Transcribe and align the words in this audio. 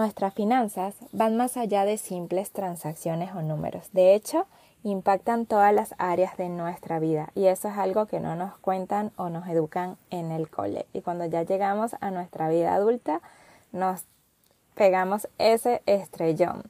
Nuestras 0.00 0.32
finanzas 0.32 0.94
van 1.12 1.36
más 1.36 1.58
allá 1.58 1.84
de 1.84 1.98
simples 1.98 2.52
transacciones 2.52 3.34
o 3.34 3.42
números. 3.42 3.90
De 3.92 4.14
hecho, 4.14 4.46
impactan 4.82 5.44
todas 5.44 5.74
las 5.74 5.94
áreas 5.98 6.38
de 6.38 6.48
nuestra 6.48 6.98
vida 6.98 7.28
y 7.34 7.48
eso 7.48 7.68
es 7.68 7.76
algo 7.76 8.06
que 8.06 8.18
no 8.18 8.34
nos 8.34 8.56
cuentan 8.56 9.12
o 9.16 9.28
nos 9.28 9.46
educan 9.46 9.98
en 10.08 10.32
el 10.32 10.48
cole. 10.48 10.86
Y 10.94 11.02
cuando 11.02 11.26
ya 11.26 11.42
llegamos 11.42 11.96
a 12.00 12.10
nuestra 12.10 12.48
vida 12.48 12.74
adulta, 12.74 13.20
nos 13.72 14.04
pegamos 14.74 15.28
ese 15.36 15.82
estrellón. 15.84 16.62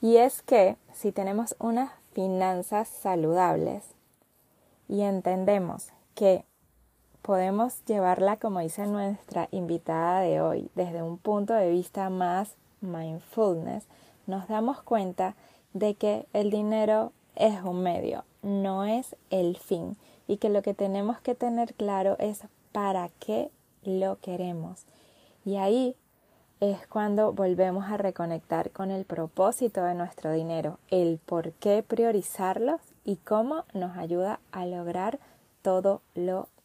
Y 0.00 0.16
es 0.16 0.42
que 0.42 0.76
si 0.92 1.12
tenemos 1.12 1.54
unas 1.60 1.92
finanzas 2.14 2.88
saludables 2.88 3.84
y 4.88 5.02
entendemos 5.02 5.90
que 6.16 6.44
podemos 7.26 7.84
llevarla, 7.86 8.36
como 8.36 8.60
dice 8.60 8.86
nuestra 8.86 9.48
invitada 9.50 10.20
de 10.20 10.40
hoy, 10.40 10.70
desde 10.76 11.02
un 11.02 11.18
punto 11.18 11.54
de 11.54 11.72
vista 11.72 12.08
más 12.08 12.54
mindfulness, 12.80 13.82
nos 14.28 14.46
damos 14.46 14.80
cuenta 14.80 15.34
de 15.72 15.96
que 15.96 16.28
el 16.32 16.52
dinero 16.52 17.10
es 17.34 17.60
un 17.64 17.82
medio, 17.82 18.24
no 18.42 18.84
es 18.84 19.16
el 19.30 19.56
fin, 19.56 19.96
y 20.28 20.36
que 20.36 20.50
lo 20.50 20.62
que 20.62 20.72
tenemos 20.72 21.20
que 21.20 21.34
tener 21.34 21.74
claro 21.74 22.14
es 22.20 22.42
para 22.70 23.10
qué 23.18 23.50
lo 23.82 24.20
queremos. 24.20 24.84
Y 25.44 25.56
ahí 25.56 25.96
es 26.60 26.86
cuando 26.86 27.32
volvemos 27.32 27.86
a 27.86 27.96
reconectar 27.96 28.70
con 28.70 28.92
el 28.92 29.04
propósito 29.04 29.82
de 29.82 29.94
nuestro 29.94 30.30
dinero, 30.30 30.78
el 30.92 31.18
por 31.26 31.50
qué 31.54 31.82
priorizarlos 31.82 32.80
y 33.04 33.16
cómo 33.16 33.64
nos 33.74 33.96
ayuda 33.96 34.38
a 34.52 34.64
lograr 34.64 35.18
todo 35.62 36.02
lo 36.14 36.46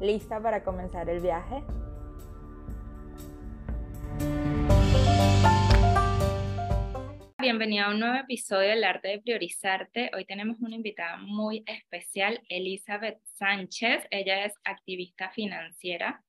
¿Lista 0.00 0.40
para 0.42 0.62
comenzar 0.62 1.08
el 1.08 1.20
viaje? 1.20 1.62
bienvenida 7.46 7.84
a 7.84 7.90
un 7.90 8.00
nuevo 8.00 8.16
episodio 8.16 8.70
del 8.70 8.82
Arte 8.82 9.06
de 9.06 9.20
Priorizarte. 9.20 10.10
Hoy 10.16 10.24
tenemos 10.24 10.60
una 10.60 10.74
invitada 10.74 11.16
muy 11.16 11.62
especial, 11.66 12.42
Elizabeth 12.48 13.20
Sánchez. 13.22 14.02
Ella 14.10 14.46
es 14.46 14.54
activista 14.64 15.30
financiera, 15.30 16.24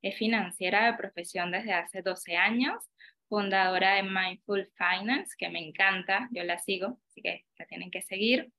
es 0.00 0.16
financiera 0.16 0.86
de 0.86 0.96
profesión 0.96 1.50
desde 1.50 1.72
hace 1.72 2.02
12 2.02 2.36
años, 2.36 2.76
fundadora 3.28 3.96
de 3.96 4.04
Mindful 4.04 4.70
Finance, 4.76 5.34
que 5.36 5.48
me 5.48 5.58
encanta, 5.58 6.28
yo 6.30 6.44
la 6.44 6.60
sigo, 6.60 7.00
así 7.08 7.20
que 7.20 7.46
la 7.58 7.66
tienen 7.66 7.90
que 7.90 8.02
seguir. 8.02 8.52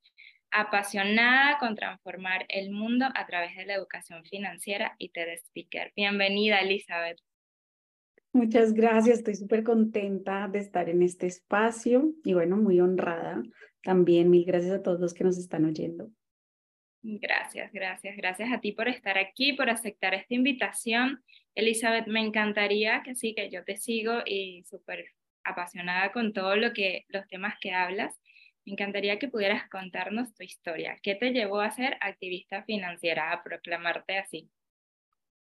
Apasionada 0.54 1.58
con 1.58 1.74
transformar 1.74 2.44
el 2.50 2.70
mundo 2.70 3.06
a 3.14 3.26
través 3.26 3.56
de 3.56 3.64
la 3.64 3.74
educación 3.74 4.22
financiera 4.24 4.94
y 4.98 5.08
TED 5.08 5.38
Speaker. 5.38 5.92
Bienvenida, 5.96 6.60
Elizabeth. 6.60 7.18
Muchas 8.34 8.74
gracias, 8.74 9.18
estoy 9.18 9.34
súper 9.34 9.62
contenta 9.62 10.48
de 10.48 10.58
estar 10.58 10.90
en 10.90 11.02
este 11.02 11.26
espacio 11.26 12.12
y 12.22 12.34
bueno, 12.34 12.58
muy 12.58 12.80
honrada 12.80 13.42
también. 13.82 14.28
Mil 14.30 14.44
gracias 14.44 14.72
a 14.72 14.82
todos 14.82 15.00
los 15.00 15.14
que 15.14 15.24
nos 15.24 15.38
están 15.38 15.64
oyendo. 15.64 16.10
Gracias, 17.02 17.72
gracias, 17.72 18.14
gracias 18.16 18.52
a 18.52 18.60
ti 18.60 18.72
por 18.72 18.88
estar 18.88 19.18
aquí, 19.18 19.54
por 19.54 19.70
aceptar 19.70 20.14
esta 20.14 20.34
invitación. 20.34 21.22
Elizabeth, 21.54 22.06
me 22.06 22.20
encantaría 22.20 23.02
que 23.02 23.14
sí, 23.14 23.34
que 23.34 23.50
yo 23.50 23.64
te 23.64 23.76
sigo 23.76 24.20
y 24.24 24.64
súper 24.64 25.06
apasionada 25.44 26.12
con 26.12 26.32
todo 26.32 26.56
lo 26.56 26.72
que, 26.72 27.04
los 27.08 27.26
temas 27.26 27.54
que 27.60 27.72
hablas. 27.72 28.18
Me 28.64 28.72
encantaría 28.72 29.18
que 29.18 29.28
pudieras 29.28 29.68
contarnos 29.68 30.34
tu 30.34 30.44
historia. 30.44 30.98
¿Qué 31.02 31.14
te 31.14 31.32
llevó 31.32 31.60
a 31.60 31.70
ser 31.70 31.96
activista 32.00 32.62
financiera, 32.64 33.32
a 33.32 33.42
proclamarte 33.42 34.18
así? 34.18 34.50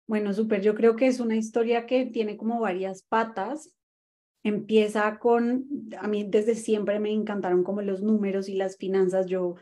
Bueno, 0.07 0.33
súper, 0.33 0.63
yo 0.63 0.75
creo 0.75 0.97
que 0.97 1.07
es 1.07 1.21
una 1.21 1.37
historia 1.37 1.87
que 1.87 2.07
tiene 2.07 2.37
como 2.37 2.61
varias 2.61 3.03
patas. 3.03 3.75
Empieza 4.43 5.19
con, 5.19 5.67
a 5.99 6.07
mí 6.07 6.25
desde 6.29 6.55
siempre 6.55 7.01
me 7.01 7.11
encantaron 7.11 7.65
como 7.65 7.83
los 7.83 8.03
números 8.03 8.49
y 8.49 8.55
las 8.55 8.77
finanzas. 8.77 9.27
Yo 9.27 9.57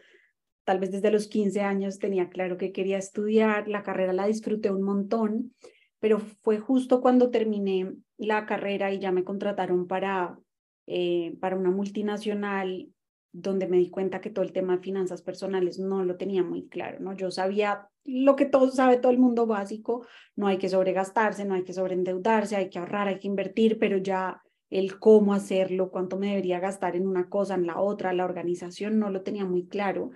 tal 0.64 0.80
vez 0.80 0.90
desde 0.90 1.12
los 1.12 1.28
15 1.28 1.60
años 1.60 1.98
tenía 1.98 2.28
claro 2.28 2.58
que 2.58 2.72
quería 2.72 2.98
estudiar, 2.98 3.68
la 3.68 3.84
carrera 3.84 4.12
la 4.12 4.26
disfruté 4.26 4.70
un 4.70 4.82
montón, 4.82 5.54
pero 6.00 6.18
fue 6.18 6.58
justo 6.58 7.00
cuando 7.00 7.30
terminé 7.30 7.94
la 8.16 8.46
carrera 8.46 8.92
y 8.92 8.98
ya 8.98 9.12
me 9.12 9.24
contrataron 9.24 9.86
para, 9.86 10.38
eh, 10.86 11.36
para 11.40 11.56
una 11.56 11.70
multinacional 11.70 12.88
donde 13.32 13.68
me 13.68 13.76
di 13.76 13.90
cuenta 13.90 14.20
que 14.20 14.30
todo 14.30 14.44
el 14.44 14.52
tema 14.52 14.76
de 14.76 14.82
finanzas 14.82 15.22
personales 15.22 15.78
no 15.78 16.04
lo 16.04 16.16
tenía 16.16 16.42
muy 16.42 16.68
claro, 16.68 17.00
¿no? 17.00 17.14
Yo 17.14 17.30
sabía 17.30 17.88
lo 18.04 18.36
que 18.36 18.46
todo 18.46 18.70
sabe 18.70 18.98
todo 18.98 19.12
el 19.12 19.18
mundo 19.18 19.46
básico, 19.46 20.06
no 20.36 20.46
hay 20.46 20.58
que 20.58 20.68
sobregastarse, 20.68 21.44
no 21.44 21.54
hay 21.54 21.64
que 21.64 21.72
sobreendeudarse, 21.72 22.56
hay 22.56 22.70
que 22.70 22.78
ahorrar, 22.78 23.08
hay 23.08 23.18
que 23.18 23.26
invertir, 23.26 23.78
pero 23.78 23.98
ya 23.98 24.42
el 24.70 24.98
cómo 24.98 25.34
hacerlo, 25.34 25.90
cuánto 25.90 26.18
me 26.18 26.28
debería 26.28 26.60
gastar 26.60 26.96
en 26.96 27.06
una 27.06 27.28
cosa, 27.28 27.54
en 27.54 27.66
la 27.66 27.80
otra, 27.80 28.12
la 28.12 28.24
organización 28.24 28.98
no 28.98 29.10
lo 29.10 29.22
tenía 29.22 29.44
muy 29.44 29.66
claro. 29.66 30.10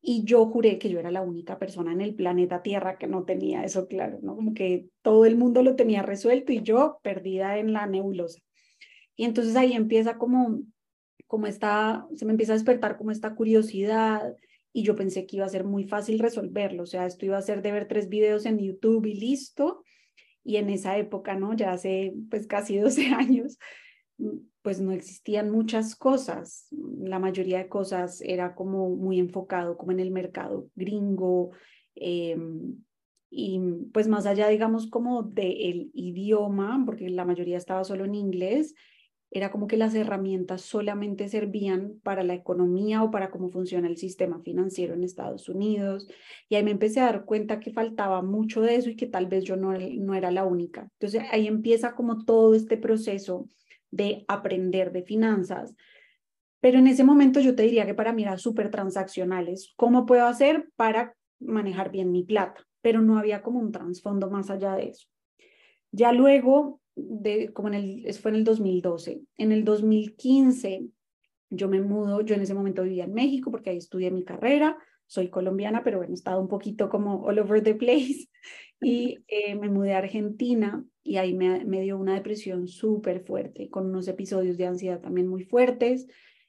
Y 0.00 0.24
yo 0.24 0.46
juré 0.46 0.78
que 0.78 0.88
yo 0.88 0.98
era 0.98 1.12
la 1.12 1.22
única 1.22 1.58
persona 1.58 1.92
en 1.92 2.00
el 2.00 2.14
planeta 2.14 2.62
Tierra 2.62 2.98
que 2.98 3.06
no 3.06 3.24
tenía 3.24 3.64
eso 3.64 3.86
claro, 3.86 4.18
¿no? 4.20 4.34
Como 4.34 4.52
que 4.52 4.86
todo 5.00 5.24
el 5.24 5.36
mundo 5.36 5.62
lo 5.62 5.76
tenía 5.76 6.02
resuelto 6.02 6.52
y 6.52 6.62
yo 6.62 6.98
perdida 7.02 7.58
en 7.58 7.72
la 7.72 7.86
nebulosa. 7.86 8.40
Y 9.14 9.24
entonces 9.24 9.54
ahí 9.54 9.74
empieza 9.74 10.18
como 10.18 10.60
como 11.26 11.46
esta, 11.46 12.06
se 12.14 12.24
me 12.24 12.32
empieza 12.32 12.52
a 12.52 12.56
despertar 12.56 12.96
como 12.96 13.10
esta 13.10 13.34
curiosidad 13.34 14.36
y 14.72 14.82
yo 14.82 14.94
pensé 14.94 15.26
que 15.26 15.36
iba 15.36 15.46
a 15.46 15.50
ser 15.50 15.64
muy 15.64 15.84
fácil 15.84 16.18
resolverlo, 16.18 16.84
o 16.84 16.86
sea, 16.86 17.06
esto 17.06 17.26
iba 17.26 17.36
a 17.36 17.42
ser 17.42 17.62
de 17.62 17.72
ver 17.72 17.88
tres 17.88 18.08
videos 18.08 18.46
en 18.46 18.58
YouTube 18.58 19.06
y 19.06 19.14
listo. 19.14 19.82
Y 20.44 20.56
en 20.56 20.70
esa 20.70 20.98
época, 20.98 21.36
¿no? 21.36 21.54
Ya 21.54 21.72
hace 21.72 22.14
pues 22.30 22.46
casi 22.46 22.76
12 22.78 23.08
años, 23.08 23.58
pues 24.62 24.80
no 24.80 24.92
existían 24.92 25.50
muchas 25.50 25.96
cosas. 25.96 26.68
La 26.70 27.18
mayoría 27.18 27.58
de 27.58 27.68
cosas 27.68 28.20
era 28.22 28.54
como 28.54 28.90
muy 28.90 29.18
enfocado 29.18 29.76
como 29.76 29.92
en 29.92 30.00
el 30.00 30.10
mercado 30.10 30.68
gringo. 30.74 31.50
Em, 31.94 32.82
y 33.30 33.60
pues 33.92 34.08
más 34.08 34.26
allá, 34.26 34.48
digamos, 34.48 34.88
como 34.88 35.22
del 35.22 35.90
idioma, 35.94 36.82
porque 36.84 37.08
la 37.08 37.24
mayoría 37.24 37.56
estaba 37.56 37.82
solo 37.84 38.04
en 38.04 38.14
inglés, 38.14 38.74
era 39.34 39.50
como 39.50 39.66
que 39.66 39.78
las 39.78 39.94
herramientas 39.94 40.60
solamente 40.60 41.26
servían 41.26 41.98
para 42.02 42.22
la 42.22 42.34
economía 42.34 43.02
o 43.02 43.10
para 43.10 43.30
cómo 43.30 43.48
funciona 43.48 43.88
el 43.88 43.96
sistema 43.96 44.40
financiero 44.40 44.92
en 44.92 45.04
Estados 45.04 45.48
Unidos. 45.48 46.06
Y 46.50 46.56
ahí 46.56 46.62
me 46.62 46.70
empecé 46.70 47.00
a 47.00 47.06
dar 47.06 47.24
cuenta 47.24 47.58
que 47.58 47.72
faltaba 47.72 48.20
mucho 48.20 48.60
de 48.60 48.76
eso 48.76 48.90
y 48.90 48.96
que 48.96 49.06
tal 49.06 49.26
vez 49.26 49.44
yo 49.44 49.56
no, 49.56 49.72
no 49.72 50.14
era 50.14 50.30
la 50.30 50.44
única. 50.44 50.86
Entonces 50.98 51.22
ahí 51.32 51.46
empieza 51.46 51.94
como 51.94 52.26
todo 52.26 52.54
este 52.54 52.76
proceso 52.76 53.48
de 53.90 54.26
aprender 54.28 54.92
de 54.92 55.02
finanzas. 55.02 55.74
Pero 56.60 56.78
en 56.78 56.86
ese 56.86 57.02
momento 57.02 57.40
yo 57.40 57.54
te 57.54 57.62
diría 57.62 57.86
que 57.86 57.94
para 57.94 58.12
mí 58.12 58.24
era 58.24 58.36
súper 58.36 58.70
transaccionales. 58.70 59.72
¿Cómo 59.76 60.04
puedo 60.04 60.26
hacer 60.26 60.68
para 60.76 61.16
manejar 61.40 61.90
bien 61.90 62.12
mi 62.12 62.22
plata? 62.22 62.66
Pero 62.82 63.00
no 63.00 63.16
había 63.16 63.40
como 63.40 63.60
un 63.60 63.72
trasfondo 63.72 64.30
más 64.30 64.50
allá 64.50 64.74
de 64.76 64.90
eso. 64.90 65.08
Ya 65.90 66.12
luego 66.12 66.81
de, 66.94 67.52
como 67.52 67.68
en 67.68 67.74
el, 67.74 68.14
fue 68.14 68.30
en 68.30 68.36
el 68.36 68.44
2012. 68.44 69.22
En 69.36 69.52
el 69.52 69.64
2015 69.64 70.88
yo 71.50 71.68
me 71.68 71.80
mudo, 71.80 72.22
yo 72.22 72.34
en 72.34 72.40
ese 72.40 72.54
momento 72.54 72.82
vivía 72.82 73.04
en 73.04 73.12
México 73.12 73.50
porque 73.50 73.70
ahí 73.70 73.76
estudié 73.76 74.10
mi 74.10 74.24
carrera, 74.24 74.78
soy 75.06 75.28
colombiana, 75.28 75.82
pero 75.84 75.98
bueno, 75.98 76.12
he 76.12 76.14
estado 76.14 76.40
un 76.40 76.48
poquito 76.48 76.88
como 76.88 77.22
all 77.24 77.38
over 77.38 77.62
the 77.62 77.74
place 77.74 78.30
y 78.80 79.18
eh, 79.28 79.54
me 79.54 79.68
mudé 79.68 79.94
a 79.94 79.98
Argentina 79.98 80.84
y 81.04 81.16
ahí 81.16 81.34
me, 81.34 81.80
dio 81.82 81.98
una 81.98 82.14
depresión 82.14 82.68
súper 82.68 83.20
fuerte, 83.24 83.68
con 83.68 83.86
unos 83.86 84.08
episodios 84.08 84.56
de 84.56 84.66
ansiedad 84.66 85.00
también 85.00 85.28
muy 85.28 85.44
fuertes. 85.44 86.06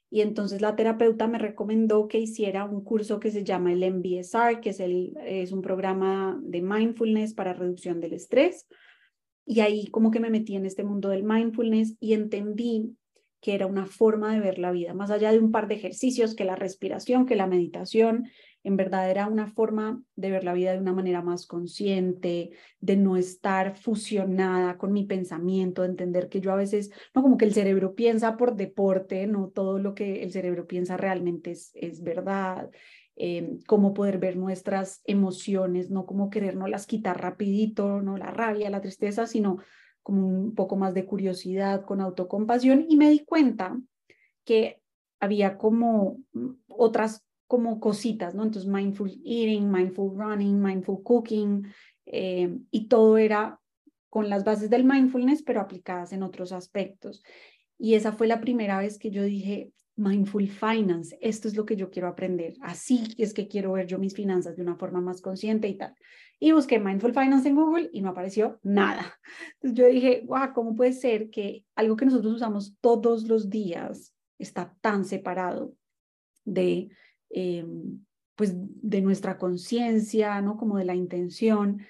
Y 0.09 0.21
entonces 0.21 0.61
la 0.61 0.75
terapeuta 0.75 1.27
me 1.27 1.39
recomendó 1.39 2.07
que 2.07 2.19
hiciera 2.19 2.65
un 2.65 2.83
curso 2.83 3.19
que 3.19 3.31
se 3.31 3.43
llama 3.43 3.73
el 3.73 3.83
MBSR, 3.83 4.61
que 4.61 4.69
es, 4.69 4.79
el, 4.79 5.13
es 5.25 5.51
un 5.51 5.63
programa 5.63 6.39
de 6.43 6.61
mindfulness 6.61 7.33
para 7.33 7.53
reducción 7.53 7.99
del 7.99 8.13
estrés. 8.13 8.67
Y 9.45 9.59
ahí 9.59 9.87
como 9.87 10.11
que 10.11 10.19
me 10.19 10.29
metí 10.29 10.55
en 10.55 10.65
este 10.65 10.83
mundo 10.83 11.09
del 11.09 11.23
mindfulness 11.23 11.95
y 11.99 12.13
entendí 12.13 12.95
que 13.41 13.55
era 13.55 13.67
una 13.67 13.85
forma 13.85 14.33
de 14.33 14.39
ver 14.39 14.57
la 14.57 14.71
vida, 14.71 14.93
más 14.93 15.11
allá 15.11 15.33
de 15.33 15.39
un 15.39 15.51
par 15.51 15.67
de 15.67 15.75
ejercicios, 15.75 16.33
que 16.33 16.45
la 16.45 16.55
respiración, 16.55 17.25
que 17.25 17.35
la 17.35 17.45
meditación, 17.45 18.29
En 18.65 18.77
verdad 18.77 19.11
era 19.11 19.27
una 19.27 19.47
forma 19.47 20.01
de 20.15 20.31
ver 20.31 20.45
la 20.45 20.53
vida 20.53 20.71
de 20.71 20.79
una 20.79 20.93
manera 20.93 21.21
más 21.21 21.45
consciente, 21.45 22.51
de 22.79 22.95
no 22.95 23.17
estar 23.17 23.75
fusionada 23.75 24.77
con 24.77 24.93
mi 24.93 25.03
pensamiento, 25.03 25.81
de 25.81 25.89
entender 25.89 26.29
que 26.29 26.39
yo 26.39 26.53
a 26.53 26.55
veces, 26.55 26.89
no 27.13 27.21
como 27.21 27.37
que 27.37 27.43
el 27.43 27.53
cerebro 27.53 27.93
piensa 27.93 28.37
por 28.37 28.55
deporte, 28.55 29.27
no 29.27 29.49
todo 29.49 29.79
lo 29.79 29.93
que 29.93 30.23
el 30.23 30.31
cerebro 30.31 30.65
piensa 30.65 30.95
realmente 30.95 31.51
es, 31.51 31.71
es 31.75 32.01
verdad. 32.01 32.71
Eh, 33.15 33.59
cómo 33.67 33.93
poder 33.93 34.17
ver 34.17 34.37
nuestras 34.37 35.01
emociones, 35.05 35.91
no 35.91 36.05
como 36.05 36.29
querernos 36.29 36.87
quitar 36.87 37.21
rapidito, 37.21 38.01
no 38.01 38.17
la 38.17 38.31
rabia, 38.31 38.71
la 38.71 38.81
tristeza, 38.81 39.27
sino 39.27 39.59
como 40.01 40.27
un 40.27 40.55
poco 40.55 40.75
más 40.75 40.93
de 40.93 41.05
curiosidad, 41.05 41.85
con 41.85 42.01
autocompasión. 42.01 42.85
Y 42.89 42.97
me 42.97 43.09
di 43.09 43.19
cuenta 43.19 43.79
que 44.43 44.81
había 45.19 45.57
como 45.57 46.17
otras 46.67 47.23
como 47.47 47.79
cositas, 47.79 48.33
¿no? 48.33 48.43
Entonces, 48.43 48.69
mindful 48.69 49.11
eating, 49.23 49.71
mindful 49.71 50.17
running, 50.17 50.59
mindful 50.59 51.03
cooking, 51.03 51.67
eh, 52.05 52.57
y 52.71 52.87
todo 52.87 53.17
era 53.17 53.59
con 54.09 54.29
las 54.29 54.43
bases 54.43 54.69
del 54.69 54.83
mindfulness, 54.83 55.43
pero 55.43 55.61
aplicadas 55.61 56.13
en 56.13 56.23
otros 56.23 56.51
aspectos. 56.51 57.23
Y 57.77 57.95
esa 57.95 58.11
fue 58.11 58.27
la 58.27 58.41
primera 58.41 58.79
vez 58.79 58.97
que 58.97 59.11
yo 59.11 59.23
dije, 59.23 59.71
mindful 59.95 60.47
finance, 60.47 61.17
esto 61.21 61.47
es 61.47 61.55
lo 61.55 61.65
que 61.65 61.75
yo 61.75 61.89
quiero 61.89 62.07
aprender, 62.07 62.55
así 62.61 63.13
es 63.17 63.33
que 63.33 63.47
quiero 63.47 63.73
ver 63.73 63.87
yo 63.87 63.99
mis 63.99 64.15
finanzas 64.15 64.55
de 64.55 64.61
una 64.63 64.75
forma 64.75 65.01
más 65.01 65.21
consciente 65.21 65.67
y 65.67 65.75
tal. 65.75 65.93
Y 66.39 66.51
busqué 66.51 66.79
mindful 66.79 67.13
finance 67.13 67.47
en 67.47 67.55
Google 67.55 67.89
y 67.93 68.01
no 68.01 68.09
apareció 68.09 68.59
nada. 68.63 69.19
Entonces 69.61 69.77
yo 69.77 69.87
dije, 69.87 70.23
wow, 70.25 70.53
¿cómo 70.53 70.75
puede 70.75 70.93
ser 70.93 71.29
que 71.29 71.65
algo 71.75 71.95
que 71.95 72.05
nosotros 72.05 72.33
usamos 72.33 72.75
todos 72.81 73.27
los 73.27 73.49
días 73.49 74.13
está 74.37 74.75
tan 74.81 75.05
separado 75.05 75.73
de 76.43 76.89
Em, 77.33 78.05
pues 78.35 78.53
de 78.55 79.01
nuestra 79.01 79.37
conciencia, 79.37 80.39
¿no? 80.41 80.55
Como 80.57 80.77
de 80.77 80.85
la 80.85 80.95
intención. 80.95 81.81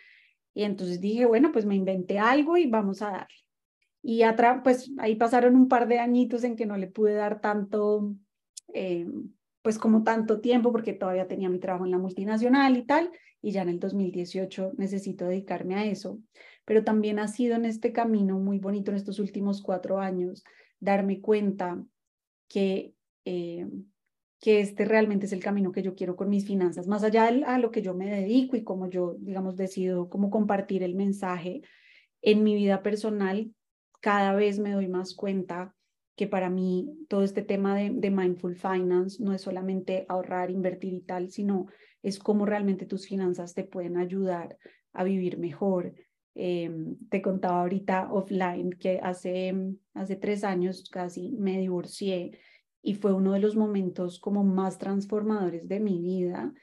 Y 0.54 0.64
entonces 0.64 1.02
dije, 1.02 1.26
bueno, 1.26 1.52
pues 1.52 1.66
me 1.66 1.76
inventé 1.76 2.20
algo 2.20 2.58
y 2.58 2.70
vamos 2.70 3.02
a 3.02 3.12
darle. 3.12 3.43
Y 4.04 4.22
atrás, 4.22 4.62
pues 4.64 4.92
ahí 5.00 5.16
pasaron 5.16 5.56
un 5.56 5.68
par 5.68 5.88
de 5.88 5.98
añitos 5.98 6.44
en 6.44 6.56
que 6.56 6.68
no 6.68 6.78
le 6.78 6.88
pude 6.88 7.14
dar 7.14 7.42
tanto, 7.42 8.14
em, 8.74 9.32
pues 9.64 9.80
como 9.80 10.04
tanto 10.04 10.42
tiempo, 10.42 10.72
porque 10.72 10.94
todavía 10.94 11.28
tenía 11.28 11.50
mi 11.50 11.60
trabajo 11.60 11.86
en 11.86 11.92
la 11.92 11.98
multinacional 11.98 12.78
y 12.78 12.86
tal, 12.86 13.12
y 13.42 13.52
ya 13.52 13.64
en 13.64 13.70
el 13.70 13.80
2018 13.80 14.74
necesito 14.78 15.26
dedicarme 15.26 15.76
a 15.76 15.86
eso. 15.86 16.20
Pero 16.66 16.84
también 16.84 17.18
ha 17.18 17.28
sido 17.28 17.56
en 17.56 17.66
este 17.66 17.92
camino 17.92 18.38
muy 18.40 18.60
bonito 18.60 18.92
en 18.92 18.98
estos 18.98 19.20
últimos 19.20 19.62
cuatro 19.62 20.00
años 20.00 20.44
darme 20.80 21.22
cuenta 21.22 21.82
que 22.48 22.94
eh, 23.26 23.66
que 24.44 24.60
este 24.60 24.84
realmente 24.84 25.26
es 25.26 25.32
el 25.32 25.42
camino 25.42 25.72
que 25.72 25.82
yo 25.82 25.96
quiero 25.96 26.18
con 26.18 26.28
mis 26.28 26.46
finanzas, 26.46 26.86
más 26.86 27.02
allá 27.06 27.32
de 27.32 27.46
a 27.46 27.58
lo 27.60 27.72
que 27.72 27.82
yo 27.82 27.94
me 27.94 28.10
dedico 28.10 28.58
y 28.58 28.64
como 28.66 28.90
yo, 28.90 29.16
digamos, 29.18 29.56
decido 29.56 30.10
cómo 30.10 30.30
compartir 30.30 30.84
el 30.84 30.96
mensaje 30.96 31.62
en 32.22 32.44
mi 32.44 32.54
vida 32.54 32.84
personal, 32.84 33.54
cada 34.04 34.36
vez 34.36 34.60
me 34.60 34.74
doy 34.74 34.90
más 34.90 35.16
cuenta 35.16 35.74
que 36.18 36.28
para 36.28 36.50
mí 36.50 36.94
todo 37.08 37.24
este 37.24 37.42
tema 37.42 37.74
de, 37.74 37.90
de 37.90 38.12
mindful 38.12 38.58
finance 38.58 39.24
no 39.24 39.34
es 39.34 39.42
solamente 39.42 40.06
ahorrar, 40.10 40.52
invertir 40.52 40.94
y 40.94 41.00
tal, 41.00 41.30
sino 41.32 41.68
es 42.02 42.20
cómo 42.20 42.46
realmente 42.46 42.86
tus 42.86 43.08
finanzas 43.08 43.54
te 43.54 43.64
pueden 43.64 43.96
ayudar 43.96 44.58
a 44.92 45.06
vivir 45.06 45.38
mejor. 45.38 45.94
Eh, 46.36 46.70
te 47.10 47.22
contaba 47.22 47.62
ahorita 47.62 48.12
offline 48.12 48.72
que 48.72 49.00
hace, 49.02 49.56
hace 49.94 50.18
tres 50.18 50.44
años 50.44 50.90
casi 50.92 51.32
me 51.32 51.60
divorcié 51.60 52.38
y 52.82 52.96
fue 52.96 53.14
uno 53.14 53.32
de 53.32 53.40
los 53.40 53.56
momentos 53.56 54.20
como 54.20 54.44
más 54.44 54.80
transformadores 54.80 55.70
de 55.70 55.80
mi 55.80 56.02
vida 56.02 56.54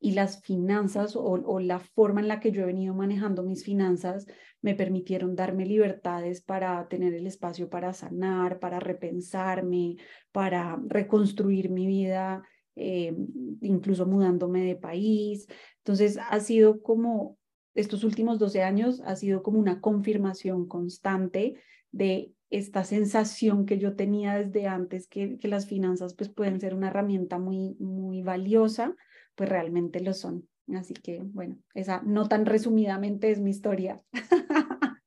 y 0.00 0.12
las 0.12 0.42
finanzas 0.42 1.14
o, 1.16 1.60
la 1.60 1.78
forma 1.78 2.20
en 2.20 2.28
la 2.28 2.40
que 2.40 2.52
yo 2.52 2.62
he 2.62 2.66
venido 2.66 2.94
manejando 2.94 3.42
mis 3.42 3.64
finanzas 3.64 4.26
me 4.62 4.74
permitieron 4.74 5.34
darme 5.34 5.64
libertades 5.64 6.42
para 6.42 6.86
tener 6.88 7.14
el 7.14 7.26
espacio 7.26 7.68
para 7.70 7.92
sanar, 7.92 8.58
para 8.58 8.80
repensarme, 8.80 9.96
para 10.32 10.78
reconstruir 10.86 11.70
mi 11.70 11.86
vida, 11.86 12.42
eh, 12.76 13.14
incluso 13.62 14.06
mudándome 14.06 14.64
de 14.64 14.76
país. 14.76 15.46
Entonces 15.78 16.18
ha 16.18 16.40
sido 16.40 16.82
como, 16.82 17.38
estos 17.74 18.04
últimos 18.04 18.38
12 18.38 18.62
años 18.62 19.00
ha 19.04 19.16
sido 19.16 19.42
como 19.42 19.58
una 19.58 19.80
confirmación 19.80 20.66
constante 20.66 21.54
de 21.92 22.32
esta 22.50 22.84
sensación 22.84 23.64
que 23.64 23.78
yo 23.78 23.94
tenía 23.94 24.34
desde 24.34 24.66
antes, 24.66 25.06
que, 25.06 25.38
que 25.38 25.48
las 25.48 25.66
finanzas 25.66 26.14
pues 26.14 26.28
pueden 26.28 26.60
ser 26.60 26.74
una 26.74 26.88
herramienta 26.88 27.38
muy, 27.38 27.76
muy 27.78 28.22
valiosa, 28.22 28.94
pues 29.36 29.48
realmente 29.48 30.00
lo 30.00 30.12
son. 30.12 30.49
Así 30.76 30.94
que, 30.94 31.20
bueno, 31.22 31.56
esa 31.74 32.02
no 32.04 32.28
tan 32.28 32.46
resumidamente 32.46 33.30
es 33.30 33.40
mi 33.40 33.50
historia. 33.50 34.00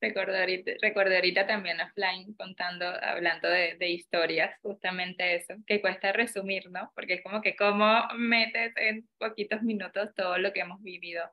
Recordé 0.00 0.38
ahorita, 0.38 0.72
ahorita 1.16 1.46
también 1.46 1.80
offline 1.80 2.32
contando, 2.34 2.86
hablando 3.02 3.48
de, 3.48 3.90
historias, 3.90 4.56
justamente 4.62 5.34
eso, 5.34 5.54
que 5.66 5.80
cuesta 5.80 6.12
resumir, 6.12 6.70
¿no? 6.70 6.92
Porque 6.94 7.14
es 7.14 7.22
como 7.22 7.40
que 7.42 7.56
cómo 7.56 8.06
metes 8.16 8.72
en 8.76 9.08
poquitos 9.18 9.62
minutos 9.62 10.14
todo 10.14 10.38
lo 10.38 10.52
que 10.52 10.60
hemos 10.60 10.80
vivido. 10.82 11.24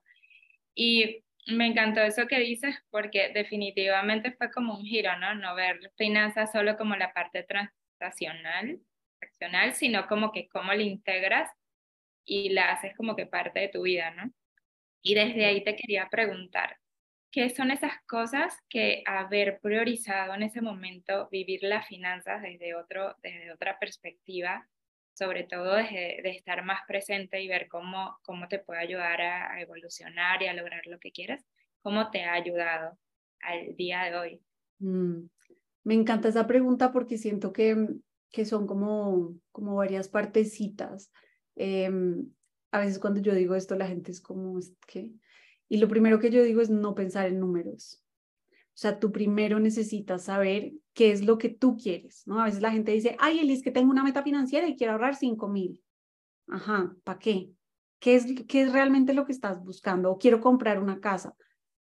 Y 0.73 1.23
me 1.47 1.67
encantó 1.67 2.01
eso 2.01 2.25
que 2.27 2.39
dices 2.39 2.75
porque 2.89 3.29
definitivamente 3.33 4.31
fue 4.31 4.49
como 4.51 4.75
un 4.75 4.83
giro, 4.83 5.15
¿no? 5.19 5.35
No 5.35 5.53
ver 5.53 5.79
finanzas 5.95 6.51
solo 6.51 6.75
como 6.75 6.95
la 6.95 7.13
parte 7.13 7.43
transaccional, 7.43 8.79
sino 9.73 10.07
como 10.07 10.31
que 10.31 10.47
cómo 10.47 10.73
la 10.73 10.81
integras 10.81 11.51
y 12.25 12.49
la 12.49 12.71
haces 12.71 12.95
como 12.95 13.15
que 13.15 13.25
parte 13.25 13.59
de 13.59 13.69
tu 13.69 13.83
vida, 13.83 14.11
¿no? 14.11 14.31
Y 15.01 15.15
desde 15.15 15.45
ahí 15.45 15.63
te 15.63 15.75
quería 15.75 16.09
preguntar, 16.09 16.77
¿qué 17.31 17.49
son 17.49 17.71
esas 17.71 17.93
cosas 18.07 18.57
que 18.69 19.03
haber 19.05 19.59
priorizado 19.61 20.33
en 20.33 20.43
ese 20.43 20.61
momento 20.61 21.29
vivir 21.31 21.59
las 21.63 21.87
finanzas 21.87 22.41
desde, 22.41 22.75
otro, 22.75 23.15
desde 23.21 23.51
otra 23.51 23.77
perspectiva 23.79 24.67
sobre 25.15 25.43
todo 25.43 25.75
de, 25.75 26.19
de, 26.21 26.29
estar 26.31 26.63
más 26.63 26.81
presente 26.87 27.41
y 27.41 27.47
ver 27.47 27.67
cómo, 27.69 28.17
cómo 28.21 28.47
te 28.47 28.59
puede 28.59 28.81
ayudar 28.81 29.21
a, 29.21 29.61
evolucionar 29.61 30.43
y 30.43 30.47
a 30.47 30.53
lograr 30.53 30.85
lo 30.87 30.99
que 30.99 31.11
quieras, 31.11 31.43
cómo 31.81 32.11
te 32.11 32.23
ha 32.23 32.33
ayudado 32.33 32.97
al 33.41 33.75
día 33.77 34.03
de 34.03 34.15
hoy. 34.15 34.41
Mm, 34.79 35.27
me 35.85 35.93
encanta 35.93 36.27
esa 36.27 36.45
pregunta 36.45 36.91
porque 36.91 37.17
siento 37.17 37.53
que, 37.53 37.87
que 38.29 38.45
son 38.45 38.67
como, 38.67 39.39
como 39.51 39.75
varias 39.75 40.09
partecitas. 40.09 41.11
Em, 41.55 42.29
a 42.71 42.79
veces 42.79 42.99
cuando 42.99 43.21
yo 43.21 43.33
digo 43.33 43.55
esto, 43.55 43.75
la 43.75 43.87
gente 43.87 44.11
es 44.11 44.21
como, 44.21 44.59
¿qué? 44.87 45.11
Y 45.69 45.77
lo 45.77 45.87
primero 45.87 46.19
que 46.19 46.29
yo 46.29 46.43
digo 46.43 46.61
es 46.61 46.69
no 46.69 46.93
pensar 46.95 47.27
en 47.27 47.39
números. 47.39 48.03
O 48.49 48.77
sea, 48.77 48.99
tú 48.99 49.11
primero 49.11 49.59
necesitas 49.59 50.23
saber 50.23 50.73
qué 50.93 51.11
es 51.11 51.23
lo 51.23 51.37
que 51.37 51.49
tú 51.49 51.77
quieres, 51.77 52.27
¿no? 52.27 52.41
A 52.41 52.45
veces 52.45 52.61
la 52.61 52.71
gente 52.71 52.91
dice, 52.91 53.15
ay, 53.19 53.39
Elis, 53.39 53.63
que 53.63 53.71
tengo 53.71 53.89
una 53.89 54.03
meta 54.03 54.21
financiera 54.21 54.67
y 54.67 54.75
quiero 54.75 54.93
ahorrar 54.93 55.15
5 55.15 55.47
mil. 55.47 55.81
Ajá, 56.47 56.93
¿para 57.03 57.19
qué? 57.19 57.51
¿Qué 57.99 58.15
es, 58.15 58.25
¿Qué 58.47 58.61
es 58.63 58.73
realmente 58.73 59.13
lo 59.13 59.25
que 59.25 59.31
estás 59.31 59.63
buscando? 59.63 60.11
O 60.11 60.17
quiero 60.17 60.41
comprar 60.41 60.83
una 60.83 60.99
casa. 60.99 61.35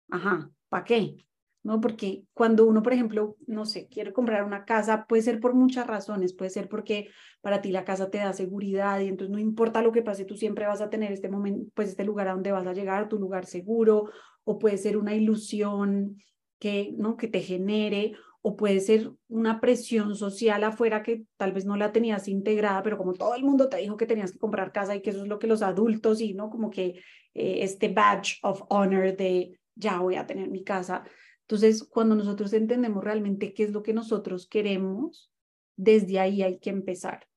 Ajá, 0.09 0.49
¿para 0.67 0.83
qué? 0.83 1.27
¿No? 1.63 1.81
Porque 1.81 2.23
cuando 2.33 2.65
uno, 2.65 2.81
por 2.81 2.93
ejemplo, 2.93 3.35
no 3.47 3.65
sé, 3.65 3.87
quiere 3.87 4.13
comprar 4.13 4.43
una 4.43 4.65
casa, 4.65 5.05
puede 5.07 5.21
ser 5.21 5.39
por 5.39 5.53
muchas 5.53 5.87
razones, 5.87 6.33
puede 6.33 6.51
ser 6.51 6.69
porque 6.69 7.09
para 7.41 7.61
ti 7.61 7.71
la 7.71 7.85
casa 7.85 8.09
te 8.09 8.19
da 8.19 8.33
seguridad 8.33 8.99
y 8.99 9.07
entonces 9.07 9.31
no 9.31 9.39
importa 9.39 9.81
lo 9.81 9.91
que 9.91 10.01
pase, 10.01 10.25
tú 10.25 10.35
siempre 10.35 10.67
vas 10.67 10.81
a 10.81 10.89
tener 10.89 11.11
este 11.11 11.29
momento, 11.29 11.69
pues 11.73 11.89
este 11.89 12.03
lugar 12.03 12.27
a 12.27 12.33
donde 12.33 12.51
vas 12.51 12.67
a 12.67 12.73
llegar, 12.73 13.09
tu 13.09 13.19
lugar 13.19 13.45
seguro, 13.45 14.09
o 14.43 14.57
puede 14.57 14.77
ser 14.77 14.97
una 14.97 15.15
ilusión 15.15 16.17
que, 16.59 16.93
¿no? 16.97 17.17
que 17.17 17.27
te 17.27 17.41
genere, 17.41 18.13
o 18.41 18.55
puede 18.55 18.79
ser 18.79 19.11
una 19.27 19.59
presión 19.59 20.15
social 20.15 20.63
afuera 20.63 21.03
que 21.03 21.23
tal 21.37 21.51
vez 21.51 21.65
no 21.65 21.75
la 21.75 21.91
tenías 21.91 22.27
integrada, 22.27 22.81
pero 22.83 22.97
como 22.97 23.13
todo 23.13 23.35
el 23.35 23.43
mundo 23.43 23.67
te 23.67 23.77
dijo 23.77 23.97
que 23.97 24.05
tenías 24.05 24.31
que 24.31 24.39
comprar 24.39 24.71
casa 24.71 24.95
y 24.95 25.01
que 25.01 25.09
eso 25.09 25.23
es 25.23 25.27
lo 25.27 25.39
que 25.39 25.47
los 25.47 25.61
adultos 25.61 26.21
y 26.21 26.33
no 26.33 26.49
como 26.49 26.69
que 26.69 27.01
eh, 27.33 27.59
este 27.63 27.89
badge 27.89 28.39
of 28.43 28.63
honor 28.69 29.15
de 29.15 29.59
ya 29.75 29.99
voy 29.99 30.15
a 30.15 30.25
tener 30.25 30.49
mi 30.49 30.63
casa. 30.63 31.03
Entonces, 31.49 31.83
cuando 31.83 32.13
nosotros 32.13 32.53
entendemos 32.53 33.03
realmente 33.03 33.55
qué 33.55 33.63
es 33.63 33.71
lo 33.71 33.81
que 33.81 33.91
nosotros 33.91 34.45
queremos, 34.45 35.31
desde 35.75 36.19
ahí 36.19 36.43
hay 36.43 36.59
que 36.59 36.69
empezar. 36.69 37.27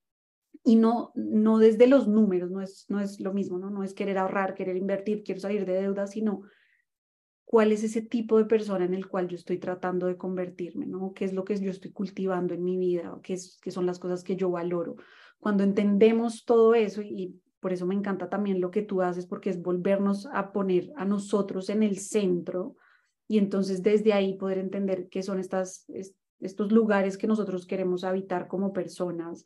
Y 0.63 0.75
no, 0.75 1.11
no 1.15 1.57
desde 1.57 1.87
los 1.87 2.07
números, 2.07 2.51
no 2.51 2.61
es, 2.61 2.85
no 2.89 2.99
es 2.99 3.19
lo 3.19 3.33
mismo, 3.33 3.57
¿no? 3.57 3.71
No 3.71 3.83
es 3.83 3.95
querer 3.95 4.19
ahorrar, 4.19 4.53
querer 4.53 4.77
invertir, 4.77 5.23
quiero 5.23 5.41
salir 5.41 5.65
de 5.65 5.81
deuda, 5.81 6.05
sino 6.05 6.43
cuál 7.43 7.71
es 7.71 7.83
ese 7.83 8.03
tipo 8.03 8.37
de 8.37 8.45
persona 8.45 8.85
en 8.85 8.93
el 8.93 9.07
cual 9.07 9.29
yo 9.29 9.35
estoy 9.35 9.57
tratando 9.57 10.05
de 10.05 10.15
convertirme, 10.15 10.85
¿no? 10.85 11.13
¿Qué 11.15 11.25
es 11.25 11.33
lo 11.33 11.43
que 11.43 11.59
yo 11.59 11.71
estoy 11.71 11.91
cultivando 11.91 12.53
en 12.53 12.63
mi 12.63 12.77
vida? 12.77 13.19
¿Qué, 13.23 13.33
es, 13.33 13.57
qué 13.63 13.71
son 13.71 13.87
las 13.87 13.97
cosas 13.97 14.23
que 14.23 14.35
yo 14.35 14.51
valoro? 14.51 14.95
Cuando 15.39 15.63
entendemos 15.63 16.45
todo 16.45 16.75
eso, 16.75 17.01
y 17.01 17.41
por 17.59 17.73
eso 17.73 17.87
me 17.87 17.95
encanta 17.95 18.29
también 18.29 18.61
lo 18.61 18.69
que 18.69 18.83
tú 18.83 19.01
haces, 19.01 19.25
porque 19.25 19.49
es 19.49 19.59
volvernos 19.59 20.27
a 20.27 20.51
poner 20.53 20.93
a 20.97 21.03
nosotros 21.03 21.71
en 21.71 21.81
el 21.81 21.97
centro 21.97 22.75
y 23.27 23.37
entonces 23.37 23.81
desde 23.81 24.13
ahí 24.13 24.37
poder 24.37 24.57
entender 24.57 25.07
qué 25.09 25.23
son 25.23 25.39
estas, 25.39 25.85
estos 26.39 26.71
lugares 26.71 27.17
que 27.17 27.27
nosotros 27.27 27.65
queremos 27.65 28.03
habitar 28.03 28.47
como 28.47 28.73
personas 28.73 29.45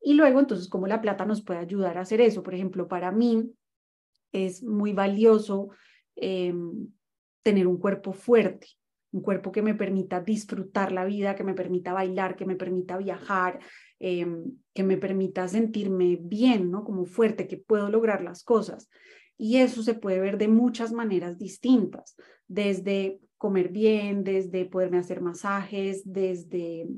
Y 0.00 0.14
luego, 0.14 0.40
entonces, 0.40 0.68
cómo 0.68 0.86
la 0.86 1.00
plata 1.00 1.24
nos 1.24 1.42
puede 1.42 1.60
ayudar 1.60 1.98
a 1.98 2.02
hacer 2.02 2.20
eso. 2.20 2.42
Por 2.42 2.54
ejemplo, 2.54 2.86
para 2.86 3.10
mí 3.10 3.50
es 4.32 4.62
muy 4.62 4.92
valioso 4.92 5.70
em, 6.16 6.88
tener 7.42 7.66
un 7.66 7.78
cuerpo 7.78 8.12
fuerte, 8.12 8.68
un 9.12 9.22
cuerpo 9.22 9.50
que 9.50 9.62
me 9.62 9.74
permita 9.74 10.20
disfrutar 10.20 10.92
la 10.92 11.04
vida, 11.04 11.34
que 11.34 11.44
me 11.44 11.54
permita 11.54 11.92
bailar, 11.92 12.36
que 12.36 12.44
me 12.46 12.56
permita 12.56 12.96
viajar, 12.96 13.58
em, 13.98 14.44
que 14.74 14.84
me 14.84 14.96
permita 14.98 15.48
sentirme 15.48 16.18
bien, 16.20 16.70
¿no? 16.70 16.84
Como 16.84 17.04
fuerte, 17.04 17.48
que 17.48 17.56
puedo 17.56 17.90
lograr 17.90 18.22
las 18.22 18.44
cosas. 18.44 18.88
Y 19.38 19.58
eso 19.58 19.82
se 19.82 19.94
puede 19.94 20.18
ver 20.18 20.36
de 20.36 20.48
muchas 20.48 20.92
maneras 20.92 21.38
distintas, 21.38 22.16
desde 22.48 23.20
comer 23.38 23.68
bien, 23.68 24.24
desde 24.24 24.64
poderme 24.64 24.98
hacer 24.98 25.20
masajes, 25.20 26.02
desde 26.04 26.88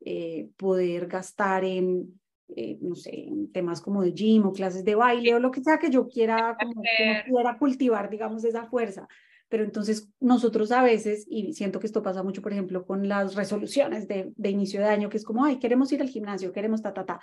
eh, 0.00 0.48
poder 0.56 1.06
gastar 1.06 1.62
en, 1.62 2.18
eh, 2.56 2.78
no 2.80 2.94
sé, 2.94 3.26
en 3.26 3.52
temas 3.52 3.82
como 3.82 4.02
de 4.02 4.12
gym 4.12 4.46
o 4.46 4.52
clases 4.52 4.82
de 4.82 4.94
baile 4.94 5.34
o 5.34 5.40
lo 5.40 5.50
que 5.50 5.62
sea 5.62 5.78
que 5.78 5.90
yo 5.90 6.08
quiera, 6.08 6.56
como, 6.58 6.82
quiera 6.82 7.58
cultivar, 7.58 8.08
digamos, 8.08 8.44
esa 8.44 8.64
fuerza. 8.64 9.06
Pero 9.50 9.64
entonces 9.64 10.08
nosotros 10.20 10.70
a 10.70 10.82
veces, 10.82 11.26
y 11.28 11.52
siento 11.52 11.80
que 11.80 11.86
esto 11.86 12.02
pasa 12.02 12.22
mucho, 12.22 12.40
por 12.40 12.52
ejemplo, 12.52 12.86
con 12.86 13.08
las 13.08 13.34
resoluciones 13.34 14.06
de, 14.06 14.32
inicio 14.48 14.80
de 14.80 14.86
año, 14.86 15.10
que 15.10 15.16
es 15.16 15.24
como, 15.24 15.44
ay, 15.44 15.58
queremos 15.58 15.92
ir 15.92 16.00
al 16.00 16.08
gimnasio, 16.08 16.52
queremos 16.52 16.82
ta, 16.82 16.94
ta, 16.94 17.04
ta. 17.04 17.20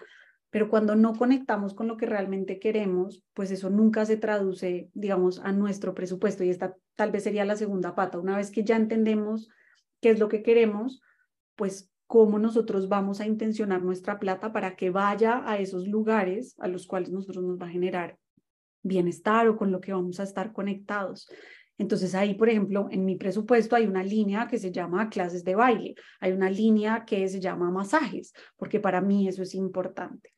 Pero 0.49 0.69
cuando 0.69 0.95
no 0.95 1.13
conectamos 1.13 1.73
con 1.73 1.87
lo 1.87 1.95
que 1.95 2.05
realmente 2.05 2.59
queremos, 2.59 3.23
pues 3.33 3.49
eso 3.49 3.69
nunca 3.69 4.05
se 4.05 4.17
traduce, 4.17 4.89
digamos, 4.93 5.39
a 5.39 5.53
nuestro 5.53 5.93
presupuesto. 5.93 6.43
Y 6.43 6.49
esta 6.49 6.75
tal 6.95 7.11
vez 7.11 7.23
sería 7.23 7.45
la 7.45 7.55
segunda 7.55 7.95
pata. 7.95 8.19
Una 8.19 8.35
vez 8.35 8.51
que 8.51 8.65
ya 8.65 8.75
entendemos 8.75 9.47
qué 10.01 10.09
es 10.09 10.19
lo 10.19 10.27
que 10.27 10.43
queremos, 10.43 11.01
pues 11.55 11.89
cómo 12.07 12.39
nosotros 12.39 12.89
vamos 12.89 13.21
a 13.21 13.25
intencionar 13.25 13.83
nuestra 13.83 14.19
plata 14.19 14.51
para 14.51 14.75
que 14.75 14.89
vaya 14.89 15.43
a 15.45 15.59
esos 15.59 15.87
lugares 15.87 16.55
a 16.59 16.67
los 16.67 16.87
cuales 16.87 17.09
nosotros 17.09 17.43
nos 17.45 17.57
va 17.57 17.67
a 17.67 17.71
generar 17.71 18.17
bienestar 18.83 19.47
o 19.47 19.57
con 19.57 19.71
lo 19.71 19.81
que 19.81 19.93
vamos 19.93 20.19
a 20.19 20.23
estar 20.23 20.53
conectados. 20.53 21.29
Entonces 21.77 22.15
ahí, 22.15 22.33
por 22.33 22.49
ejemplo, 22.49 22.87
en 22.91 23.05
mi 23.05 23.15
presupuesto 23.15 23.75
hay 23.75 23.85
una 23.85 24.03
línea 24.03 24.47
que 24.47 24.57
se 24.57 24.71
llama 24.71 25.09
clases 25.09 25.43
de 25.43 25.55
baile, 25.55 25.95
hay 26.19 26.31
una 26.31 26.49
línea 26.49 27.05
que 27.05 27.27
se 27.27 27.39
llama 27.39 27.69
masajes, 27.69 28.33
porque 28.55 28.79
para 28.79 29.01
mí 29.01 29.27
eso 29.27 29.43
es 29.43 29.53
importante. 29.53 30.33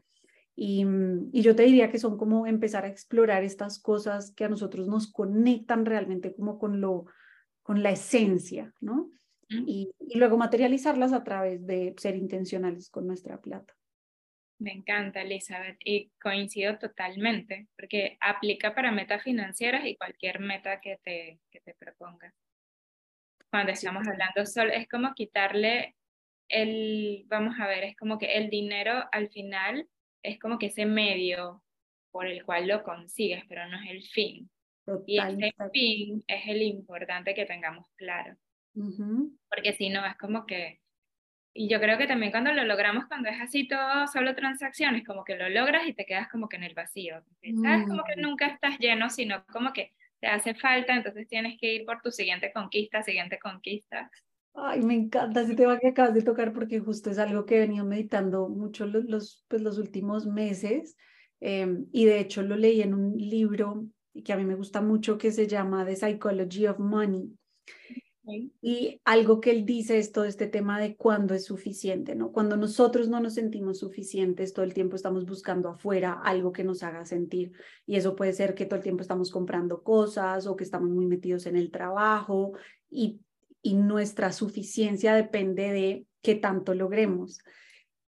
Y, 0.56 0.84
mm, 0.84 1.30
y, 1.32 1.42
yo 1.42 1.56
te 1.56 1.64
diría 1.64 1.90
que 1.90 2.00
son 2.00 2.18
como 2.18 2.46
empezar 2.46 2.84
a 2.84 2.90
explorar 2.90 3.44
estas 3.44 3.80
cosas 3.80 4.32
que 4.32 4.44
a 4.44 4.50
nosotros 4.50 4.88
nos 4.90 5.10
conectan 5.12 5.86
realmente 5.86 6.36
como 6.36 6.60
con, 6.60 6.82
lo, 6.82 7.06
con 7.64 7.82
la 7.82 7.92
esencia, 7.92 8.74
¿no? 8.82 9.10
Y, 9.48 9.90
y 10.00 10.20
luego 10.20 10.38
materializarlas 10.38 11.12
a 11.12 11.24
través 11.24 11.66
de 11.66 11.96
ser 11.98 12.16
intencionales 12.16 12.90
con 12.92 13.08
nuestra 13.08 13.42
plata. 13.42 13.79
Me 14.60 14.74
encanta, 14.74 15.22
Elizabeth, 15.22 15.78
y 15.84 16.12
coincido 16.22 16.78
totalmente, 16.78 17.68
porque 17.78 18.18
aplica 18.20 18.76
para 18.76 18.92
metas 18.92 19.24
financieras 19.24 19.86
y 19.86 19.96
cualquier 19.96 20.40
meta 20.40 20.82
que 20.82 21.00
te, 21.04 21.40
que 21.50 21.62
te 21.62 21.74
propongas. 21.76 22.34
Cuando 23.50 23.72
estamos 23.72 24.06
hablando 24.08 24.46
solo, 24.46 24.72
es 24.72 24.88
como 24.88 25.14
quitarle 25.14 25.96
el, 26.50 27.24
vamos 27.28 27.56
a 27.60 27.68
ver, 27.68 27.86
es 27.86 27.96
como 27.96 28.18
que 28.18 28.34
el 28.34 28.50
dinero 28.50 29.06
al 29.12 29.30
final 29.30 29.88
es 30.24 30.40
como 30.40 30.60
que 30.60 30.68
ese 30.68 30.86
medio 30.86 31.64
por 32.12 32.28
el 32.28 32.44
cual 32.44 32.68
lo 32.68 32.84
consigues, 32.84 33.44
pero 33.48 33.68
no 33.68 33.82
es 33.82 33.90
el 33.90 34.04
fin. 34.04 34.50
y 35.06 35.20
ese 35.20 35.54
fin 35.72 36.24
es 36.28 36.48
el 36.48 36.62
importante 36.64 37.34
que 37.34 37.46
tengamos 37.46 37.88
claro. 37.96 38.36
Porque 39.50 39.74
si 39.74 39.90
no, 39.90 40.06
es 40.06 40.18
como 40.18 40.46
que 40.46 40.80
y 41.54 41.68
yo 41.68 41.80
creo 41.80 41.98
que 41.98 42.08
también 42.08 42.32
cuando 42.32 42.54
lo 42.54 42.64
logramos, 42.64 43.06
cuando 43.08 43.30
es 43.30 43.40
así 43.42 43.68
todo, 43.68 44.08
solo 44.08 44.36
transacciones, 44.36 45.06
como 45.06 45.24
que 45.24 45.36
lo 45.36 45.50
logras 45.50 45.88
y 45.88 45.94
te 45.94 46.06
quedas 46.06 46.30
como 46.30 46.48
que 46.48 46.58
en 46.58 46.64
el 46.64 46.74
vacío. 46.74 47.24
¿Sabes? 47.62 47.88
Como 47.88 48.04
que 48.04 48.16
mm. 48.18 48.22
nunca 48.22 48.48
estás 48.48 48.78
lleno, 48.80 49.10
sino 49.10 49.44
como 49.52 49.74
que 49.74 49.94
te 50.20 50.28
hace 50.28 50.54
falta, 50.54 50.96
entonces 50.96 51.28
tienes 51.28 51.58
que 51.60 51.74
ir 51.74 51.86
por 51.86 52.02
tu 52.02 52.12
siguiente 52.12 52.52
conquista, 52.54 53.02
siguiente 53.04 53.40
conquista. 53.40 54.12
Ay, 54.54 54.82
me 54.82 54.94
encanta 54.94 55.42
ese 55.42 55.56
tema 55.56 55.80
que 55.80 55.88
acabas 55.88 56.14
de 56.14 56.22
tocar 56.22 56.54
porque 56.54 56.80
justo 56.80 57.10
es 57.10 57.18
algo 57.18 57.46
que 57.46 57.58
he 57.58 57.60
venido 57.60 57.86
meditando 57.86 58.50
mucho 58.50 58.86
los, 58.86 59.06
los, 59.06 59.46
pues, 59.48 59.62
los 59.62 59.78
últimos 59.78 60.26
meses 60.26 60.98
em, 61.40 61.86
y 61.94 62.06
de 62.06 62.20
hecho 62.20 62.42
lo 62.42 62.58
leí 62.58 62.82
en 62.82 62.94
un 62.94 63.16
libro 63.16 63.86
que 64.26 64.34
a 64.34 64.38
mí 64.38 64.44
me 64.44 64.56
gusta 64.56 64.82
mucho 64.82 65.18
que 65.18 65.32
se 65.32 65.48
llama 65.48 65.86
The 65.86 65.96
Psychology 65.96 66.68
of 66.68 66.80
Money 66.80 67.32
y 68.62 69.02
algo 69.06 69.42
que 69.42 69.52
él 69.52 69.66
dice 69.66 69.98
es 69.98 70.12
todo 70.12 70.26
este 70.26 70.48
tema 70.48 70.80
de 70.80 70.96
cuándo 70.96 71.34
es 71.34 71.46
suficiente, 71.46 72.16
¿no? 72.16 72.32
Cuando 72.32 72.58
nosotros 72.58 73.10
no 73.10 73.20
nos 73.20 73.36
sentimos 73.36 73.80
suficientes, 73.80 74.54
todo 74.54 74.66
el 74.66 74.74
tiempo 74.74 74.96
estamos 74.96 75.26
buscando 75.26 75.70
afuera 75.70 76.20
algo 76.24 76.52
que 76.52 76.64
nos 76.64 76.84
haga 76.84 77.06
sentir. 77.06 77.52
Y 77.86 77.96
eso 77.96 78.16
puede 78.16 78.34
ser 78.34 78.56
que 78.56 78.66
todo 78.66 78.78
el 78.78 78.84
tiempo 78.84 79.02
estamos 79.02 79.32
comprando 79.32 79.82
cosas 79.84 80.48
o 80.48 80.56
que 80.56 80.64
estamos 80.64 80.90
muy 80.90 81.08
metidos 81.08 81.46
en 81.46 81.56
el 81.56 81.72
trabajo 81.72 82.54
y, 82.90 83.20
y 83.62 83.76
nuestra 83.76 84.32
suficiencia 84.32 85.16
depende 85.16 85.72
de 85.72 86.06
qué 86.22 86.36
tanto 86.36 86.74
logremos. 86.74 87.40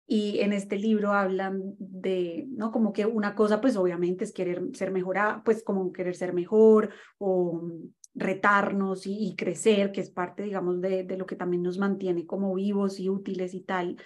Y 0.07 0.39
en 0.41 0.53
este 0.53 0.77
libro 0.77 1.13
hablan 1.13 1.62
de, 1.79 2.45
¿no? 2.50 2.72
Como 2.72 2.93
que 2.93 3.07
una 3.07 3.34
cosa, 3.34 3.60
pues 3.60 3.75
obviamente 3.75 4.24
es 4.24 4.31
querer 4.31 4.62
ser 4.74 4.91
mejor, 4.91 5.17
pues 5.43 5.63
como 5.63 5.91
querer 5.91 6.15
ser 6.15 6.31
mejor 6.34 6.91
o 7.17 7.63
retarnos 8.15 9.05
y, 9.05 9.36
crecer, 9.36 9.91
que 9.91 10.01
es 10.01 10.10
parte, 10.10 10.43
digamos, 10.43 10.81
de, 10.81 11.03
de 11.03 11.17
lo 11.17 11.25
que 11.25 11.36
también 11.36 11.62
nos 11.62 11.77
mantiene 11.77 12.25
como 12.25 12.55
vivos 12.55 13.00
y 13.00 13.10
útiles 13.10 13.53
y 13.53 13.62
tal, 13.62 13.98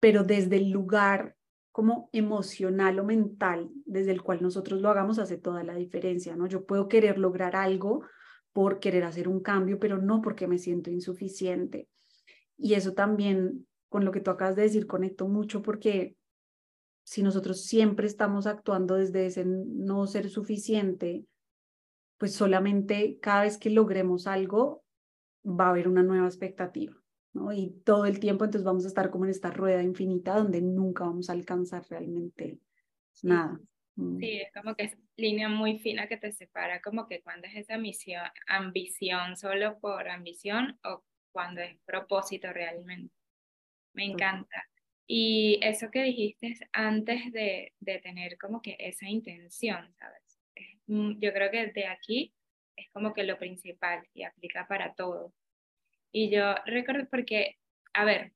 pero 0.00 0.24
desde 0.24 0.56
el 0.56 0.70
lugar 0.70 1.36
como 1.70 2.08
emocional 2.12 2.98
o 2.98 3.04
mental 3.04 3.70
desde 3.84 4.12
el 4.12 4.22
cual 4.22 4.42
nosotros 4.42 4.80
lo 4.80 4.90
hagamos 4.90 5.18
hace 5.18 5.38
toda 5.38 5.64
la 5.64 5.74
diferencia, 5.74 6.36
¿no? 6.36 6.46
Yo 6.46 6.66
puedo 6.66 6.88
querer 6.88 7.18
lograr 7.18 7.56
algo 7.56 8.04
por 8.52 8.78
querer 8.78 9.04
hacer 9.04 9.28
un 9.28 9.40
cambio, 9.40 9.78
pero 9.80 9.98
no 9.98 10.20
porque 10.22 10.46
me 10.46 10.58
siento 10.58 10.90
insuficiente. 10.90 11.88
Y 12.56 12.74
eso 12.74 12.94
también, 12.94 13.66
con 13.88 14.04
lo 14.04 14.12
que 14.12 14.20
tú 14.20 14.30
acabas 14.30 14.54
de 14.54 14.62
decir, 14.62 14.86
conecto 14.86 15.26
mucho 15.26 15.62
porque 15.62 16.16
si 17.02 17.22
nosotros 17.22 17.64
siempre 17.64 18.06
estamos 18.06 18.46
actuando 18.46 18.94
desde 18.94 19.26
ese 19.26 19.44
no 19.44 20.06
ser 20.06 20.30
suficiente, 20.30 21.26
pues 22.24 22.36
solamente 22.36 23.18
cada 23.20 23.42
vez 23.42 23.58
que 23.58 23.68
logremos 23.68 24.26
algo 24.26 24.82
va 25.44 25.66
a 25.66 25.68
haber 25.68 25.88
una 25.88 26.02
nueva 26.02 26.26
expectativa, 26.26 26.96
¿no? 27.34 27.52
Y 27.52 27.82
todo 27.84 28.06
el 28.06 28.18
tiempo 28.18 28.46
entonces 28.46 28.64
vamos 28.64 28.86
a 28.86 28.88
estar 28.88 29.10
como 29.10 29.26
en 29.26 29.30
esta 29.30 29.50
rueda 29.50 29.82
infinita 29.82 30.38
donde 30.38 30.62
nunca 30.62 31.04
vamos 31.04 31.28
a 31.28 31.34
alcanzar 31.34 31.84
realmente 31.90 32.60
nada. 33.24 33.60
Mm. 33.96 34.16
Sí, 34.20 34.40
es 34.40 34.50
como 34.54 34.74
que 34.74 34.84
es 34.84 34.96
línea 35.18 35.50
muy 35.50 35.78
fina 35.80 36.08
que 36.08 36.16
te 36.16 36.32
separa, 36.32 36.80
como 36.80 37.06
que 37.06 37.20
cuando 37.20 37.46
es 37.46 37.56
esa 37.56 37.76
misión, 37.76 38.22
ambición 38.46 39.36
solo 39.36 39.78
por 39.78 40.08
ambición 40.08 40.78
o 40.82 41.04
cuando 41.30 41.60
es 41.60 41.76
propósito 41.84 42.50
realmente. 42.54 43.14
Me 43.92 44.06
encanta. 44.06 44.64
Y 45.06 45.60
eso 45.62 45.90
que 45.90 46.04
dijiste 46.04 46.56
antes 46.72 47.30
de, 47.32 47.74
de 47.80 47.98
tener 47.98 48.38
como 48.38 48.62
que 48.62 48.78
esa 48.78 49.10
intención, 49.10 49.94
¿sabes? 49.98 50.23
Mm, 50.86 51.18
yo 51.20 51.32
creo 51.32 51.50
que 51.50 51.66
de 51.68 51.86
aquí 51.86 52.34
es 52.76 52.90
como 52.92 53.14
que 53.14 53.24
lo 53.24 53.38
principal 53.38 54.06
y 54.14 54.24
aplica 54.24 54.66
para 54.68 54.94
todo. 54.94 55.32
Y 56.12 56.30
yo 56.30 56.54
recuerdo 56.66 57.08
porque, 57.10 57.58
a 57.94 58.04
ver, 58.04 58.32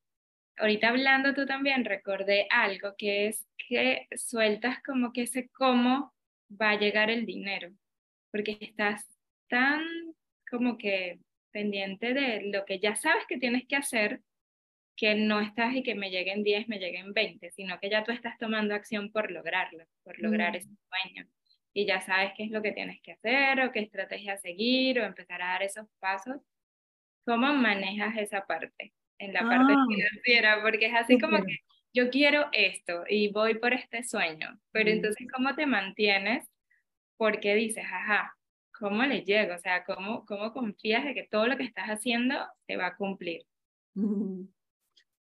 ahorita 0.58 0.88
hablando 0.88 1.34
tú 1.34 1.46
también 1.46 1.84
recordé 1.84 2.46
algo 2.50 2.94
que 2.96 3.28
es 3.28 3.46
que 3.68 4.06
sueltas 4.16 4.82
como 4.82 5.12
que 5.12 5.22
ese 5.22 5.48
cómo 5.50 6.14
va 6.50 6.70
a 6.70 6.78
llegar 6.78 7.10
el 7.10 7.26
dinero, 7.26 7.70
porque 8.32 8.58
estás 8.60 9.06
tan 9.48 9.82
como 10.50 10.78
que 10.78 11.20
pendiente 11.52 12.14
de 12.14 12.50
lo 12.52 12.64
que 12.64 12.78
ya 12.80 12.96
sabes 12.96 13.24
que 13.28 13.38
tienes 13.38 13.66
que 13.66 13.76
hacer, 13.76 14.22
que 14.96 15.14
no 15.14 15.40
estás 15.40 15.74
y 15.74 15.82
que 15.82 15.94
me 15.94 16.10
lleguen 16.10 16.42
10, 16.42 16.68
me 16.68 16.78
lleguen 16.78 17.12
20, 17.14 17.50
sino 17.52 17.78
que 17.80 17.90
ya 17.90 18.04
tú 18.04 18.12
estás 18.12 18.38
tomando 18.38 18.74
acción 18.74 19.12
por 19.12 19.30
lograrlo, 19.30 19.84
por 20.04 20.18
lograr 20.20 20.56
ese 20.56 20.70
sueño 20.88 21.28
y 21.72 21.86
ya 21.86 22.00
sabes 22.00 22.32
qué 22.36 22.44
es 22.44 22.50
lo 22.50 22.62
que 22.62 22.72
tienes 22.72 23.00
que 23.02 23.12
hacer 23.12 23.60
o 23.60 23.72
qué 23.72 23.80
estrategia 23.80 24.36
seguir 24.38 25.00
o 25.00 25.04
empezar 25.04 25.42
a 25.42 25.48
dar 25.48 25.62
esos 25.62 25.86
pasos, 25.98 26.36
¿cómo 27.24 27.52
manejas 27.54 28.16
esa 28.16 28.46
parte 28.46 28.92
en 29.18 29.32
la 29.32 29.40
parte 29.40 29.74
ah. 29.76 29.84
financiera? 29.88 30.62
Porque 30.62 30.86
es 30.86 30.94
así 30.94 31.18
como 31.18 31.44
que 31.44 31.58
yo 31.92 32.10
quiero 32.10 32.46
esto 32.52 33.04
y 33.08 33.30
voy 33.32 33.54
por 33.58 33.72
este 33.72 34.02
sueño, 34.02 34.58
pero 34.72 34.90
entonces 34.90 35.26
¿cómo 35.32 35.54
te 35.54 35.66
mantienes? 35.66 36.48
Porque 37.16 37.54
dices, 37.54 37.84
ajá, 37.84 38.36
¿cómo 38.78 39.04
le 39.04 39.22
llego? 39.22 39.54
O 39.54 39.58
sea, 39.58 39.84
¿cómo, 39.84 40.24
cómo 40.24 40.52
confías 40.52 41.04
de 41.04 41.14
que 41.14 41.28
todo 41.30 41.46
lo 41.46 41.56
que 41.56 41.64
estás 41.64 41.88
haciendo 41.88 42.36
se 42.66 42.76
va 42.76 42.86
a 42.86 42.96
cumplir? 42.96 43.44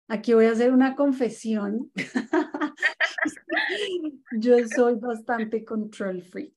Aquí 0.09 0.35
voy 0.35 0.47
a 0.47 0.53
hacer 0.53 0.73
una 0.73 0.95
confesión. 0.95 1.91
Yo 4.39 4.57
soy 4.69 4.95
bastante 4.97 5.65
control 5.65 6.23
freak. 6.23 6.55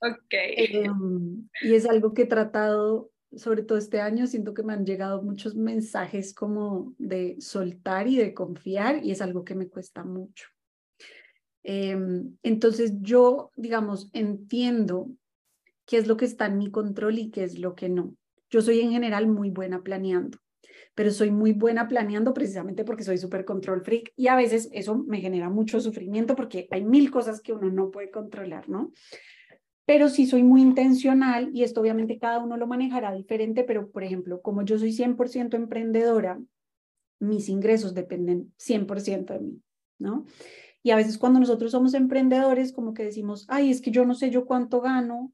Ok. 0.00 0.32
Em, 0.32 1.48
y 1.62 1.74
es 1.74 1.86
algo 1.86 2.12
que 2.12 2.22
he 2.22 2.26
tratado, 2.26 3.10
sobre 3.34 3.62
todo 3.62 3.78
este 3.78 4.00
año, 4.00 4.26
siento 4.26 4.54
que 4.54 4.62
me 4.62 4.72
han 4.72 4.84
llegado 4.84 5.22
muchos 5.22 5.54
mensajes 5.54 6.34
como 6.34 6.94
de 6.98 7.36
soltar 7.40 8.08
y 8.08 8.16
de 8.16 8.34
confiar 8.34 9.04
y 9.04 9.10
es 9.12 9.20
algo 9.20 9.44
que 9.44 9.54
me 9.54 9.68
cuesta 9.68 10.04
mucho. 10.04 10.46
Em, 11.62 12.36
entonces 12.42 12.94
yo, 13.00 13.50
digamos, 13.56 14.10
entiendo 14.12 15.10
qué 15.86 15.98
es 15.98 16.06
lo 16.06 16.16
que 16.16 16.24
está 16.24 16.46
en 16.46 16.58
mi 16.58 16.70
control 16.70 17.18
y 17.18 17.30
qué 17.30 17.44
es 17.44 17.58
lo 17.58 17.74
que 17.74 17.88
no. 17.88 18.14
Yo 18.48 18.62
soy 18.62 18.80
en 18.80 18.90
general 18.90 19.26
muy 19.26 19.50
buena 19.50 19.82
planeando, 19.82 20.38
pero 21.00 21.12
soy 21.12 21.30
muy 21.30 21.52
buena 21.52 21.88
planeando 21.88 22.34
precisamente 22.34 22.84
porque 22.84 23.04
soy 23.04 23.16
súper 23.16 23.46
control 23.46 23.80
freak 23.80 24.12
y 24.16 24.26
a 24.26 24.36
veces 24.36 24.68
eso 24.70 24.98
me 24.98 25.22
genera 25.22 25.48
mucho 25.48 25.80
sufrimiento 25.80 26.36
porque 26.36 26.68
hay 26.70 26.84
mil 26.84 27.10
cosas 27.10 27.40
que 27.40 27.54
uno 27.54 27.70
no 27.70 27.90
puede 27.90 28.10
controlar, 28.10 28.68
¿no? 28.68 28.92
Pero 29.86 30.10
sí 30.10 30.26
soy 30.26 30.42
muy 30.42 30.60
intencional 30.60 31.48
y 31.54 31.62
esto 31.62 31.80
obviamente 31.80 32.18
cada 32.18 32.38
uno 32.38 32.58
lo 32.58 32.66
manejará 32.66 33.14
diferente, 33.14 33.64
pero 33.64 33.90
por 33.90 34.04
ejemplo, 34.04 34.42
como 34.42 34.60
yo 34.60 34.78
soy 34.78 34.92
100% 34.92 35.56
emprendedora, 35.56 36.38
mis 37.18 37.48
ingresos 37.48 37.94
dependen 37.94 38.52
100% 38.58 39.32
de 39.32 39.40
mí, 39.40 39.62
¿no? 39.98 40.26
Y 40.82 40.90
a 40.90 40.96
veces 40.96 41.16
cuando 41.16 41.40
nosotros 41.40 41.72
somos 41.72 41.94
emprendedores, 41.94 42.74
como 42.74 42.92
que 42.92 43.04
decimos, 43.04 43.46
ay, 43.48 43.70
es 43.70 43.80
que 43.80 43.90
yo 43.90 44.04
no 44.04 44.12
sé 44.12 44.28
yo 44.28 44.44
cuánto 44.44 44.82
gano, 44.82 45.32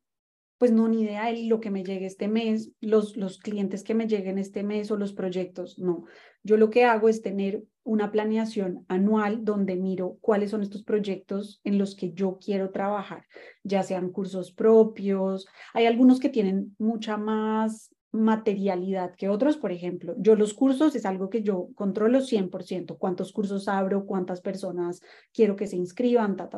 pues 0.59 0.73
no, 0.73 0.89
ni 0.89 1.03
idea 1.03 1.27
de 1.27 1.45
lo 1.45 1.61
que 1.61 1.71
me 1.71 1.85
llegue 1.85 2.07
este 2.07 2.29
mes, 2.29 2.73
los, 2.81 3.17
los 3.17 3.39
clientes 3.39 3.83
que 3.83 3.95
me 3.95 4.07
lleguen 4.07 4.39
este 4.39 4.63
mes 4.63 4.91
o 4.91 4.97
los 4.97 5.13
proyectos, 5.13 5.79
no. 5.79 6.05
Yo 6.43 6.57
lo 6.57 6.71
que 6.71 6.85
hago 6.85 7.09
es 7.09 7.23
tener 7.23 7.65
una 7.83 8.11
planeación 8.11 8.85
anual 8.89 9.45
donde 9.45 9.77
miro 9.77 10.19
cuáles 10.21 10.51
son 10.51 10.63
estos 10.63 10.83
proyectos 10.83 11.61
en 11.65 11.79
los 11.79 11.95
que 11.95 12.13
yo 12.13 12.39
quiero 12.45 12.71
trabajar, 12.71 13.27
ya 13.65 13.83
sean 13.83 14.11
cursos 14.11 14.53
propios. 14.53 15.47
Hay 15.75 15.87
algunos 15.87 16.21
que 16.21 16.29
tienen 16.29 16.75
mucha 16.79 17.17
más 17.17 17.95
materialidad 18.13 19.15
que 19.15 19.29
otros, 19.29 19.57
por 19.57 19.73
ejemplo. 19.73 20.15
Yo 20.19 20.37
los 20.37 20.55
cursos 20.55 20.97
es 20.97 21.05
algo 21.05 21.29
que 21.31 21.43
yo 21.43 21.69
controlo 21.75 22.21
100%, 22.21 22.97
cuántos 22.99 23.33
cursos 23.33 23.69
abro, 23.69 24.07
cuántas 24.07 24.41
personas 24.41 25.01
quiero 25.33 25.55
que 25.55 25.67
se 25.67 25.77
inscriban, 25.77 26.37
ta. 26.37 26.49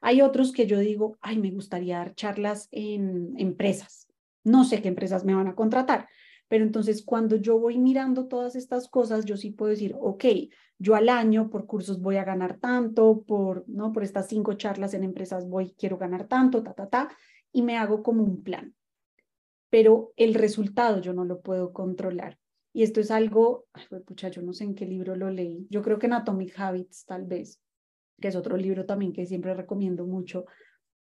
Hay 0.00 0.22
otros 0.22 0.52
que 0.52 0.66
yo 0.66 0.78
digo, 0.78 1.18
ay, 1.20 1.38
me 1.38 1.50
gustaría 1.50 1.98
dar 1.98 2.14
charlas 2.14 2.68
en 2.70 3.34
empresas. 3.38 4.08
No 4.44 4.64
sé 4.64 4.80
qué 4.80 4.88
empresas 4.88 5.24
me 5.24 5.34
van 5.34 5.48
a 5.48 5.54
contratar, 5.54 6.08
pero 6.48 6.64
entonces 6.64 7.04
cuando 7.04 7.36
yo 7.36 7.58
voy 7.58 7.78
mirando 7.78 8.26
todas 8.26 8.56
estas 8.56 8.88
cosas, 8.88 9.24
yo 9.24 9.36
sí 9.36 9.50
puedo 9.50 9.70
decir, 9.70 9.94
ok, 10.00 10.24
yo 10.78 10.94
al 10.94 11.10
año 11.10 11.50
por 11.50 11.66
cursos 11.66 12.00
voy 12.00 12.16
a 12.16 12.24
ganar 12.24 12.58
tanto, 12.58 13.22
por, 13.22 13.64
¿no? 13.68 13.92
por 13.92 14.02
estas 14.02 14.28
cinco 14.28 14.54
charlas 14.54 14.94
en 14.94 15.04
empresas 15.04 15.46
voy, 15.46 15.74
quiero 15.78 15.98
ganar 15.98 16.26
tanto, 16.26 16.62
ta, 16.62 16.72
ta, 16.72 16.88
ta, 16.88 17.16
y 17.52 17.62
me 17.62 17.76
hago 17.76 18.02
como 18.02 18.24
un 18.24 18.42
plan. 18.42 18.74
Pero 19.68 20.12
el 20.16 20.34
resultado 20.34 21.00
yo 21.00 21.12
no 21.12 21.24
lo 21.24 21.40
puedo 21.40 21.72
controlar. 21.72 22.38
Y 22.72 22.82
esto 22.82 23.00
es 23.00 23.10
algo, 23.10 23.66
ay, 23.72 23.84
pucha, 24.06 24.28
yo 24.28 24.42
no 24.42 24.52
sé 24.52 24.64
en 24.64 24.74
qué 24.74 24.86
libro 24.86 25.16
lo 25.16 25.30
leí, 25.30 25.66
yo 25.70 25.82
creo 25.82 25.98
que 25.98 26.06
en 26.06 26.14
Atomic 26.14 26.58
Habits 26.58 27.04
tal 27.04 27.26
vez, 27.26 27.60
que 28.20 28.28
es 28.28 28.36
otro 28.36 28.56
libro 28.56 28.86
también 28.86 29.12
que 29.12 29.26
siempre 29.26 29.54
recomiendo 29.54 30.06
mucho, 30.06 30.44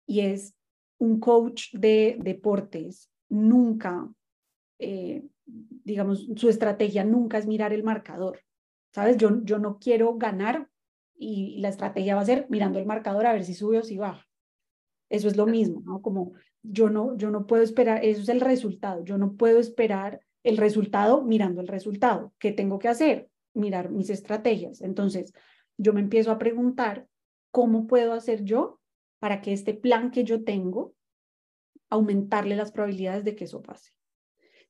y 0.06 0.20
es 0.20 0.54
un 0.98 1.20
coach 1.20 1.72
de 1.72 2.18
deportes. 2.20 3.10
Nunca, 3.28 4.08
eh, 4.78 5.24
digamos, 5.46 6.28
su 6.36 6.48
estrategia 6.48 7.04
nunca 7.04 7.38
es 7.38 7.46
mirar 7.46 7.72
el 7.72 7.84
marcador. 7.84 8.40
¿Sabes? 8.90 9.16
Yo, 9.18 9.42
yo 9.44 9.58
no 9.58 9.78
quiero 9.78 10.16
ganar 10.16 10.68
y 11.16 11.58
la 11.58 11.68
estrategia 11.68 12.14
va 12.14 12.22
a 12.22 12.26
ser 12.26 12.46
mirando 12.48 12.78
el 12.78 12.86
marcador 12.86 13.26
a 13.26 13.32
ver 13.32 13.44
si 13.44 13.54
sube 13.54 13.78
o 13.78 13.82
si 13.82 13.98
baja. 13.98 14.26
Eso 15.10 15.28
es 15.28 15.36
lo 15.36 15.46
mismo, 15.46 15.82
¿no? 15.84 16.00
Como 16.00 16.32
yo 16.62 16.90
no, 16.90 17.16
yo 17.16 17.30
no 17.30 17.46
puedo 17.46 17.62
esperar, 17.62 18.04
eso 18.04 18.22
es 18.22 18.28
el 18.28 18.40
resultado, 18.40 19.04
yo 19.04 19.18
no 19.18 19.34
puedo 19.34 19.58
esperar 19.58 20.20
el 20.42 20.56
resultado 20.56 21.22
mirando 21.22 21.60
el 21.60 21.68
resultado. 21.68 22.32
¿Qué 22.38 22.52
tengo 22.52 22.78
que 22.78 22.88
hacer? 22.88 23.28
Mirar 23.54 23.90
mis 23.90 24.10
estrategias. 24.10 24.80
Entonces, 24.80 25.32
yo 25.78 25.92
me 25.92 26.00
empiezo 26.00 26.30
a 26.30 26.38
preguntar 26.38 27.08
cómo 27.50 27.86
puedo 27.86 28.12
hacer 28.12 28.44
yo 28.44 28.80
para 29.18 29.40
que 29.40 29.52
este 29.52 29.74
plan 29.74 30.10
que 30.10 30.24
yo 30.24 30.44
tengo, 30.44 30.94
aumentarle 31.90 32.56
las 32.56 32.70
probabilidades 32.70 33.24
de 33.24 33.34
que 33.34 33.44
eso 33.44 33.62
pase. 33.62 33.92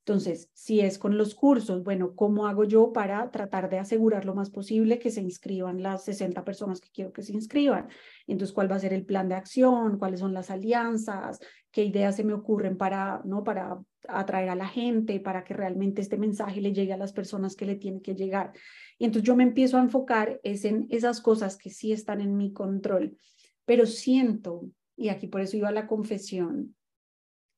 Entonces, 0.08 0.48
si 0.54 0.80
es 0.80 0.98
con 0.98 1.18
los 1.18 1.34
cursos, 1.34 1.84
bueno, 1.84 2.14
¿cómo 2.14 2.46
hago 2.46 2.64
yo 2.64 2.94
para 2.94 3.30
tratar 3.30 3.68
de 3.68 3.78
asegurar 3.78 4.24
lo 4.24 4.34
más 4.34 4.48
posible 4.48 4.98
que 4.98 5.10
se 5.10 5.20
inscriban 5.20 5.82
las 5.82 6.04
60 6.04 6.44
personas 6.44 6.80
que 6.80 6.88
quiero 6.90 7.12
que 7.12 7.22
se 7.22 7.34
inscriban? 7.34 7.88
Entonces, 8.26 8.54
¿cuál 8.54 8.72
va 8.72 8.76
a 8.76 8.80
ser 8.80 8.94
el 8.94 9.04
plan 9.04 9.28
de 9.28 9.34
acción? 9.34 9.98
¿Cuáles 9.98 10.20
son 10.20 10.32
las 10.32 10.48
alianzas? 10.48 11.40
¿Qué 11.70 11.84
ideas 11.84 12.16
se 12.16 12.24
me 12.24 12.32
ocurren 12.32 12.78
para, 12.78 13.20
¿no? 13.26 13.44
para 13.44 13.78
atraer 14.08 14.48
a 14.48 14.54
la 14.54 14.66
gente, 14.66 15.20
para 15.20 15.44
que 15.44 15.52
realmente 15.52 16.00
este 16.00 16.16
mensaje 16.16 16.62
le 16.62 16.72
llegue 16.72 16.94
a 16.94 16.96
las 16.96 17.12
personas 17.12 17.54
que 17.54 17.66
le 17.66 17.74
tiene 17.74 18.00
que 18.00 18.14
llegar? 18.14 18.52
Y 18.98 19.04
entonces 19.04 19.26
yo 19.26 19.36
me 19.36 19.44
empiezo 19.44 19.78
a 19.78 19.82
enfocar 19.82 20.40
es 20.42 20.64
en 20.64 20.86
esas 20.90 21.20
cosas 21.20 21.56
que 21.56 21.70
sí 21.70 21.92
están 21.92 22.20
en 22.20 22.36
mi 22.36 22.52
control, 22.52 23.16
pero 23.64 23.86
siento, 23.86 24.68
y 24.96 25.08
aquí 25.08 25.28
por 25.28 25.40
eso 25.40 25.56
iba 25.56 25.70
la 25.70 25.86
confesión, 25.86 26.74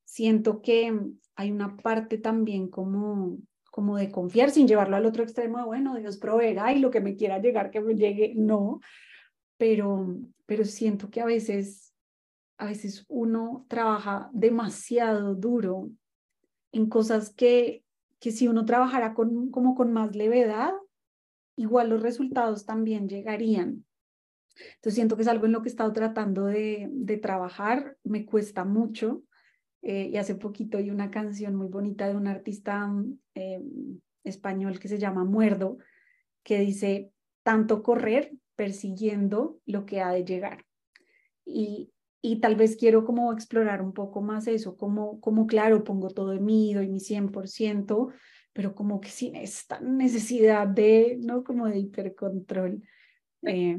siento 0.05 0.61
que 0.61 0.93
hay 1.37 1.51
una 1.51 1.77
parte 1.77 2.19
también 2.19 2.69
como, 2.69 3.39
como 3.71 3.97
de 3.97 4.11
confiar 4.11 4.51
sin 4.51 4.69
llevarlo 4.69 4.97
al 4.97 5.07
otro 5.07 5.23
extremo 5.23 5.59
de, 5.59 5.65
bueno, 5.65 5.97
Dios 5.97 6.19
proveerá 6.19 6.73
y 6.75 6.81
lo 6.81 6.91
que 6.91 7.01
me 7.01 7.17
quiera 7.17 7.39
llegar, 7.39 7.71
que 7.71 7.81
me 7.81 7.95
llegue, 7.95 8.35
no, 8.37 8.81
pero, 9.57 10.19
pero 10.47 10.65
siento 10.65 11.11
que 11.11 11.21
a 11.21 11.27
veces, 11.27 11.95
a 12.59 12.67
veces 12.67 13.07
uno 13.09 13.65
trabaja 13.69 14.29
demasiado 14.33 15.35
duro 15.35 15.91
en 16.73 16.89
cosas 16.89 17.33
que, 17.33 17.85
que 18.19 18.31
si 18.31 18.49
uno 18.49 18.65
trabajara 18.65 19.15
con, 19.15 19.51
como 19.51 19.75
con 19.75 19.93
más 19.93 20.15
levedad, 20.15 20.73
igual 21.57 21.91
los 21.91 22.03
resultados 22.03 22.67
también 22.67 23.09
llegarían. 23.09 23.85
Entonces 24.75 24.95
siento 24.95 25.17
que 25.17 25.23
es 25.23 25.29
algo 25.29 25.47
en 25.47 25.53
lo 25.53 25.63
que 25.63 25.69
he 25.69 25.73
estado 25.73 25.93
tratando 25.93 26.47
de, 26.47 26.89
de 26.91 27.17
trabajar, 27.17 27.97
me 28.05 28.27
cuesta 28.27 28.65
mucho, 28.65 29.23
eh, 29.83 30.11
y 30.13 30.17
hace 30.17 30.35
poquito 30.35 30.79
hay 30.79 30.91
una 30.91 31.11
canción 31.11 31.55
muy 31.55 31.69
bonita 31.69 32.07
de 32.07 32.15
un 32.15 32.27
artista 32.27 32.87
mm, 32.87 33.19
eh, 33.35 33.63
español 34.25 34.79
que 34.79 34.89
se 34.89 34.99
llama 34.99 35.25
Muerdo, 35.25 35.79
que 36.43 36.59
dice, 36.59 37.13
tanto 37.43 37.83
correr 37.83 38.33
persiguiendo 38.57 39.59
lo 39.65 39.87
que 39.87 40.01
ha 40.01 40.11
de 40.11 40.25
llegar. 40.25 40.67
Y, 41.47 41.93
y 42.21 42.41
tal 42.41 42.57
vez 42.57 42.77
quiero 42.77 43.05
como 43.05 43.33
explorar 43.33 43.81
un 43.81 43.93
poco 43.95 44.21
más 44.21 44.47
eso, 44.47 44.77
como, 44.77 45.21
como 45.21 45.47
claro, 45.47 45.83
pongo 45.85 46.11
todo 46.11 46.35
en 46.35 46.45
mí, 46.45 46.75
doy 46.75 46.89
mi 46.89 47.01
100%, 47.01 48.13
pero 48.61 48.75
como 48.75 49.01
que 49.01 49.09
sin 49.09 49.37
esta 49.37 49.81
necesidad 49.81 50.67
de, 50.67 51.17
¿no? 51.19 51.43
Como 51.43 51.67
de 51.67 51.79
hipercontrol. 51.79 52.83
Eh, 53.47 53.79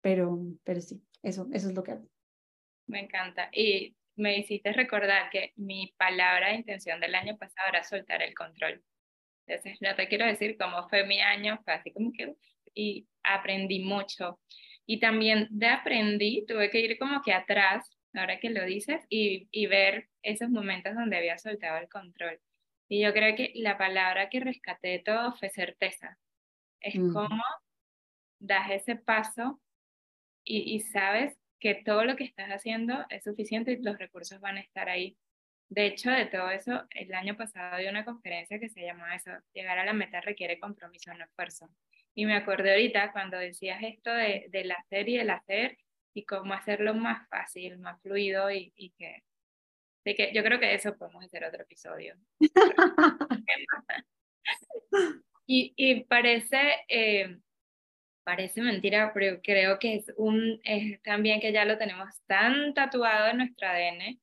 pero, 0.00 0.38
pero 0.64 0.80
sí, 0.80 1.02
eso, 1.22 1.46
eso 1.52 1.68
es 1.68 1.74
lo 1.74 1.82
que 1.82 1.92
hago. 1.92 2.08
Me 2.86 3.00
encanta. 3.00 3.50
Y 3.52 3.94
me 4.14 4.38
hiciste 4.38 4.72
recordar 4.72 5.28
que 5.28 5.52
mi 5.56 5.92
palabra 5.98 6.48
de 6.48 6.54
intención 6.54 6.98
del 6.98 7.14
año 7.14 7.36
pasado 7.36 7.68
era 7.68 7.84
soltar 7.84 8.22
el 8.22 8.34
control. 8.34 8.82
Entonces, 9.46 9.76
no 9.82 9.94
te 9.94 10.08
quiero 10.08 10.24
decir 10.24 10.56
cómo 10.58 10.88
fue 10.88 11.06
mi 11.06 11.20
año, 11.20 11.60
fue 11.62 11.74
así 11.74 11.92
como 11.92 12.10
que, 12.10 12.36
y 12.74 13.06
aprendí 13.22 13.80
mucho. 13.80 14.40
Y 14.86 14.98
también 14.98 15.46
de 15.50 15.66
aprendí, 15.66 16.46
tuve 16.46 16.70
que 16.70 16.80
ir 16.80 16.98
como 16.98 17.20
que 17.20 17.34
atrás, 17.34 17.94
ahora 18.14 18.40
que 18.40 18.48
lo 18.48 18.64
dices, 18.64 19.04
y, 19.10 19.46
y 19.50 19.66
ver 19.66 20.08
esos 20.22 20.48
momentos 20.48 20.94
donde 20.94 21.18
había 21.18 21.36
soltado 21.36 21.76
el 21.76 21.90
control. 21.90 22.40
Y 22.88 23.02
yo 23.02 23.12
creo 23.12 23.34
que 23.36 23.52
la 23.56 23.78
palabra 23.78 24.28
que 24.28 24.40
rescaté 24.40 24.88
de 24.88 24.98
todo 25.00 25.32
fue 25.34 25.50
certeza. 25.50 26.18
Es 26.80 26.94
como 27.12 27.42
das 28.38 28.70
ese 28.70 28.96
paso 28.96 29.60
y, 30.44 30.74
y 30.74 30.80
sabes 30.80 31.36
que 31.58 31.74
todo 31.74 32.04
lo 32.04 32.16
que 32.16 32.24
estás 32.24 32.48
haciendo 32.50 33.04
es 33.10 33.24
suficiente 33.24 33.72
y 33.72 33.82
los 33.82 33.98
recursos 33.98 34.40
van 34.40 34.58
a 34.58 34.60
estar 34.60 34.88
ahí. 34.88 35.16
De 35.68 35.86
hecho, 35.86 36.10
de 36.10 36.26
todo 36.26 36.50
eso, 36.50 36.86
el 36.90 37.12
año 37.14 37.36
pasado 37.36 37.78
di 37.78 37.88
una 37.88 38.04
conferencia 38.04 38.60
que 38.60 38.68
se 38.68 38.82
llamaba 38.82 39.16
eso, 39.16 39.32
llegar 39.52 39.78
a 39.78 39.84
la 39.84 39.92
meta 39.92 40.20
requiere 40.20 40.60
compromiso, 40.60 41.12
no 41.14 41.24
esfuerzo. 41.24 41.68
Y 42.14 42.24
me 42.24 42.36
acordé 42.36 42.72
ahorita 42.72 43.12
cuando 43.12 43.36
decías 43.36 43.82
esto 43.82 44.12
de, 44.12 44.46
del 44.50 44.70
hacer 44.70 45.08
y 45.08 45.18
el 45.18 45.30
hacer 45.30 45.76
y 46.14 46.24
cómo 46.24 46.54
hacerlo 46.54 46.94
más 46.94 47.28
fácil, 47.28 47.78
más 47.78 48.00
fluido 48.00 48.50
y, 48.50 48.72
y 48.76 48.90
que, 48.90 49.24
de 50.06 50.14
que 50.14 50.32
yo 50.32 50.42
creo 50.42 50.58
que 50.58 50.72
eso 50.72 50.96
podemos 50.96 51.22
hacer 51.24 51.44
otro 51.44 51.62
episodio. 51.62 52.14
y, 55.46 55.74
y 55.76 56.04
parece, 56.04 56.76
eh, 56.88 57.36
Parece 58.26 58.60
mentira, 58.60 59.12
pero 59.14 59.40
creo 59.40 59.78
que 59.78 59.94
es, 59.94 60.12
un, 60.16 60.60
es 60.64 61.00
también 61.02 61.40
que 61.40 61.52
ya 61.52 61.64
lo 61.64 61.78
tenemos 61.78 62.08
tan 62.26 62.74
tatuado 62.74 63.28
en 63.28 63.36
nuestro 63.36 63.68
ADN. 63.68 64.20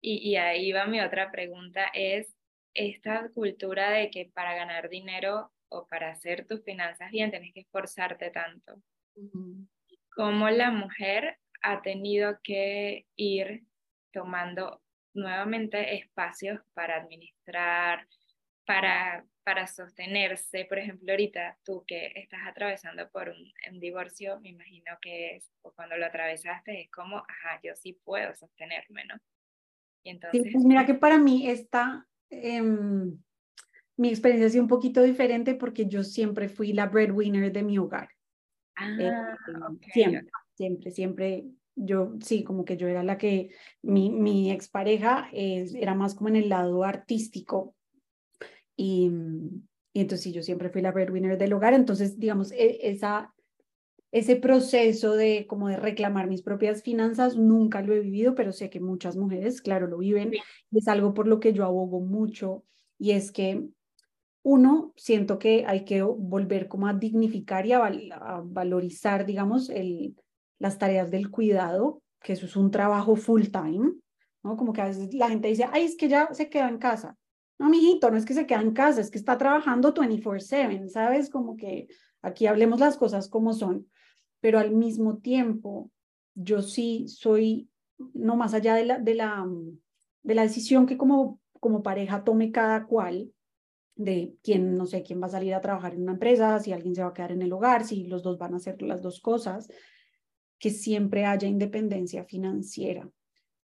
Y, 0.00 0.30
y 0.30 0.36
ahí 0.36 0.72
va 0.72 0.86
mi 0.86 0.98
otra 0.98 1.30
pregunta, 1.30 1.90
es 1.92 2.34
esta 2.72 3.28
cultura 3.34 3.90
de 3.90 4.10
que 4.10 4.30
para 4.32 4.54
ganar 4.54 4.88
dinero 4.88 5.52
o 5.68 5.86
para 5.88 6.10
hacer 6.10 6.46
tus 6.46 6.64
finanzas 6.64 7.10
bien 7.10 7.30
tienes 7.30 7.52
que 7.52 7.60
esforzarte 7.60 8.30
tanto. 8.30 8.80
Cómo 10.16 10.48
la 10.48 10.70
mujer 10.70 11.38
ha 11.60 11.82
tenido 11.82 12.38
que 12.42 13.06
ir 13.14 13.64
tomando 14.12 14.81
nuevamente 15.14 15.94
espacios 15.96 16.60
para 16.74 16.96
administrar, 16.96 18.06
para, 18.66 19.24
para 19.44 19.66
sostenerse, 19.66 20.64
por 20.66 20.78
ejemplo, 20.78 21.12
ahorita 21.12 21.58
tú 21.64 21.84
que 21.86 22.12
estás 22.14 22.40
atravesando 22.46 23.08
por 23.10 23.28
un, 23.28 23.80
divorcio, 23.80 24.40
me 24.40 24.50
imagino 24.50 24.96
que 25.00 25.36
es, 25.36 25.50
o 25.62 25.72
cuando 25.72 25.96
lo 25.96 26.06
atravesaste, 26.06 26.82
es 26.82 26.90
como, 26.90 27.18
ajá, 27.18 27.60
yo 27.62 27.74
sí 27.74 27.98
puedo 28.04 28.34
sostenerme, 28.34 29.04
¿no? 29.06 29.16
Y 30.04 30.10
entonces... 30.10 30.42
Sí, 30.42 30.50
pues 30.50 30.64
mira 30.64 30.86
que 30.86 30.94
para 30.94 31.18
mí 31.18 31.48
esta, 31.48 32.06
em, 32.30 33.18
mi 33.96 34.08
experiencia 34.08 34.46
ha 34.46 34.50
sido 34.50 34.62
un 34.62 34.68
poquito 34.68 35.02
diferente 35.02 35.54
porque 35.54 35.86
yo 35.86 36.04
siempre 36.04 36.48
fui 36.48 36.72
la 36.72 36.86
breadwinner 36.86 37.52
de 37.52 37.62
mi 37.62 37.78
hogar. 37.78 38.08
Eh, 38.98 39.10
ah, 39.10 39.36
siempre, 39.92 40.30
siempre, 40.54 40.90
siempre 40.90 41.44
yo 41.74 42.14
sí, 42.20 42.44
como 42.44 42.64
que 42.64 42.76
yo 42.76 42.88
era 42.88 43.02
la 43.02 43.18
que 43.18 43.50
mi, 43.82 44.10
mi 44.10 44.50
expareja 44.50 45.28
era 45.32 45.94
más 45.94 46.14
como 46.14 46.28
en 46.28 46.36
el 46.36 46.48
lado 46.48 46.84
artístico. 46.84 47.74
Y, 48.76 49.10
y 49.92 50.00
entonces 50.00 50.22
sí, 50.24 50.32
yo 50.32 50.42
siempre 50.42 50.70
fui 50.70 50.82
la 50.82 50.92
breadwinner 50.92 51.38
del 51.38 51.52
hogar, 51.52 51.74
entonces 51.74 52.18
digamos, 52.18 52.52
e, 52.52 52.88
esa, 52.88 53.34
ese 54.10 54.36
proceso 54.36 55.14
de 55.14 55.46
como 55.46 55.68
de 55.68 55.76
reclamar 55.76 56.28
mis 56.28 56.42
propias 56.42 56.82
finanzas 56.82 57.36
nunca 57.36 57.82
lo 57.82 57.94
he 57.94 58.00
vivido, 58.00 58.34
pero 58.34 58.52
sé 58.52 58.70
que 58.70 58.80
muchas 58.80 59.16
mujeres, 59.16 59.62
claro, 59.62 59.86
lo 59.86 59.98
viven. 59.98 60.32
Y 60.70 60.78
es 60.78 60.88
algo 60.88 61.14
por 61.14 61.26
lo 61.26 61.40
que 61.40 61.52
yo 61.52 61.64
abogo 61.64 62.00
mucho. 62.00 62.64
Y 62.98 63.12
es 63.12 63.32
que 63.32 63.68
uno, 64.42 64.92
siento 64.96 65.38
que 65.38 65.64
hay 65.66 65.84
que 65.84 66.02
volver 66.02 66.68
como 66.68 66.88
a 66.88 66.94
dignificar 66.94 67.64
y 67.66 67.72
a, 67.72 67.84
a 67.86 68.42
valorizar, 68.44 69.24
digamos, 69.24 69.70
el, 69.70 70.14
las 70.62 70.78
tareas 70.78 71.10
del 71.10 71.28
cuidado, 71.28 72.02
que 72.22 72.34
eso 72.34 72.46
es 72.46 72.54
un 72.54 72.70
trabajo 72.70 73.16
full 73.16 73.46
time, 73.48 73.94
¿no? 74.44 74.56
Como 74.56 74.72
que 74.72 74.80
a 74.80 74.86
veces 74.86 75.12
la 75.12 75.28
gente 75.28 75.48
dice, 75.48 75.66
ay, 75.72 75.82
es 75.82 75.96
que 75.96 76.08
ya 76.08 76.32
se 76.32 76.48
queda 76.48 76.68
en 76.68 76.78
casa. 76.78 77.16
No, 77.58 77.68
mijito, 77.68 78.12
no 78.12 78.16
es 78.16 78.24
que 78.24 78.32
se 78.32 78.46
queda 78.46 78.60
en 78.60 78.72
casa, 78.72 79.00
es 79.00 79.10
que 79.10 79.18
está 79.18 79.36
trabajando 79.36 79.92
24/7, 79.92 80.88
¿sabes? 80.88 81.30
Como 81.30 81.56
que 81.56 81.88
aquí 82.22 82.46
hablemos 82.46 82.78
las 82.78 82.96
cosas 82.96 83.28
como 83.28 83.54
son, 83.54 83.88
pero 84.40 84.60
al 84.60 84.70
mismo 84.70 85.18
tiempo, 85.18 85.90
yo 86.36 86.62
sí 86.62 87.08
soy, 87.08 87.68
no 88.14 88.36
más 88.36 88.54
allá 88.54 88.76
de 88.76 88.84
la, 88.84 88.98
de 89.00 89.16
la, 89.16 89.44
de 90.22 90.34
la 90.36 90.42
decisión 90.42 90.86
que 90.86 90.96
como, 90.96 91.40
como 91.58 91.82
pareja 91.82 92.22
tome 92.22 92.52
cada 92.52 92.86
cual, 92.86 93.32
de 93.96 94.36
quién, 94.44 94.76
no 94.76 94.86
sé, 94.86 95.02
quién 95.02 95.20
va 95.20 95.26
a 95.26 95.30
salir 95.30 95.54
a 95.54 95.60
trabajar 95.60 95.94
en 95.94 96.02
una 96.02 96.12
empresa, 96.12 96.60
si 96.60 96.72
alguien 96.72 96.94
se 96.94 97.02
va 97.02 97.08
a 97.08 97.12
quedar 97.12 97.32
en 97.32 97.42
el 97.42 97.52
hogar, 97.52 97.84
si 97.84 98.04
los 98.06 98.22
dos 98.22 98.38
van 98.38 98.54
a 98.54 98.58
hacer 98.58 98.80
las 98.80 99.02
dos 99.02 99.20
cosas, 99.20 99.68
que 100.62 100.70
siempre 100.70 101.24
haya 101.24 101.48
independencia 101.48 102.24
financiera, 102.24 103.10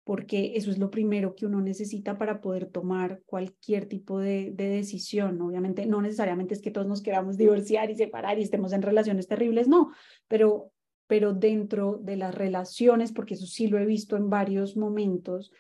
porque 0.04 0.54
eso 0.56 0.72
es 0.72 0.80
lo 0.80 0.90
primero 0.90 1.36
que 1.36 1.46
uno 1.46 1.62
necesita 1.62 2.18
para 2.18 2.42
poder 2.42 2.66
tomar 2.72 3.22
cualquier 3.28 3.86
tipo 3.86 4.18
de, 4.18 4.52
decisión. 4.56 5.40
Obviamente, 5.40 5.86
no 5.86 6.02
necesariamente 6.02 6.56
es 6.56 6.62
que 6.62 6.72
todos 6.72 6.88
nos 6.88 7.04
queramos 7.04 7.38
divorciar 7.38 7.92
y 7.92 7.96
separar 7.96 8.40
y 8.40 8.42
estemos 8.42 8.74
en 8.74 8.82
relaciones 8.82 9.28
terribles, 9.28 9.68
no, 9.68 9.92
pero, 10.28 10.72
pero 11.06 11.34
dentro 11.34 12.00
de 12.02 12.16
las 12.16 12.34
relaciones, 12.34 13.12
porque 13.12 13.36
eso 13.36 13.46
sí 13.46 13.68
lo 13.68 13.78
he 13.78 13.86
visto 13.86 14.18
en 14.18 14.32
varios 14.32 14.76
momentos, 14.76 15.52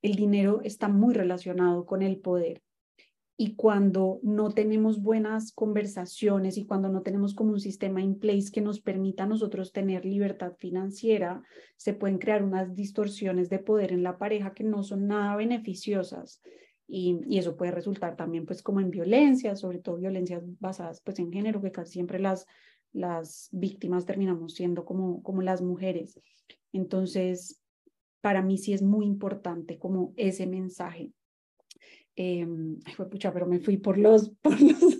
el 0.00 0.14
dinero 0.14 0.62
está 0.64 0.88
muy 0.88 1.12
relacionado 1.12 1.84
con 1.84 2.00
el 2.00 2.20
poder 2.20 2.62
y 3.42 3.54
cuando 3.54 4.20
no 4.22 4.50
tenemos 4.50 5.00
buenas 5.00 5.50
conversaciones 5.52 6.58
y 6.58 6.66
cuando 6.66 6.90
no 6.90 7.00
tenemos 7.00 7.32
como 7.32 7.52
un 7.52 7.60
sistema 7.60 8.02
in 8.02 8.18
place 8.18 8.50
que 8.52 8.60
nos 8.60 8.82
permita 8.82 9.22
a 9.22 9.26
nosotros 9.26 9.72
tener 9.72 10.04
libertad 10.04 10.52
financiera, 10.58 11.42
se 11.78 11.94
pueden 11.94 12.18
crear 12.18 12.44
unas 12.44 12.74
distorsiones 12.74 13.48
de 13.48 13.58
poder 13.58 13.92
en 13.92 14.02
la 14.02 14.18
pareja 14.18 14.52
que 14.52 14.62
no 14.62 14.82
son 14.82 15.06
nada 15.06 15.36
beneficiosas. 15.36 16.42
Y, 16.86 17.38
eso 17.38 17.56
puede 17.56 17.70
resultar 17.70 18.14
también 18.14 18.44
pues 18.44 18.62
como 18.62 18.78
en 18.80 18.90
violencia, 18.90 19.56
sobre 19.56 19.78
todo 19.78 19.96
violencias 19.96 20.42
basadas 20.58 21.00
pues 21.00 21.18
en 21.18 21.32
género, 21.32 21.62
que 21.62 21.72
casi 21.72 21.92
siempre 21.92 22.18
las, 22.18 22.46
las 22.92 23.48
víctimas 23.52 24.04
terminamos 24.04 24.52
siendo 24.52 24.84
como, 24.84 25.22
como 25.22 25.40
las 25.40 25.62
mujeres. 25.62 26.20
Entonces, 26.74 27.62
para 28.20 28.42
mí 28.42 28.58
sí 28.58 28.74
es 28.74 28.82
muy 28.82 29.06
importante 29.06 29.78
como 29.78 30.12
ese 30.18 30.46
mensaje 30.46 31.14
eh, 32.20 32.46
ay, 32.84 32.92
fue 32.92 33.08
pucha, 33.08 33.32
pero 33.32 33.46
me 33.46 33.60
fui 33.60 33.78
por 33.78 33.96
los... 33.96 34.30
Por 34.42 34.60
los 34.60 34.94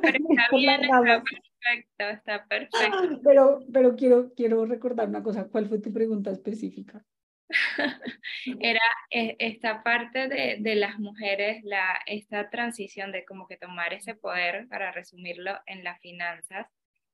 pero 0.00 0.18
está 0.30 0.56
bien, 0.56 0.82
está 0.82 1.02
perfecto, 1.02 2.04
está 2.08 2.46
perfecto. 2.46 3.20
Pero, 3.22 3.60
pero 3.70 3.96
quiero, 3.96 4.32
quiero 4.34 4.64
recordar 4.64 5.08
una 5.08 5.22
cosa, 5.22 5.46
¿cuál 5.48 5.66
fue 5.66 5.78
tu 5.78 5.92
pregunta 5.92 6.30
específica? 6.30 7.04
Era 8.60 8.80
e, 9.10 9.36
esta 9.38 9.82
parte 9.82 10.28
de, 10.28 10.56
de, 10.60 10.74
las 10.74 10.98
mujeres, 10.98 11.62
la, 11.64 12.00
esta 12.06 12.48
transición 12.48 13.12
de 13.12 13.26
como 13.26 13.46
que 13.46 13.58
tomar 13.58 13.92
ese 13.92 14.14
poder, 14.14 14.66
para 14.68 14.90
resumirlo, 14.90 15.52
en 15.66 15.84
las 15.84 16.00
finanzas. 16.00 16.66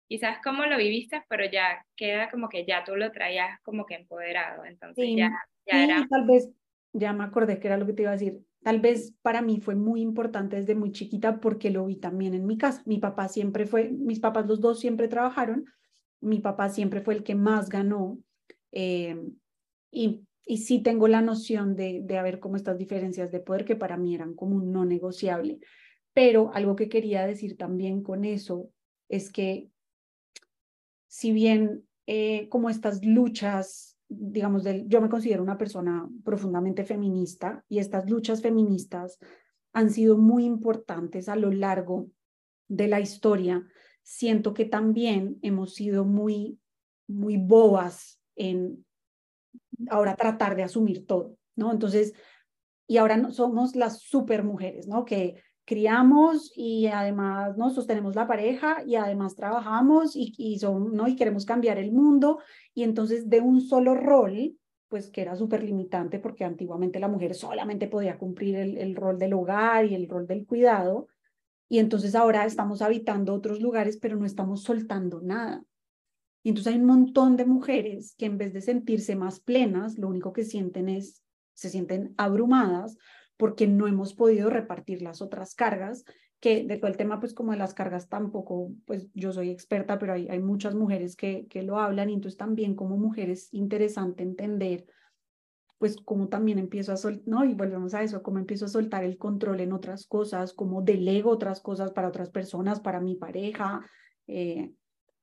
Quizás 0.07 0.39
cómo 0.45 0.65
lo 0.67 0.77
viviste, 0.77 1.25
pero 1.29 1.45
ya 1.45 1.85
queda 1.97 2.31
como 2.31 2.49
que 2.49 2.65
ya 2.65 2.85
tú 2.85 2.95
lo 2.95 3.11
traías 3.11 3.61
como 3.63 3.85
que 3.85 3.97
empoderado. 3.97 4.65
Entonces 4.65 5.07
ya, 5.17 5.31
ya 5.67 5.79
sí, 5.79 5.85
era... 5.85 6.07
Tal 6.09 6.25
vez, 6.25 6.51
ya 6.93 7.13
me 7.13 7.25
acordé 7.25 7.59
que 7.59 7.67
era 7.67 7.77
lo 7.77 7.87
que 7.87 7.95
te 7.95 8.03
iba 8.03 8.13
a 8.13 8.15
decir 8.15 8.41
Tal 8.65 8.81
vez 8.81 9.15
para 9.21 9.43
mí 9.43 9.61
fue 9.61 9.75
muy 9.75 10.01
importante 10.01 10.57
desde 10.57 10.75
muy 10.75 10.91
chiquita 10.91 11.39
porque 11.39 11.69
lo 11.69 11.85
vi 11.85 11.97
también 11.97 12.33
en 12.33 12.47
mi 12.47 12.57
casa. 12.57 12.83
Mi 12.87 12.97
papá 12.97 13.29
siempre 13.29 13.67
fue, 13.67 13.91
mis 13.91 14.21
papás 14.21 14.47
los 14.47 14.63
dos 14.63 14.81
siempre 14.81 15.07
trabajaron, 15.07 15.67
mi 16.23 16.41
papá 16.41 16.71
siempre 16.71 17.03
fue 17.03 17.13
el 17.13 17.25
que 17.25 17.35
más 17.35 17.69
ganó 17.69 18.19
eh, 18.73 19.23
y, 19.91 20.27
y 20.47 20.57
sí 20.57 20.83
tengo 20.83 21.09
la 21.09 21.21
noción 21.21 21.77
de, 21.77 22.01
de 22.03 22.17
haber 22.17 22.41
como 22.41 22.57
estas 22.57 22.79
diferencias 22.79 23.31
de 23.31 23.41
poder 23.41 23.67
que 23.67 23.77
para 23.77 23.99
mí 23.99 24.15
eran 24.15 24.33
como 24.33 24.57
un 24.57 24.73
no 24.73 24.87
negociable. 24.87 25.59
Pero 26.15 26.51
algo 26.55 26.75
que 26.75 26.89
quería 26.89 27.27
decir 27.27 27.59
también 27.59 28.03
con 28.03 28.25
eso 28.25 28.71
es 29.11 29.31
que 29.31 29.69
si 31.07 31.33
bien 31.33 31.87
eh, 32.07 32.49
como 32.49 32.71
estas 32.71 33.05
luchas 33.05 33.94
digamos, 34.09 34.65
yo 34.87 35.01
me 35.01 35.09
considero 35.09 35.43
una 35.43 35.59
persona 35.59 36.09
profundamente 36.25 36.85
feminista 36.85 37.65
y 37.69 37.79
estas 37.79 38.09
luchas 38.09 38.43
feministas 38.43 39.19
han 39.73 39.91
sido 39.91 40.17
muy 40.17 40.45
importantes 40.45 41.29
a 41.29 41.37
lo 41.37 41.51
largo 41.51 42.09
de 42.69 42.89
la 42.89 43.01
historia. 43.01 43.67
Siento 44.03 44.55
que 44.55 44.65
también 44.65 45.39
hemos 45.43 45.75
sido 45.75 46.05
muy, 46.05 46.59
muy 47.07 47.37
bobas 47.37 48.21
en 48.37 48.85
ahora 49.91 50.17
tratar 50.17 50.57
de 50.57 50.63
asumir 50.63 51.07
todo, 51.07 51.37
¿no? 51.57 51.73
Entonces, 51.73 52.15
y 52.87 52.99
ahora 52.99 53.17
no, 53.17 53.33
somos 53.33 53.75
las 53.77 54.01
super 54.01 54.45
mujeres, 54.45 54.87
¿no? 54.87 55.05
Que 55.05 55.43
criamos 55.65 56.53
y 56.55 56.87
además 56.87 57.57
nos 57.57 57.75
sostenemos 57.75 58.15
la 58.15 58.27
pareja 58.27 58.83
y 58.87 58.97
además 58.97 59.35
trabajamos 59.35 60.13
y, 60.15 60.59
son, 60.59 60.95
¿no? 60.95 61.09
y 61.09 61.17
queremos 61.17 61.45
cambiar 61.45 61.79
el 61.79 61.93
mundo 61.93 62.41
y 62.75 62.83
entonces 62.83 63.29
de 63.29 63.41
un 63.41 63.61
solo 63.61 63.95
rol, 63.95 64.57
pues 64.89 65.11
que 65.11 65.23
era 65.23 65.37
súper 65.37 65.63
limitante 65.63 66.19
porque 66.19 66.45
antiguamente 66.45 67.01
la 67.01 67.09
mujer 67.09 67.35
solamente 67.35 67.89
podía 67.89 68.19
cumplir 68.19 68.57
el, 68.57 68.77
el 68.77 68.95
rol 68.95 69.19
del 69.19 69.33
hogar 69.33 69.87
y 69.87 69.95
el 69.95 70.09
rol 70.09 70.27
del 70.27 70.47
cuidado 70.47 71.09
y 71.69 71.79
entonces 71.79 72.15
ahora 72.15 72.45
estamos 72.45 72.83
habitando 72.83 73.35
otros 73.35 73.61
lugares 73.61 73.97
pero 73.97 74.17
no 74.17 74.27
estamos 74.27 74.63
soltando 74.63 75.21
nada. 75.23 75.65
Y 76.43 76.51
entonces 76.51 76.75
hay 76.75 76.79
un 76.79 76.87
montón 76.87 77.39
de 77.39 77.47
mujeres 77.47 78.15
que 78.19 78.27
en 78.27 78.37
vez 78.37 78.53
de 78.53 78.61
sentirse 78.61 79.17
más 79.17 79.41
plenas, 79.41 79.99
lo 79.99 80.09
único 80.09 80.35
que 80.35 80.45
sienten 80.45 80.91
es, 80.91 81.23
se 81.55 81.71
sienten 81.71 82.13
abrumadas 82.19 82.99
porque 83.37 83.67
no 83.67 83.87
hemos 83.87 84.15
podido 84.15 84.51
repartir 84.51 85.03
las 85.03 85.23
otras 85.23 85.55
cargas, 85.55 86.05
que 86.41 86.65
de 86.65 86.77
todo 86.77 86.89
el 86.89 86.97
tema, 86.97 87.21
pues 87.21 87.33
como 87.33 87.53
de 87.53 87.59
las 87.59 87.75
cargas 87.75 88.09
tampoco, 88.09 88.71
pues 88.87 89.09
yo 89.15 89.33
soy 89.33 89.51
experta, 89.51 89.99
pero 89.99 90.13
hay, 90.13 90.29
hay 90.29 90.41
muchas 90.41 90.75
mujeres 90.75 91.17
que, 91.17 91.47
que 91.49 91.63
lo 91.63 91.79
hablan 91.79 92.11
y 92.11 92.15
entonces 92.15 92.37
también 92.37 92.75
como 92.75 92.97
mujeres 92.97 93.45
es 93.45 93.55
interesante 93.55 94.23
entender 94.23 94.87
pues 95.79 95.97
como 95.99 96.29
también 96.29 96.59
empiezo 96.59 96.93
a 96.93 96.97
soltar, 96.97 97.25
¿no? 97.27 97.45
Y 97.45 97.53
volvemos 97.53 97.93
a 97.93 98.03
eso, 98.03 98.23
como 98.23 98.39
empiezo 98.39 98.65
a 98.65 98.69
soltar 98.69 99.05
el 99.05 99.19
control 99.19 99.61
en 99.61 99.73
otras 99.73 100.07
cosas, 100.07 100.55
como 100.55 100.81
delego 100.81 101.31
otras 101.31 101.61
cosas 101.61 101.91
para 101.91 102.09
otras 102.09 102.31
personas, 102.31 102.81
para 102.81 103.01
mi 103.01 103.17
pareja, 103.17 103.85
eh, 104.27 104.73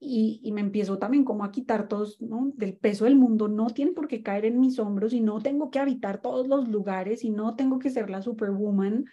y, 0.04 0.52
me 0.52 0.62
empiezo 0.62 0.98
también 0.98 1.24
como 1.24 1.46
a 1.46 1.52
quitar 1.52 1.88
todos, 1.88 2.20
¿no? 2.20 2.52
Del 2.56 2.76
peso 2.76 3.06
del 3.06 3.16
mundo, 3.16 3.48
no 3.48 3.68
tiene 3.68 3.92
por 3.92 4.08
qué 4.08 4.24
caer 4.24 4.46
en 4.46 4.60
mis 4.60 4.80
hombros 4.80 5.14
y 5.14 5.22
no 5.22 5.40
tengo 5.40 5.70
que 5.70 5.78
habitar 5.78 6.22
todos 6.22 6.48
los 6.48 6.68
lugares 6.68 7.24
y 7.24 7.30
no 7.30 7.56
tengo 7.56 7.78
que 7.78 7.92
ser 7.92 8.10
la 8.10 8.24
superwoman, 8.24 9.06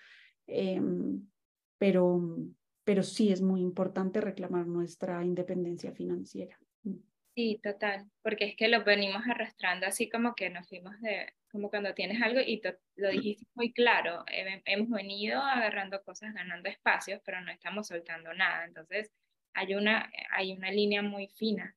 em, 0.47 1.29
pero, 1.77 2.39
pero 2.85 3.03
sí 3.03 3.31
es 3.31 3.43
muy 3.43 3.61
importante 3.61 4.23
reclamar 4.23 4.67
nuestra 4.67 5.23
independencia 5.23 5.93
financiera. 5.93 6.59
Mm. 6.85 6.97
Sí, 7.35 7.61
total, 7.63 8.11
porque 8.23 8.47
es 8.47 8.57
que 8.57 8.69
lo 8.69 8.83
venimos 8.83 9.23
arrastrando 9.29 9.87
así 9.87 10.09
como 10.09 10.35
que 10.35 10.49
nos 10.49 10.67
fuimos 10.69 10.99
de, 11.03 11.35
como 11.53 11.69
cuando 11.69 11.93
tienes 11.93 12.21
algo 12.23 12.41
y 12.41 12.63
lo 12.97 13.11
dijiste 13.11 13.45
muy 13.55 13.75
claro, 13.75 14.25
hemos 14.65 14.89
venido 14.89 15.39
agarrando 15.39 16.03
cosas, 16.03 16.33
ganando 16.33 16.69
espacios, 16.71 17.21
pero 17.25 17.43
no 17.43 17.53
estamos 17.53 17.89
soltando 17.89 18.33
nada, 18.33 18.65
entonces 18.65 19.13
hay 19.59 19.75
una, 19.75 20.11
hay 20.31 20.53
una 20.53 20.71
línea 20.71 21.03
muy 21.03 21.29
fina 21.29 21.75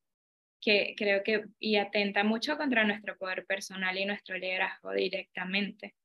que 0.61 0.93
creo 0.95 1.23
que 1.23 1.45
y 1.59 1.75
atenta 1.77 2.23
mucho 2.23 2.55
contra 2.55 2.83
nuestro 2.83 3.17
poder 3.17 3.45
personal 3.45 3.97
y 3.97 4.05
nuestro 4.05 4.37
liderazgo 4.37 4.91
directamente. 4.91 5.95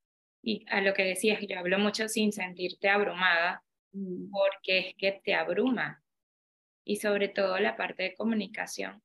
Y 0.43 0.65
a 0.71 0.81
lo 0.81 0.95
que 0.95 1.05
decías, 1.05 1.41
yo 1.47 1.59
hablo 1.59 1.79
mucho 1.79 2.09
sin 2.09 2.33
sentirte 2.33 2.89
abrumada, 2.89 3.62
mm. 3.93 4.31
porque 4.31 4.79
es 4.79 4.95
que 4.97 5.21
te 5.23 5.35
abruma. 5.35 6.03
Y 6.85 6.97
sobre 6.97 7.29
todo 7.29 7.59
la 7.59 7.77
parte 7.77 8.05
de 8.05 8.15
comunicación. 8.15 9.03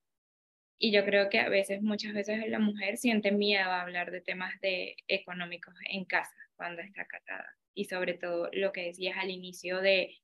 Y 0.78 0.92
yo 0.92 1.04
creo 1.06 1.30
que 1.30 1.40
a 1.40 1.50
veces, 1.50 1.82
muchas 1.82 2.14
veces 2.14 2.48
la 2.48 2.60
mujer 2.60 2.98
siente 2.98 3.32
miedo 3.32 3.70
a 3.70 3.82
hablar 3.82 4.12
de 4.12 4.22
temas 4.22 4.60
de 4.62 4.96
económicos 5.08 5.76
en 5.90 6.06
casa 6.06 6.36
cuando 6.56 6.82
está 6.82 7.06
casada. 7.06 7.56
Y 7.74 7.86
sobre 7.86 8.14
todo 8.14 8.50
lo 8.54 8.72
que 8.72 8.86
decías 8.86 9.18
al 9.18 9.30
inicio 9.30 9.82
de 9.82 10.16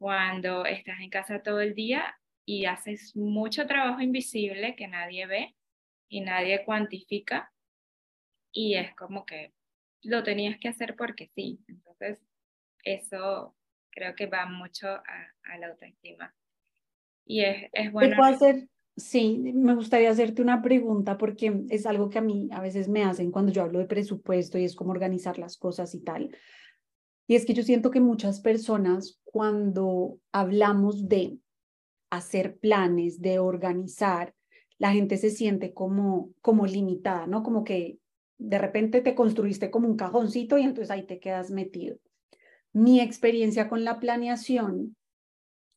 cuando 0.00 0.64
estás 0.64 0.98
en 1.00 1.10
casa 1.10 1.42
todo 1.42 1.60
el 1.60 1.74
día 1.74 2.18
y 2.46 2.64
haces 2.64 3.14
mucho 3.14 3.66
trabajo 3.66 4.00
invisible 4.00 4.74
que 4.74 4.88
nadie 4.88 5.26
ve 5.26 5.54
y 6.08 6.22
nadie 6.22 6.64
cuantifica 6.64 7.52
y 8.50 8.76
es 8.76 8.94
como 8.94 9.26
que 9.26 9.52
lo 10.02 10.22
tenías 10.22 10.58
que 10.58 10.68
hacer 10.68 10.96
porque 10.96 11.30
sí. 11.34 11.60
Entonces, 11.68 12.18
eso 12.82 13.54
creo 13.90 14.14
que 14.14 14.24
va 14.24 14.46
mucho 14.46 14.88
a, 14.88 15.58
la 15.58 15.66
autoestima. 15.68 16.34
Y 17.26 17.42
es, 17.42 17.68
es 17.74 17.92
bueno. 17.92 18.24
hacer? 18.24 18.68
Sí, 18.96 19.52
me 19.54 19.74
gustaría 19.74 20.10
hacerte 20.10 20.40
una 20.40 20.62
pregunta 20.62 21.18
porque 21.18 21.64
es 21.68 21.84
algo 21.84 22.08
que 22.08 22.18
a 22.18 22.22
mí 22.22 22.48
a 22.52 22.62
veces 22.62 22.88
me 22.88 23.04
hacen 23.04 23.30
cuando 23.30 23.52
yo 23.52 23.62
hablo 23.62 23.78
de 23.78 23.86
presupuesto 23.86 24.58
y 24.58 24.64
es 24.64 24.74
como 24.74 24.92
organizar 24.92 25.38
las 25.38 25.58
cosas 25.58 25.94
y 25.94 26.02
tal. 26.02 26.34
Y 27.30 27.36
es 27.36 27.46
que 27.46 27.54
yo 27.54 27.62
siento 27.62 27.92
que 27.92 28.00
muchas 28.00 28.40
personas 28.40 29.20
cuando 29.22 30.18
hablamos 30.32 31.08
de 31.08 31.38
hacer 32.10 32.58
planes, 32.58 33.20
de 33.20 33.38
organizar, 33.38 34.34
la 34.78 34.90
gente 34.90 35.16
se 35.16 35.30
siente 35.30 35.72
como, 35.72 36.32
como 36.40 36.66
limitada, 36.66 37.28
¿no? 37.28 37.44
Como 37.44 37.62
que 37.62 38.00
de 38.36 38.58
repente 38.58 39.00
te 39.00 39.14
construiste 39.14 39.70
como 39.70 39.86
un 39.86 39.96
cajoncito 39.96 40.58
y 40.58 40.62
entonces 40.62 40.90
ahí 40.90 41.06
te 41.06 41.20
quedas 41.20 41.52
metido. 41.52 41.98
Mi 42.72 43.00
experiencia 43.00 43.68
con 43.68 43.84
la 43.84 44.00
planeación 44.00 44.96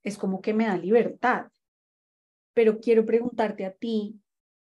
es 0.02 0.18
como 0.18 0.42
que 0.42 0.56
me 0.56 0.66
da 0.66 0.76
libertad, 0.76 1.52
pero 2.56 2.80
quiero 2.80 3.06
preguntarte 3.06 3.64
a 3.68 3.74
ti, 3.74 4.20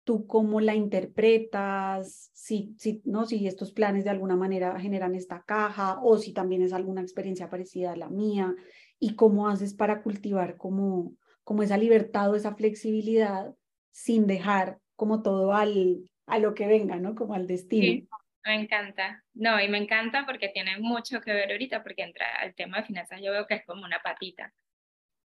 tú 0.08 0.26
cómo 0.26 0.62
la 0.62 0.74
interpretas, 0.74 2.32
si, 2.34 2.74
si, 2.80 3.02
¿no? 3.04 3.26
si 3.26 3.46
estos 3.46 3.74
planes 3.74 4.06
de 4.06 4.10
alguna 4.10 4.38
manera 4.38 4.80
generan 4.80 5.16
esta 5.16 5.44
caja 5.44 6.00
o 6.02 6.18
si 6.18 6.32
también 6.32 6.62
es 6.62 6.72
alguna 6.72 7.02
experiencia 7.02 7.50
parecida 7.50 7.92
a 7.92 7.98
la 7.98 8.08
mía 8.08 8.56
y 9.00 9.16
cómo 9.16 9.50
haces 9.50 9.74
para 9.74 10.02
cultivar 10.02 10.56
como, 10.56 11.12
como 11.44 11.62
esa 11.62 11.78
libertad 11.78 12.32
o 12.32 12.36
esa 12.36 12.56
flexibilidad 12.56 13.54
sin 13.92 14.28
dejar 14.28 14.80
como 14.96 15.22
todo 15.22 15.52
al, 15.52 16.10
a 16.26 16.40
lo 16.40 16.54
que 16.54 16.68
venga, 16.68 16.96
¿no? 16.96 17.14
Como 17.14 17.34
al 17.34 17.46
destino. 17.46 17.86
Sí, 17.86 18.08
me 18.46 18.62
encanta. 18.62 19.26
No, 19.34 19.60
y 19.60 19.68
me 19.68 19.78
encanta 19.78 20.26
porque 20.26 20.48
tiene 20.48 20.80
mucho 20.80 21.20
que 21.20 21.34
ver 21.34 21.52
ahorita, 21.52 21.84
porque 21.84 22.04
entra 22.04 22.28
al 22.40 22.56
tema 22.56 22.78
de 22.78 22.86
finanzas, 22.86 23.20
yo 23.22 23.34
veo 23.34 23.46
que 23.46 23.56
es 23.56 23.66
como 23.66 23.84
una 23.84 24.00
patita. 24.02 24.54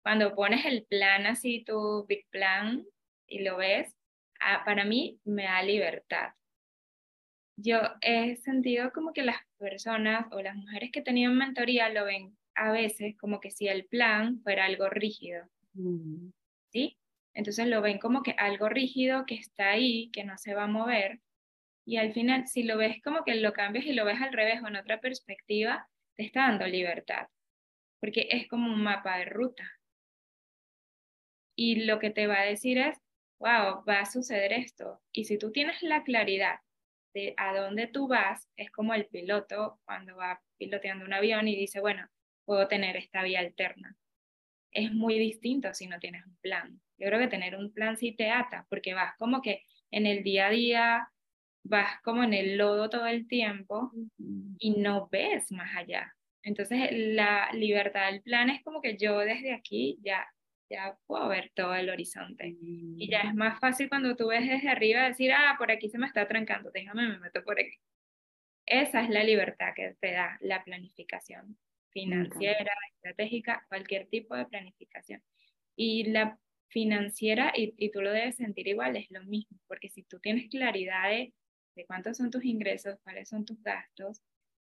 Cuando 0.02 0.34
pones 0.34 0.66
el 0.66 0.86
plan 0.86 1.28
así, 1.28 1.64
tu 1.64 2.04
big 2.08 2.26
plan, 2.32 2.84
y 3.28 3.44
lo 3.44 3.58
ves, 3.58 3.96
para 4.66 4.86
mí 4.86 5.20
me 5.24 5.44
da 5.44 5.62
libertad. 5.64 6.34
Yo 7.58 7.80
he 8.02 8.36
sentido 8.38 8.92
como 8.92 9.14
que 9.14 9.24
las 9.24 9.38
personas 9.58 10.26
o 10.32 10.42
las 10.42 10.56
mujeres 10.56 10.92
que 10.92 11.02
tenían 11.02 11.38
mentoría 11.38 11.90
lo 11.90 12.06
ven 12.06 12.36
a 12.56 12.72
veces 12.72 13.16
como 13.18 13.40
que 13.40 13.52
si 13.52 13.68
el 13.68 13.86
plan 13.86 14.42
fuera 14.42 14.66
algo 14.66 14.90
rígido. 14.90 15.46
Mm. 15.74 16.32
¿Sí? 16.72 16.98
Entonces 17.34 17.68
lo 17.68 17.82
ven 17.82 18.00
como 18.00 18.24
que 18.24 18.32
algo 18.32 18.68
rígido 18.70 19.26
que 19.26 19.36
está 19.36 19.72
ahí, 19.72 20.10
que 20.12 20.24
no 20.24 20.38
se 20.38 20.54
va 20.54 20.64
a 20.64 20.68
mover. 20.68 21.20
Y 21.86 21.98
al 21.98 22.14
final, 22.14 22.48
si 22.48 22.64
lo 22.64 22.78
ves 22.78 23.02
como 23.04 23.24
que 23.24 23.36
lo 23.36 23.54
cambias 23.54 23.86
y 23.86 23.94
lo 23.94 24.06
ves 24.06 24.22
al 24.22 24.34
revés 24.34 24.62
o 24.64 24.68
en 24.68 24.76
otra 24.76 25.00
perspectiva, 25.00 25.88
te 26.16 26.24
está 26.24 26.42
dando 26.48 26.68
libertad, 26.68 27.28
porque 28.00 28.28
es 28.32 28.48
como 28.48 28.72
un 28.72 28.84
mapa 28.84 29.18
de 29.18 29.26
ruta. 29.26 29.64
Y 31.56 31.86
lo 31.86 32.00
que 32.00 32.12
te 32.12 32.28
va 32.28 32.42
a 32.42 32.46
decir 32.46 32.78
es, 32.78 32.98
wow, 33.42 33.84
va 33.88 34.02
a 34.02 34.06
suceder 34.06 34.54
esto. 34.54 35.02
Y 35.12 35.26
si 35.26 35.38
tú 35.38 35.52
tienes 35.52 35.82
la 35.82 36.04
claridad 36.04 36.60
de 37.14 37.34
a 37.38 37.56
dónde 37.56 37.88
tú 37.88 38.08
vas, 38.08 38.48
es 38.56 38.72
como 38.72 38.94
el 38.94 39.08
piloto 39.08 39.80
cuando 39.84 40.16
va 40.16 40.42
piloteando 40.58 41.06
un 41.06 41.14
avión 41.14 41.48
y 41.48 41.56
dice, 41.56 41.82
bueno, 41.82 42.08
puedo 42.46 42.68
tener 42.68 42.96
esta 42.98 43.24
vía 43.24 43.40
alterna. 43.40 43.98
Es 44.72 44.94
muy 44.94 45.18
distinto 45.18 45.74
si 45.74 45.88
no 45.88 46.00
tienes 46.00 46.26
un 46.26 46.38
plan. 46.38 46.80
Yo 46.98 47.08
creo 47.08 47.20
que 47.20 47.28
tener 47.28 47.56
un 47.58 47.74
plan 47.74 47.98
sí 47.98 48.14
te 48.14 48.30
ata, 48.30 48.68
porque 48.70 48.94
vas 48.94 49.16
como 49.18 49.42
que 49.42 49.64
en 49.90 50.06
el 50.06 50.24
día 50.24 50.48
a 50.48 50.52
día, 50.52 51.12
vas 51.64 52.00
como 52.04 52.24
en 52.24 52.34
el 52.34 52.58
lodo 52.58 52.90
todo 52.90 53.08
el 53.08 53.28
tiempo 53.28 53.92
y 54.60 54.72
no 54.80 55.10
ves 55.12 55.52
más 55.52 55.76
allá. 55.76 56.16
Entonces 56.44 56.90
la 56.92 57.52
libertad 57.54 58.12
del 58.12 58.22
plan 58.22 58.50
es 58.50 58.64
como 58.64 58.82
que 58.82 58.98
yo 58.98 59.20
desde 59.20 59.54
aquí 59.54 60.00
ya, 60.04 60.28
ya 60.72 60.98
puedo 61.06 61.28
ver 61.28 61.52
todo 61.54 61.76
el 61.76 61.90
horizonte. 61.90 62.56
Y 62.62 63.10
ya 63.10 63.22
es 63.22 63.36
más 63.36 63.60
fácil 63.60 63.90
cuando 63.90 64.16
tú 64.16 64.28
ves 64.28 64.48
desde 64.48 64.70
arriba 64.70 65.04
decir, 65.04 65.32
ah, 65.34 65.56
por 65.58 65.72
aquí 65.72 65.90
se 65.90 65.98
me 65.98 66.08
está 66.08 66.28
trancando, 66.28 66.72
déjame, 66.72 67.08
me 67.10 67.20
meto 67.20 67.44
por 67.44 67.60
aquí. 67.60 67.78
Esa 68.66 69.04
es 69.04 69.10
la 69.10 69.24
libertad 69.24 69.74
que 69.76 69.96
te 70.00 70.14
da 70.14 70.38
la 70.42 70.64
planificación 70.64 71.58
financiera, 71.90 72.72
estratégica, 72.94 73.66
cualquier 73.68 74.08
tipo 74.08 74.36
de 74.36 74.46
planificación. 74.46 75.22
Y 75.76 76.06
la 76.06 76.40
financiera, 76.70 77.52
y, 77.56 77.92
tú 77.92 78.02
lo 78.02 78.12
debes 78.12 78.38
sentir 78.38 78.68
igual, 78.68 78.96
es 78.96 79.12
lo 79.12 79.24
mismo, 79.24 79.60
porque 79.68 79.90
si 79.90 80.04
tú 80.04 80.20
tienes 80.20 80.50
claridad 80.50 81.10
de, 81.10 81.34
cuántos 81.86 82.18
son 82.18 82.32
tus 82.32 82.46
ingresos, 82.46 83.00
cuáles 83.04 83.28
son 83.28 83.44
tus 83.44 83.62
gastos, 83.62 84.22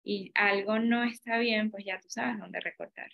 y 0.03 0.33
algo 0.35 0.81
no 0.81 1.05
está 1.05 1.39
bien, 1.39 1.71
pues 1.71 1.85
ya 1.85 2.01
tú 2.01 2.09
sabes 2.09 2.39
dónde 2.39 2.59
recortar, 2.59 3.11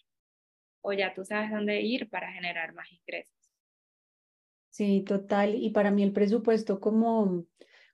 ya 0.93 1.15
tú 1.15 1.25
sabes 1.25 1.51
dónde 1.51 1.81
ir 1.83 2.09
para 2.09 2.33
generar 2.33 2.75
más 2.75 2.91
ingresos. 2.93 3.35
Sí, 4.71 5.03
total. 5.03 5.55
Y 5.57 5.71
para 5.71 5.91
mí 5.91 6.03
el 6.03 6.13
presupuesto, 6.13 6.79
como, 6.79 7.47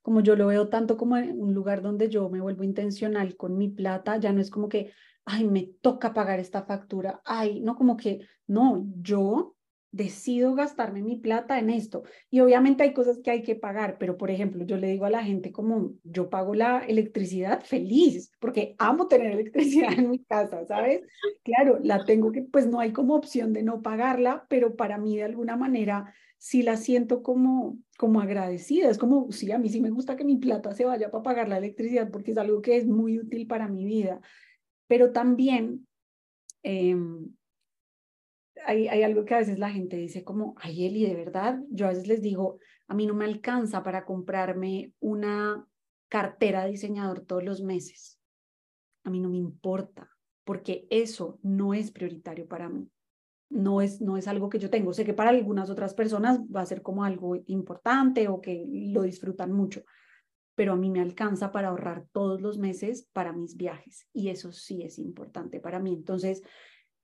como 0.02 0.20
yo 0.20 0.36
lo 0.36 0.48
veo 0.48 0.68
tanto 0.68 0.96
como 0.96 1.16
un 1.16 1.54
lugar 1.54 1.82
donde 1.82 2.08
yo 2.10 2.28
me 2.28 2.40
vuelvo 2.40 2.64
intencional 2.64 3.36
con 3.36 3.56
mi 3.56 3.68
plata, 3.68 4.18
ya 4.18 4.32
no 4.32 4.40
es 4.40 4.50
como 4.50 4.68
que, 4.68 4.92
ay, 5.24 5.44
me 5.44 5.70
toca 5.80 6.12
pagar 6.12 6.40
esta 6.40 6.64
factura, 6.64 7.22
ay, 7.24 7.60
no, 7.60 7.74
como 7.76 7.96
que, 7.96 8.26
no, 8.46 8.84
yo 9.00 9.56
decido 9.94 10.54
gastarme 10.56 11.02
mi 11.02 11.16
plata 11.16 11.58
en 11.58 11.70
esto. 11.70 12.02
Y 12.28 12.40
obviamente 12.40 12.82
hay 12.82 12.92
cosas 12.92 13.20
que 13.22 13.30
hay 13.30 13.42
que 13.44 13.54
pagar, 13.54 13.96
pero 13.96 14.16
por 14.16 14.28
ejemplo, 14.28 14.64
yo 14.64 14.76
le 14.76 14.88
digo 14.88 15.04
a 15.04 15.10
la 15.10 15.22
gente 15.22 15.52
como 15.52 15.92
yo 16.02 16.28
pago 16.28 16.54
la 16.54 16.80
electricidad 16.80 17.62
feliz, 17.62 18.32
porque 18.40 18.74
amo 18.78 19.06
tener 19.06 19.32
electricidad 19.32 19.92
en 19.92 20.10
mi 20.10 20.18
casa, 20.24 20.66
¿sabes? 20.66 21.02
Claro, 21.44 21.78
la 21.80 22.04
tengo 22.04 22.32
que, 22.32 22.42
pues 22.42 22.66
no 22.66 22.80
hay 22.80 22.92
como 22.92 23.14
opción 23.14 23.52
de 23.52 23.62
no 23.62 23.82
pagarla, 23.82 24.46
pero 24.48 24.74
para 24.74 24.98
mí 24.98 25.16
de 25.16 25.22
alguna 25.22 25.56
manera 25.56 26.12
sí 26.38 26.64
la 26.64 26.76
siento 26.76 27.22
como, 27.22 27.78
como 27.96 28.20
agradecida. 28.20 28.90
Es 28.90 28.98
como, 28.98 29.30
sí, 29.30 29.52
a 29.52 29.58
mí 29.58 29.68
sí 29.68 29.80
me 29.80 29.90
gusta 29.90 30.16
que 30.16 30.24
mi 30.24 30.36
plata 30.36 30.74
se 30.74 30.84
vaya 30.84 31.12
para 31.12 31.22
pagar 31.22 31.48
la 31.48 31.58
electricidad 31.58 32.10
porque 32.10 32.32
es 32.32 32.38
algo 32.38 32.60
que 32.62 32.76
es 32.76 32.86
muy 32.86 33.20
útil 33.20 33.46
para 33.46 33.68
mi 33.68 33.84
vida. 33.84 34.20
Pero 34.88 35.12
también... 35.12 35.86
Eh, 36.64 36.96
hay, 38.66 39.02
algo 39.02 39.24
que 39.24 39.34
a 39.34 39.38
veces 39.38 39.58
la 39.58 39.70
gente 39.70 39.96
dice 39.96 40.24
como, 40.24 40.54
ay 40.58 40.86
Eli, 40.86 41.06
de 41.06 41.14
verdad, 41.14 41.60
yo 41.70 41.86
a 41.86 41.90
veces 41.90 42.06
les 42.06 42.22
digo, 42.22 42.58
a 42.88 42.94
mí 42.94 43.06
no 43.06 43.14
me 43.14 43.24
alcanza 43.24 43.82
para 43.82 44.04
comprarme 44.04 44.92
una 45.00 45.66
cartera 46.08 46.64
de 46.64 46.72
diseñador 46.72 47.20
todos 47.20 47.44
los 47.44 47.62
meses. 47.62 48.20
A 49.04 49.10
mí 49.10 49.20
no 49.20 49.28
me 49.28 49.38
importa, 49.38 50.10
porque 50.44 50.86
eso 50.90 51.38
no 51.42 51.74
es 51.74 51.90
prioritario 51.90 52.46
para 52.46 52.68
mí. 52.68 52.90
No 53.50 53.80
es, 53.80 54.00
no 54.00 54.16
es 54.16 54.26
algo 54.26 54.48
que 54.48 54.58
yo 54.58 54.70
tengo. 54.70 54.92
Sé 54.92 55.04
que 55.04 55.14
para 55.14 55.30
algunas 55.30 55.70
otras 55.70 55.94
personas 55.94 56.40
va 56.40 56.62
a 56.62 56.66
ser 56.66 56.82
como 56.82 57.04
algo 57.04 57.36
importante 57.46 58.28
o 58.28 58.40
que 58.40 58.64
lo 58.68 59.02
disfrutan 59.02 59.52
mucho, 59.52 59.84
pero 60.54 60.72
a 60.72 60.76
mí 60.76 60.90
me 60.90 61.00
alcanza 61.00 61.52
para 61.52 61.68
ahorrar 61.68 62.06
todos 62.12 62.40
los 62.40 62.58
meses 62.58 63.08
para 63.12 63.32
mis 63.32 63.56
viajes 63.56 64.08
y 64.12 64.28
eso 64.28 64.52
sí 64.52 64.82
es 64.82 64.98
importante 64.98 65.60
para 65.60 65.78
mí. 65.78 65.92
Entonces, 65.92 66.42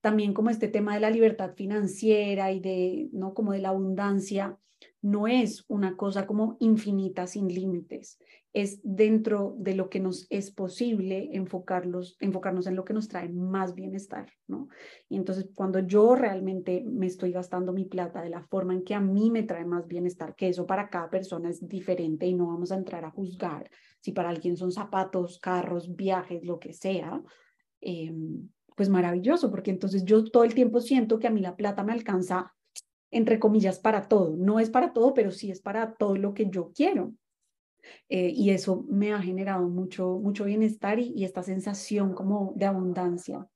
también 0.01 0.33
como 0.33 0.51
este 0.51 0.69
tema 0.69 0.95
de 0.95 1.01
la 1.01 1.11
libertad 1.11 1.55
financiera 1.55 2.53
y 2.53 2.61
de, 2.61 3.09
¿no? 3.13 3.35
Como 3.35 3.53
de 3.53 3.61
la 3.61 3.71
abundancia, 3.71 4.59
no 5.03 5.27
es 5.27 5.65
una 5.69 5.97
cosa 5.97 6.27
como 6.27 6.57
infinita 6.61 7.27
sin 7.27 7.49
límites, 7.49 8.19
es 8.53 8.81
dentro 8.83 9.55
de 9.59 9.75
lo 9.75 9.89
que 9.89 10.01
nos 10.01 10.27
es 10.29 10.51
posible 10.51 11.31
enfocarlos, 11.33 12.17
enfocarnos 12.21 12.67
en 12.67 12.75
lo 12.77 12.85
que 12.85 12.93
nos 12.93 13.09
trae 13.09 13.29
más 13.29 13.75
bienestar, 13.75 14.31
¿no? 14.49 14.69
Y 15.09 15.17
entonces 15.17 15.49
cuando 15.55 15.79
yo 15.79 16.17
realmente 16.17 16.83
me 16.85 17.07
estoy 17.07 17.33
gastando 17.33 17.73
mi 17.73 17.85
plata 17.85 18.23
de 18.23 18.31
la 18.31 18.43
forma 18.43 18.75
en 18.75 18.83
que 18.83 18.95
a 18.95 19.01
mí 19.01 19.31
me 19.31 19.45
trae 19.45 19.65
más 19.65 19.87
bienestar, 19.87 20.35
que 20.35 20.49
eso 20.49 20.67
para 20.67 20.91
cada 20.91 21.09
persona 21.09 21.49
es 21.49 21.67
diferente 21.67 22.27
y 22.27 22.35
no 22.35 22.49
vamos 22.49 22.73
a 22.73 22.77
entrar 22.77 23.05
a 23.05 23.11
juzgar 23.11 23.71
si 24.01 24.13
para 24.13 24.31
alguien 24.31 24.57
son 24.57 24.73
zapatos, 24.73 25.39
carros, 25.39 25.95
viajes, 25.95 26.45
lo 26.45 26.59
que 26.59 26.73
sea, 26.73 27.23
eh, 27.81 28.13
pues 28.81 28.89
maravilloso, 28.89 29.51
porque 29.51 29.71
entonces 29.71 30.07
yo 30.07 30.25
todo 30.25 30.43
el 30.43 30.55
tiempo 30.55 30.81
siento 30.81 31.19
que 31.19 31.27
a 31.27 31.31
mí 31.31 31.43
la 31.43 31.55
plata 31.55 31.85
me 31.85 31.93
alcanza, 31.93 32.55
entre 33.11 33.39
comillas, 33.39 33.79
para 33.79 34.09
todo. 34.09 34.35
No 34.39 34.59
es 34.59 34.71
para 34.71 34.95
todo, 34.95 35.13
pero 35.13 35.33
sí 35.33 35.51
es 35.51 35.61
para 35.61 35.97
todo 35.97 36.17
lo 36.17 36.33
que 36.33 36.49
yo 36.49 36.73
quiero. 36.75 37.13
Eh, 38.09 38.33
y 38.35 38.49
eso 38.49 38.87
me 38.89 39.13
ha 39.13 39.21
generado 39.21 39.69
mucho, 39.69 40.19
mucho 40.19 40.47
bienestar 40.47 40.99
y, 40.99 41.23
esta 41.27 41.43
sensación 41.43 42.15
como 42.15 42.55
de 42.57 42.65
abundancia. 42.65 43.47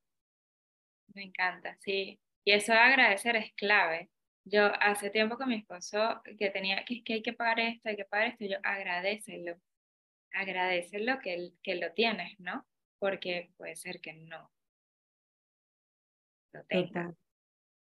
Me 1.15 1.23
encanta, 1.23 1.75
sí. 1.81 2.21
Y 2.45 2.53
eso 2.53 2.73
de 2.73 2.79
agradecer 2.81 3.37
es 3.37 3.51
clave. 3.55 4.11
Yo 4.45 4.67
hace 4.79 5.09
tiempo 5.09 5.39
con 5.39 5.49
mi 5.49 5.55
esposo 5.55 6.21
que 6.39 6.51
tenía 6.51 6.85
que, 6.85 7.03
que 7.03 7.15
hay 7.15 7.23
que 7.23 7.33
pagar 7.33 7.61
esto, 7.61 7.89
hay 7.89 7.97
que 7.97 8.05
pagar 8.05 8.29
esto, 8.29 8.45
yo 8.45 8.59
agradecelo, 8.63 9.57
agradecelo 10.35 11.19
que, 11.21 11.53
que 11.63 11.77
lo 11.77 11.93
tienes, 11.95 12.39
¿no? 12.41 12.67
Porque 12.99 13.55
puede 13.57 13.75
ser 13.75 14.03
que 14.03 14.13
no 14.13 14.51
lo. 16.59 17.15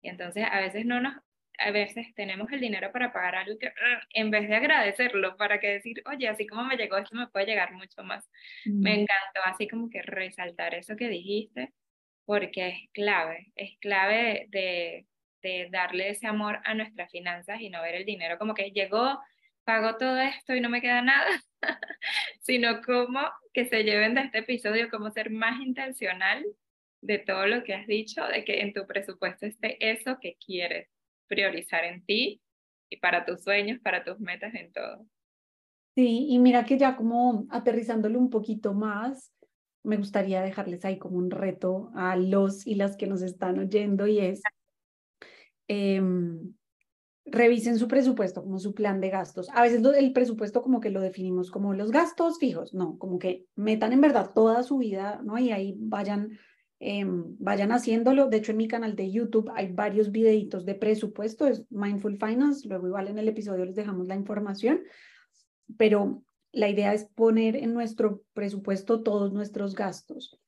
Y 0.02 0.10
entonces 0.10 0.46
a 0.50 0.60
veces 0.60 0.86
no 0.86 1.02
nos, 1.02 1.16
a 1.60 1.72
veces 1.72 2.08
tenemos 2.16 2.52
el 2.52 2.62
dinero 2.62 2.92
para 2.92 3.12
pagar 3.12 3.36
algo 3.36 3.58
que 3.60 3.72
en 4.14 4.32
vez 4.32 4.48
de 4.48 4.56
agradecerlo, 4.56 5.38
para 5.38 5.60
que 5.60 5.68
decir, 5.68 6.02
oye, 6.06 6.28
así 6.28 6.48
como 6.48 6.64
me 6.64 6.78
llegó 6.78 6.98
esto, 6.98 7.16
me 7.16 7.28
puede 7.28 7.48
llegar 7.48 7.74
mucho 7.74 8.04
más. 8.04 8.30
Me 8.66 8.94
encantó 8.94 9.42
así 9.46 9.68
como 9.68 9.90
que 9.90 10.02
resaltar 10.02 10.74
eso 10.74 10.96
que 10.96 11.10
dijiste, 11.10 11.74
porque 12.26 12.70
es 12.70 12.90
clave, 12.94 13.52
es 13.56 13.78
clave 13.80 14.48
de, 14.50 15.08
de 15.42 15.68
darle 15.72 16.10
ese 16.10 16.28
amor 16.28 16.60
a 16.64 16.74
nuestras 16.74 17.12
finanzas 17.12 17.60
y 17.62 17.70
no 17.70 17.82
ver 17.82 17.96
el 17.96 18.06
dinero 18.06 18.38
como 18.38 18.54
que 18.54 18.72
llegó, 18.72 19.20
pagó 19.64 19.98
todo 19.98 20.18
esto 20.20 20.56
y 20.56 20.62
no 20.62 20.70
me 20.70 20.82
queda 20.82 21.02
nada, 21.02 21.28
sino 22.42 22.82
como 22.82 23.22
que 23.54 23.66
se 23.66 23.84
lleven 23.84 24.16
de 24.16 24.22
este 24.22 24.40
episodio 24.40 24.90
como 24.90 25.12
ser 25.12 25.30
más 25.30 25.60
intencional 25.60 26.46
de 27.02 27.20
todo 27.20 27.46
lo 27.48 27.64
que 27.64 27.74
has 27.74 27.88
dicho, 27.88 28.26
de 28.26 28.44
que 28.44 28.62
en 28.62 28.74
tu 28.74 28.86
presupuesto 28.86 29.46
esté 29.46 29.78
eso 29.92 30.18
que 30.22 30.38
quieres 30.46 30.90
priorizar 31.28 31.86
en 31.86 32.04
ti 32.06 32.42
y 32.90 32.98
para 32.98 33.26
tus 33.26 33.44
sueños, 33.44 33.80
para 33.82 34.04
tus 34.04 34.20
metas, 34.20 34.54
en 34.56 34.72
todo. 34.72 35.06
Sí, 35.96 36.28
y 36.30 36.40
mira 36.40 36.66
que 36.66 36.78
ya 36.78 36.96
como 36.96 37.46
aterrizándolo 37.50 38.20
un 38.20 38.30
poquito 38.30 38.74
más, 38.74 39.34
me 39.84 39.98
gustaría 39.98 40.42
dejarles 40.42 40.84
ahí 40.86 40.98
como 40.98 41.18
un 41.18 41.32
reto 41.32 41.92
a 41.96 42.16
los 42.16 42.66
y 42.66 42.76
las 42.76 42.98
que 42.98 43.08
nos 43.08 43.22
están 43.22 43.60
oyendo 43.60 44.08
y 44.08 44.20
es 44.20 44.42
Em, 45.70 46.56
revisen 47.26 47.78
su 47.78 47.88
presupuesto 47.88 48.42
como 48.42 48.58
su 48.58 48.74
plan 48.74 49.00
de 49.00 49.12
gastos. 49.12 49.50
A 49.54 49.62
veces 49.62 49.84
el 49.96 50.14
presupuesto 50.14 50.64
como 50.64 50.80
que 50.80 50.90
lo 50.90 51.00
definimos 51.00 51.52
como 51.52 51.76
los 51.76 51.92
gastos 51.92 52.40
fijos, 52.40 52.74
no, 52.74 52.98
como 52.98 53.20
que 53.20 53.46
metan 53.56 53.94
en 53.94 54.02
verdad 54.02 54.32
toda 54.34 54.64
su 54.64 54.80
vida, 54.80 55.22
¿no? 55.24 55.38
Y 55.38 55.52
ahí 55.52 55.76
vayan, 55.78 56.40
em, 56.80 57.36
vayan 57.40 57.72
haciéndolo. 57.72 58.28
De 58.28 58.38
hecho, 58.38 58.52
en 58.52 58.58
mi 58.58 58.68
canal 58.68 58.96
de 58.96 59.12
YouTube 59.12 59.52
hay 59.54 59.72
varios 59.72 60.12
videitos 60.12 60.66
de 60.66 60.76
presupuesto, 60.76 61.48
es 61.48 61.66
Mindful 61.70 62.18
Finance, 62.18 62.68
luego 62.68 62.88
igual 62.88 63.08
en 63.08 63.20
el 63.20 63.28
episodio 63.28 63.66
les 63.66 63.76
dejamos 63.76 64.08
la 64.08 64.16
información, 64.16 64.82
pero 65.78 66.24
la 66.52 66.70
idea 66.70 66.94
es 66.94 67.06
poner 67.06 67.56
en 67.56 67.74
nuestro 67.74 68.24
presupuesto 68.34 69.04
todos 69.04 69.32
nuestros 69.34 69.76
gastos. 69.76 70.40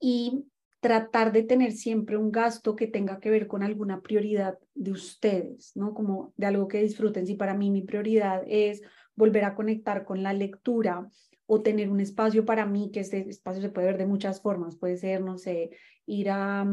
Y 0.00 0.44
tratar 0.84 1.32
de 1.32 1.42
tener 1.42 1.72
siempre 1.72 2.18
un 2.18 2.30
gasto 2.30 2.76
que 2.76 2.86
tenga 2.86 3.18
que 3.18 3.30
ver 3.30 3.46
con 3.46 3.62
alguna 3.62 4.02
prioridad 4.02 4.58
de 4.74 4.92
ustedes, 4.92 5.74
¿no? 5.74 5.94
Como 5.94 6.34
de 6.36 6.44
algo 6.44 6.68
que 6.68 6.82
disfruten. 6.82 7.26
Si 7.26 7.36
para 7.36 7.54
mí 7.54 7.70
mi 7.70 7.80
prioridad 7.80 8.42
es 8.46 8.82
volver 9.16 9.44
a 9.44 9.54
conectar 9.54 10.04
con 10.04 10.22
la 10.22 10.34
lectura 10.34 11.08
o 11.46 11.62
tener 11.62 11.90
un 11.90 12.00
espacio 12.00 12.44
para 12.44 12.66
mí, 12.66 12.90
que 12.92 13.00
ese 13.00 13.28
espacio 13.28 13.62
se 13.62 13.68
puede 13.68 13.88
ver 13.88 13.98
de 13.98 14.06
muchas 14.06 14.40
formas, 14.40 14.76
puede 14.76 14.96
ser, 14.96 15.20
no 15.20 15.38
sé, 15.38 15.70
ir 16.06 16.30
a, 16.30 16.66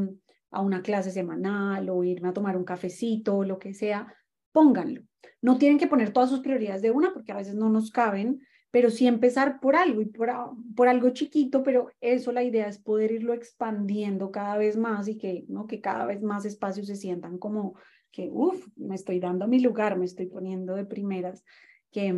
a 0.52 0.62
una 0.62 0.82
clase 0.82 1.12
semanal 1.12 1.90
o 1.90 2.04
irme 2.04 2.30
a 2.30 2.34
tomar 2.34 2.58
un 2.58 2.64
cafecito 2.64 3.38
o 3.38 3.44
lo 3.44 3.60
que 3.60 3.74
sea, 3.74 4.14
pónganlo. 4.52 5.02
No 5.42 5.58
tienen 5.58 5.78
que 5.78 5.88
poner 5.88 6.12
todas 6.12 6.30
sus 6.30 6.42
prioridades 6.42 6.82
de 6.82 6.92
una 6.92 7.14
porque 7.14 7.32
a 7.32 7.38
veces 7.38 7.56
no 7.56 7.70
nos 7.70 7.92
caben, 7.92 8.42
pero 8.72 8.90
sí 8.90 9.06
empezar 9.06 9.60
por 9.60 9.76
algo 9.76 10.02
y 10.02 10.06
por, 10.06 10.30
por 10.76 10.88
algo 10.88 11.10
chiquito, 11.10 11.62
pero 11.62 11.90
eso 12.00 12.32
la 12.32 12.44
idea 12.44 12.68
es 12.68 12.80
poder 12.80 13.12
irlo 13.12 13.34
expandiendo 13.34 14.32
cada 14.32 14.58
vez 14.58 14.78
más 14.78 15.08
y 15.10 15.18
que, 15.18 15.46
¿no? 15.50 15.68
que 15.68 15.82
cada 15.82 16.06
vez 16.06 16.22
más 16.22 16.46
espacios 16.46 16.88
se 16.88 16.96
sientan 16.96 17.38
como 17.38 17.76
que, 18.12 18.30
uff, 18.32 18.68
me 18.78 18.96
estoy 18.96 19.20
dando 19.20 19.48
mi 19.48 19.60
lugar, 19.60 19.98
me 19.98 20.06
estoy 20.06 20.28
poniendo 20.28 20.76
de 20.76 20.86
primeras, 20.86 21.44
que, 21.92 22.16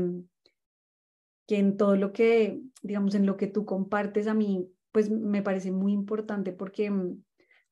que 1.48 1.58
en 1.58 1.78
todo 1.78 1.96
lo 1.96 2.14
que, 2.14 2.62
digamos, 2.82 3.16
en 3.16 3.26
lo 3.26 3.38
que 3.38 3.48
tú 3.48 3.66
compartes 3.66 4.28
a 4.28 4.34
mí, 4.34 4.70
pues 4.92 5.10
me 5.10 5.42
parece 5.42 5.72
muy 5.72 5.92
importante 5.92 6.54
porque 6.54 6.90
mm, 6.90 7.22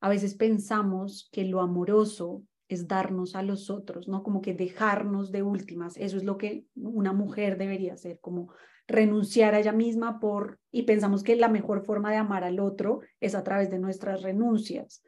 a 0.00 0.08
veces 0.08 0.34
pensamos 0.34 1.28
que 1.32 1.44
lo 1.44 1.60
amoroso 1.60 2.42
es 2.68 2.88
darnos 2.88 3.36
a 3.36 3.42
los 3.42 3.70
otros, 3.70 4.08
¿no? 4.08 4.22
Como 4.22 4.40
que 4.40 4.54
dejarnos 4.54 5.30
de 5.30 5.42
últimas. 5.42 5.96
Eso 5.96 6.16
es 6.16 6.24
lo 6.24 6.38
que 6.38 6.66
una 6.74 7.12
mujer 7.12 7.58
debería 7.58 7.94
hacer, 7.94 8.18
como 8.20 8.52
renunciar 8.88 9.54
a 9.54 9.60
ella 9.60 9.72
misma 9.72 10.18
por, 10.18 10.58
y 10.70 10.82
pensamos 10.82 11.22
que 11.22 11.36
la 11.36 11.48
mejor 11.48 11.84
forma 11.84 12.10
de 12.10 12.16
amar 12.16 12.44
al 12.44 12.60
otro 12.60 13.00
es 13.20 13.34
a 13.34 13.44
través 13.44 13.70
de 13.70 13.78
nuestras 13.78 14.22
renuncias. 14.22 15.04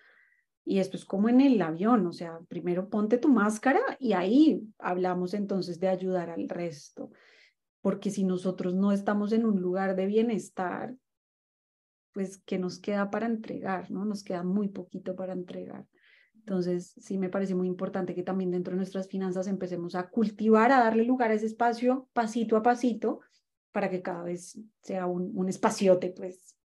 Y 0.64 0.78
esto 0.78 0.96
es 0.96 1.04
como 1.04 1.28
en 1.28 1.40
el 1.40 1.60
avión, 1.60 2.06
o 2.06 2.12
sea, 2.12 2.38
primero 2.48 2.88
ponte 2.88 3.18
tu 3.18 3.28
máscara 3.28 3.80
y 3.98 4.12
ahí 4.14 4.62
hablamos 4.78 5.34
entonces 5.34 5.78
de 5.78 5.88
ayudar 5.88 6.30
al 6.30 6.48
resto. 6.48 7.10
Porque 7.84 8.10
si 8.10 8.24
nosotros 8.24 8.72
no 8.72 8.92
estamos 8.92 9.30
en 9.34 9.44
un 9.44 9.60
lugar 9.60 9.94
de 9.94 10.06
bienestar, 10.06 10.94
pues 12.14 12.38
¿qué 12.38 12.58
nos 12.58 12.78
queda 12.78 13.10
para 13.10 13.26
entregar? 13.26 13.90
¿no? 13.90 14.06
Nos 14.06 14.24
queda 14.24 14.42
muy 14.42 14.68
poquito 14.68 15.14
para 15.14 15.34
entregar. 15.34 15.84
Entonces, 16.34 16.94
sí 16.98 17.18
me 17.18 17.28
parece 17.28 17.54
muy 17.54 17.68
importante 17.68 18.14
que 18.14 18.22
también 18.22 18.50
dentro 18.50 18.70
de 18.70 18.78
nuestras 18.78 19.06
finanzas 19.06 19.48
empecemos 19.48 19.94
a 19.96 20.08
cultivar, 20.08 20.72
a 20.72 20.78
darle 20.78 21.04
lugar 21.04 21.30
a 21.30 21.34
ese 21.34 21.44
espacio 21.44 22.08
pasito 22.14 22.56
a 22.56 22.62
pasito 22.62 23.20
para 23.70 23.90
que 23.90 24.00
cada 24.00 24.22
vez 24.22 24.58
sea 24.80 25.04
un, 25.04 25.32
un 25.34 25.50
espaciote, 25.50 26.08
pues. 26.08 26.56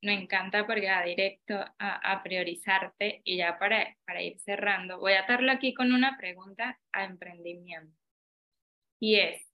Me 0.00 0.14
encanta 0.14 0.64
porque 0.64 0.88
va 0.88 1.02
directo 1.02 1.54
a, 1.56 2.12
a, 2.12 2.22
priorizarte 2.22 3.20
y 3.24 3.38
ya 3.38 3.58
para, 3.58 3.96
para 4.06 4.22
ir 4.22 4.38
cerrando, 4.38 5.00
voy 5.00 5.14
a 5.14 5.22
atarlo 5.22 5.50
aquí 5.50 5.74
con 5.74 5.92
una 5.92 6.16
pregunta 6.16 6.78
a 6.92 7.04
emprendimiento. 7.04 7.98
Y 9.00 9.16
es, 9.16 9.45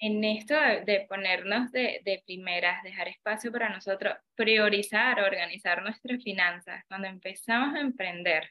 en 0.00 0.24
esto 0.24 0.54
de, 0.54 0.80
de 0.84 1.06
ponernos 1.08 1.70
de, 1.72 2.00
de, 2.04 2.22
primeras, 2.26 2.82
dejar 2.82 3.08
espacio 3.08 3.52
para 3.52 3.68
nosotros, 3.68 4.14
priorizar, 4.34 5.20
organizar 5.20 5.82
nuestras 5.82 6.22
finanzas, 6.22 6.84
cuando 6.88 7.06
empezamos 7.06 7.74
a 7.76 7.80
emprender, 7.80 8.50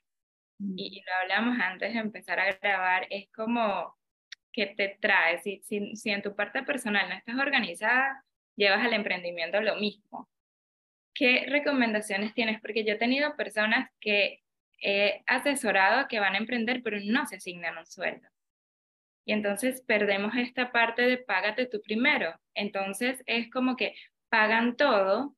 y, 0.60 1.00
y 1.00 1.02
lo 1.02 1.14
hablamos 1.22 1.60
antes 1.60 1.94
de 1.94 2.00
empezar 2.00 2.40
a 2.40 2.54
grabar, 2.54 3.08
es 3.10 3.30
como 3.32 3.98
que 4.52 4.68
te 4.68 4.98
trae. 5.02 5.40
Si, 5.40 5.62
si, 5.66 5.96
si 5.96 6.12
en 6.12 6.22
tu 6.22 6.36
parte 6.36 6.64
personal 6.64 7.10
no 7.10 7.16
estás 7.16 7.36
organizada, 7.38 8.24
llevas 8.56 8.86
al 8.86 8.94
emprendimiento 8.94 9.62
lo 9.62 9.76
mismo. 9.78 10.30
¿Qué 11.14 11.46
recomendaciones 11.50 12.34
tienes? 12.34 12.62
Porque 12.62 12.84
yo 12.84 12.94
he 12.94 12.98
tenido 12.98 13.36
personas 13.36 13.90
que 14.00 14.42
he 14.82 15.24
asesorado 15.26 16.08
que 16.08 16.20
van 16.20 16.36
a 16.36 16.38
emprender, 16.38 16.82
pero 16.84 16.98
no 17.04 17.26
se 17.26 17.38
asignan 17.38 17.78
un 17.78 17.86
sueldo. 17.86 18.28
Y 19.30 19.32
entonces 19.32 19.82
perdemos 19.82 20.34
esta 20.36 20.72
parte 20.72 21.04
de 21.04 21.20
págate 21.20 21.68
tú 21.68 21.80
primero. 21.84 22.34
Entonces 22.56 23.22
es 23.28 23.48
como 23.52 23.76
que 23.76 23.94
pagan 24.28 24.76
todo 24.76 25.36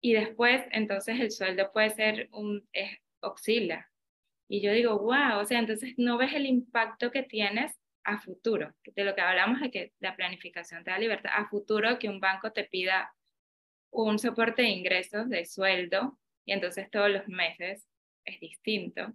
y 0.00 0.14
después 0.14 0.60
entonces 0.72 1.20
el 1.20 1.30
sueldo 1.30 1.70
puede 1.72 1.90
ser 1.90 2.28
un, 2.32 2.68
es, 2.72 2.98
oscila. 3.20 3.88
Y 4.48 4.60
yo 4.60 4.72
digo, 4.72 4.98
wow, 4.98 5.38
o 5.40 5.44
sea, 5.44 5.60
entonces 5.60 5.94
no 5.98 6.18
ves 6.18 6.32
el 6.34 6.46
impacto 6.46 7.12
que 7.12 7.22
tienes 7.22 7.78
a 8.02 8.18
futuro, 8.18 8.74
de 8.84 9.04
lo 9.04 9.14
que 9.14 9.20
hablamos 9.20 9.60
de 9.60 9.70
que 9.70 9.92
la 10.00 10.16
planificación 10.16 10.82
te 10.82 10.90
da 10.90 10.98
libertad, 10.98 11.30
a 11.32 11.46
futuro 11.46 12.00
que 12.00 12.08
un 12.08 12.18
banco 12.18 12.50
te 12.50 12.64
pida 12.64 13.14
un 13.92 14.18
soporte 14.18 14.62
de 14.62 14.70
ingresos 14.70 15.28
de 15.28 15.44
sueldo 15.44 16.18
y 16.44 16.52
entonces 16.52 16.90
todos 16.90 17.08
los 17.08 17.28
meses 17.28 17.86
es 18.24 18.40
distinto. 18.40 19.14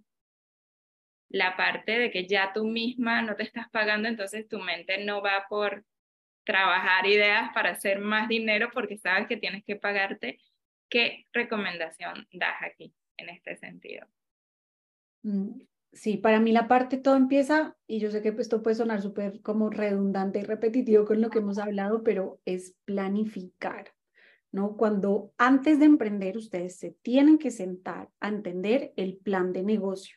La 1.30 1.56
parte 1.56 1.98
de 1.98 2.10
que 2.10 2.26
ya 2.26 2.52
tú 2.52 2.66
misma 2.66 3.22
no 3.22 3.34
te 3.36 3.44
estás 3.44 3.70
pagando, 3.70 4.08
entonces 4.08 4.46
tu 4.48 4.58
mente 4.58 5.02
no 5.04 5.22
va 5.22 5.46
por 5.48 5.84
trabajar 6.44 7.06
ideas 7.06 7.50
para 7.54 7.70
hacer 7.70 8.00
más 8.00 8.28
dinero 8.28 8.70
porque 8.72 8.98
sabes 8.98 9.26
que 9.26 9.38
tienes 9.38 9.64
que 9.64 9.76
pagarte. 9.76 10.38
¿Qué 10.88 11.26
recomendación 11.32 12.28
das 12.32 12.56
aquí 12.62 12.92
en 13.16 13.30
este 13.30 13.56
sentido? 13.56 14.06
Mm, 15.22 15.60
Sí, 15.92 16.18
para 16.18 16.38
mí 16.38 16.52
la 16.52 16.68
parte 16.68 16.98
todo 16.98 17.16
empieza, 17.16 17.76
y 17.88 17.98
yo 17.98 18.12
sé 18.12 18.22
que 18.22 18.28
esto 18.28 18.62
puede 18.62 18.76
sonar 18.76 19.02
súper 19.02 19.40
como 19.40 19.70
redundante 19.70 20.38
y 20.38 20.42
repetitivo 20.42 21.04
con 21.04 21.20
lo 21.20 21.30
que 21.30 21.40
hemos 21.40 21.58
hablado, 21.58 22.04
pero 22.04 22.40
es 22.44 22.76
planificar, 22.84 23.92
¿no? 24.52 24.76
Cuando 24.76 25.32
antes 25.36 25.80
de 25.80 25.86
emprender 25.86 26.36
ustedes 26.36 26.78
se 26.78 26.92
tienen 26.92 27.38
que 27.38 27.50
sentar 27.50 28.08
a 28.20 28.28
entender 28.28 28.92
el 28.96 29.16
plan 29.16 29.52
de 29.52 29.64
negocio, 29.64 30.16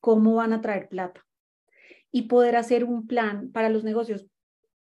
cómo 0.00 0.34
van 0.34 0.52
a 0.52 0.60
traer 0.60 0.88
plata 0.88 1.24
y 2.10 2.22
poder 2.22 2.56
hacer 2.56 2.84
un 2.84 3.06
plan 3.06 3.50
para 3.52 3.68
los 3.68 3.84
negocios. 3.84 4.26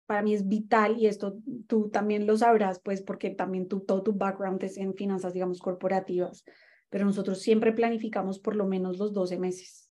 Para 0.06 0.22
mí 0.22 0.34
es 0.34 0.46
vital 0.46 0.98
y 0.98 1.06
esto 1.06 1.38
tú 1.66 1.88
también 1.88 2.26
lo 2.26 2.36
sabrás, 2.36 2.80
pues 2.80 3.02
porque 3.02 3.30
también 3.30 3.66
tú, 3.66 3.80
todo 3.80 4.02
tu 4.02 4.12
background 4.12 4.62
es 4.62 4.76
en 4.76 4.94
finanzas, 4.94 5.32
digamos, 5.32 5.60
corporativas 5.60 6.44
pero 6.90 7.04
nosotros 7.04 7.40
siempre 7.40 7.72
planificamos 7.72 8.38
por 8.38 8.56
lo 8.56 8.66
menos 8.66 8.98
los 8.98 9.12
12 9.12 9.38
meses. 9.38 9.90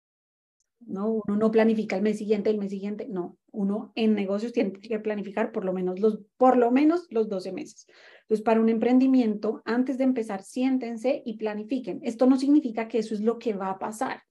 ¿no? 0.79 1.21
Uno 1.27 1.35
no 1.35 1.51
planifica 1.51 1.97
el 1.97 2.01
mes 2.01 2.17
siguiente, 2.17 2.49
el 2.49 2.57
mes 2.57 2.71
siguiente, 2.71 3.07
no. 3.09 3.37
Uno 3.51 3.91
en 3.95 4.15
negocios 4.15 4.53
tiene 4.53 4.71
que 4.71 4.99
planificar 4.99 5.51
por 5.51 5.65
lo 5.65 5.73
menos 5.73 5.99
los, 5.99 6.19
por 6.37 6.57
lo 6.57 6.71
menos 6.71 7.07
los 7.09 7.27
12 7.27 7.51
meses. 7.51 7.85
Entonces, 8.21 8.43
para 8.43 8.61
un 8.61 8.69
emprendimiento, 8.69 9.61
antes 9.65 9.97
de 9.97 10.05
empezar, 10.05 10.43
siéntense 10.43 11.21
y 11.25 11.37
planifiquen. 11.37 11.99
Esto 12.03 12.27
no 12.27 12.37
significa 12.37 12.87
que 12.87 12.99
eso 12.99 13.13
es 13.13 13.21
lo 13.21 13.39
que 13.39 13.53
va 13.53 13.71
a 13.71 13.79
pasar, 13.79 14.21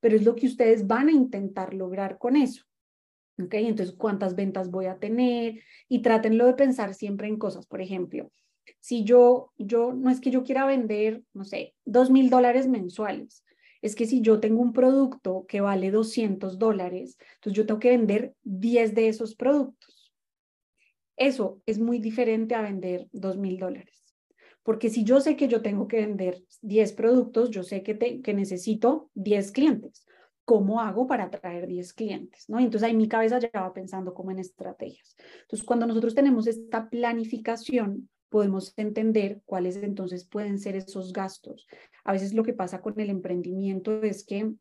pero 0.00 0.16
es 0.16 0.24
lo 0.24 0.34
que 0.34 0.46
ustedes 0.46 0.86
van 0.86 1.08
a 1.08 1.12
intentar 1.12 1.74
lograr 1.74 2.18
con 2.18 2.36
eso. 2.36 2.64
¿Ok? 3.38 3.54
Entonces, 3.54 3.94
¿cuántas 3.96 4.34
ventas 4.34 4.70
voy 4.70 4.86
a 4.86 4.98
tener? 4.98 5.60
Y 5.88 6.02
trátenlo 6.02 6.46
de 6.46 6.54
pensar 6.54 6.94
siempre 6.94 7.28
en 7.28 7.38
cosas. 7.38 7.66
Por 7.66 7.80
ejemplo, 7.80 8.30
si 8.80 9.04
yo, 9.04 9.52
yo, 9.56 9.92
no 9.92 10.10
es 10.10 10.20
que 10.20 10.30
yo 10.30 10.42
quiera 10.44 10.66
vender, 10.66 11.22
no 11.32 11.44
sé, 11.44 11.74
dos 11.84 12.10
mil 12.10 12.30
dólares 12.30 12.68
mensuales, 12.68 13.44
es 13.82 13.94
que 13.94 14.06
si 14.06 14.20
yo 14.20 14.40
tengo 14.40 14.60
un 14.60 14.72
producto 14.72 15.46
que 15.48 15.60
vale 15.60 15.90
200 15.90 16.58
dólares, 16.58 17.16
entonces 17.36 17.56
yo 17.56 17.66
tengo 17.66 17.80
que 17.80 17.90
vender 17.90 18.34
10 18.42 18.94
de 18.94 19.08
esos 19.08 19.34
productos. 19.34 20.12
Eso 21.16 21.60
es 21.66 21.78
muy 21.78 21.98
diferente 21.98 22.54
a 22.54 22.62
vender 22.62 23.08
dos 23.12 23.36
mil 23.36 23.58
dólares. 23.58 23.99
Porque 24.62 24.90
si 24.90 25.04
yo 25.04 25.20
sé 25.20 25.36
que 25.36 25.48
yo 25.48 25.62
tengo 25.62 25.88
que 25.88 25.98
vender 25.98 26.42
10 26.62 26.92
productos, 26.92 27.50
yo 27.50 27.62
sé 27.62 27.82
que, 27.82 28.20
que 28.22 28.34
necesito 28.34 29.10
10 29.14 29.52
clientes. 29.52 30.06
¿Cómo 30.44 30.80
hago 30.80 31.06
para 31.06 31.24
atraer 31.24 31.66
10 31.66 31.92
clientes? 31.94 32.48
¿no? 32.48 32.58
Entonces 32.58 32.88
ahí 32.88 32.94
mi 32.94 33.08
cabeza 33.08 33.38
ya 33.38 33.50
va 33.54 33.72
pensando 33.72 34.14
como 34.14 34.30
en 34.30 34.38
estrategias. 34.38 35.16
Entonces 35.42 35.66
cuando 35.66 35.86
nosotros 35.86 36.14
tenemos 36.14 36.46
esta 36.46 36.90
planificación, 36.90 38.08
podemos 38.30 38.72
entender 38.76 39.42
cuáles 39.44 39.76
entonces 39.76 40.24
pueden 40.24 40.58
ser 40.58 40.76
esos 40.76 41.12
gastos. 41.12 41.66
A 42.04 42.12
veces 42.12 42.32
lo 42.32 42.42
que 42.42 42.52
pasa 42.52 42.80
con 42.80 42.98
el 43.00 43.10
emprendimiento 43.10 44.02
es 44.02 44.24
que 44.24 44.52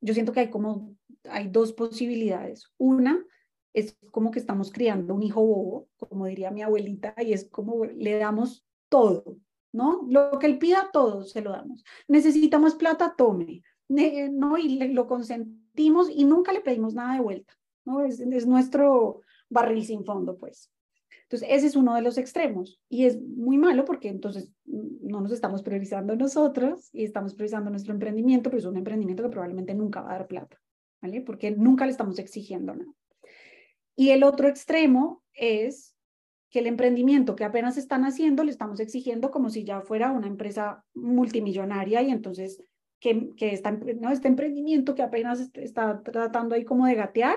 yo 0.00 0.12
siento 0.12 0.32
que 0.32 0.40
hay 0.40 0.50
como, 0.50 0.94
hay 1.24 1.48
dos 1.48 1.72
posibilidades. 1.72 2.72
Una 2.76 3.24
es 3.72 3.96
como 4.10 4.30
que 4.30 4.38
estamos 4.38 4.72
criando 4.72 5.14
un 5.14 5.22
hijo 5.22 5.44
bobo, 5.44 5.88
como 5.96 6.26
diría 6.26 6.50
mi 6.50 6.62
abuelita, 6.62 7.14
y 7.18 7.32
es 7.32 7.48
como 7.48 7.84
le 7.84 8.18
damos 8.18 8.65
todo, 8.88 9.36
¿no? 9.72 10.06
Lo 10.08 10.38
que 10.38 10.46
él 10.46 10.58
pida, 10.58 10.90
todo 10.92 11.24
se 11.24 11.40
lo 11.40 11.52
damos. 11.52 11.84
Necesitamos 12.08 12.74
plata, 12.74 13.14
tome, 13.16 13.62
¿no? 13.88 14.58
Y 14.58 14.92
lo 14.92 15.06
consentimos 15.06 16.08
y 16.10 16.24
nunca 16.24 16.52
le 16.52 16.60
pedimos 16.60 16.94
nada 16.94 17.14
de 17.14 17.20
vuelta, 17.20 17.54
¿no? 17.84 18.02
Es, 18.02 18.20
es 18.20 18.46
nuestro 18.46 19.20
barril 19.48 19.84
sin 19.84 20.04
fondo, 20.04 20.36
pues. 20.36 20.70
Entonces, 21.24 21.48
ese 21.50 21.66
es 21.66 21.74
uno 21.74 21.94
de 21.94 22.02
los 22.02 22.18
extremos 22.18 22.80
y 22.88 23.04
es 23.04 23.20
muy 23.20 23.58
malo 23.58 23.84
porque 23.84 24.08
entonces 24.08 24.52
no 24.64 25.20
nos 25.20 25.32
estamos 25.32 25.62
priorizando 25.64 26.14
nosotros 26.14 26.88
y 26.92 27.04
estamos 27.04 27.34
priorizando 27.34 27.68
nuestro 27.68 27.92
emprendimiento, 27.92 28.48
pero 28.48 28.60
es 28.60 28.66
un 28.66 28.76
emprendimiento 28.76 29.24
que 29.24 29.30
probablemente 29.30 29.74
nunca 29.74 30.02
va 30.02 30.10
a 30.10 30.18
dar 30.18 30.28
plata, 30.28 30.60
¿vale? 31.02 31.22
Porque 31.22 31.50
nunca 31.50 31.84
le 31.84 31.90
estamos 31.90 32.20
exigiendo 32.20 32.76
nada. 32.76 32.92
Y 33.96 34.10
el 34.10 34.22
otro 34.22 34.46
extremo 34.46 35.24
es 35.32 35.95
que 36.50 36.60
el 36.60 36.66
emprendimiento 36.66 37.36
que 37.36 37.44
apenas 37.44 37.76
están 37.76 38.04
haciendo 38.04 38.44
le 38.44 38.50
estamos 38.50 38.80
exigiendo 38.80 39.30
como 39.30 39.50
si 39.50 39.64
ya 39.64 39.80
fuera 39.80 40.12
una 40.12 40.26
empresa 40.26 40.84
multimillonaria 40.94 42.02
y 42.02 42.10
entonces 42.10 42.62
que, 43.00 43.34
que 43.36 43.52
está, 43.52 43.72
¿no? 43.72 44.10
este 44.10 44.28
emprendimiento 44.28 44.94
que 44.94 45.02
apenas 45.02 45.50
está 45.54 46.02
tratando 46.02 46.54
ahí 46.54 46.64
como 46.64 46.86
de 46.86 46.94
gatear, 46.94 47.36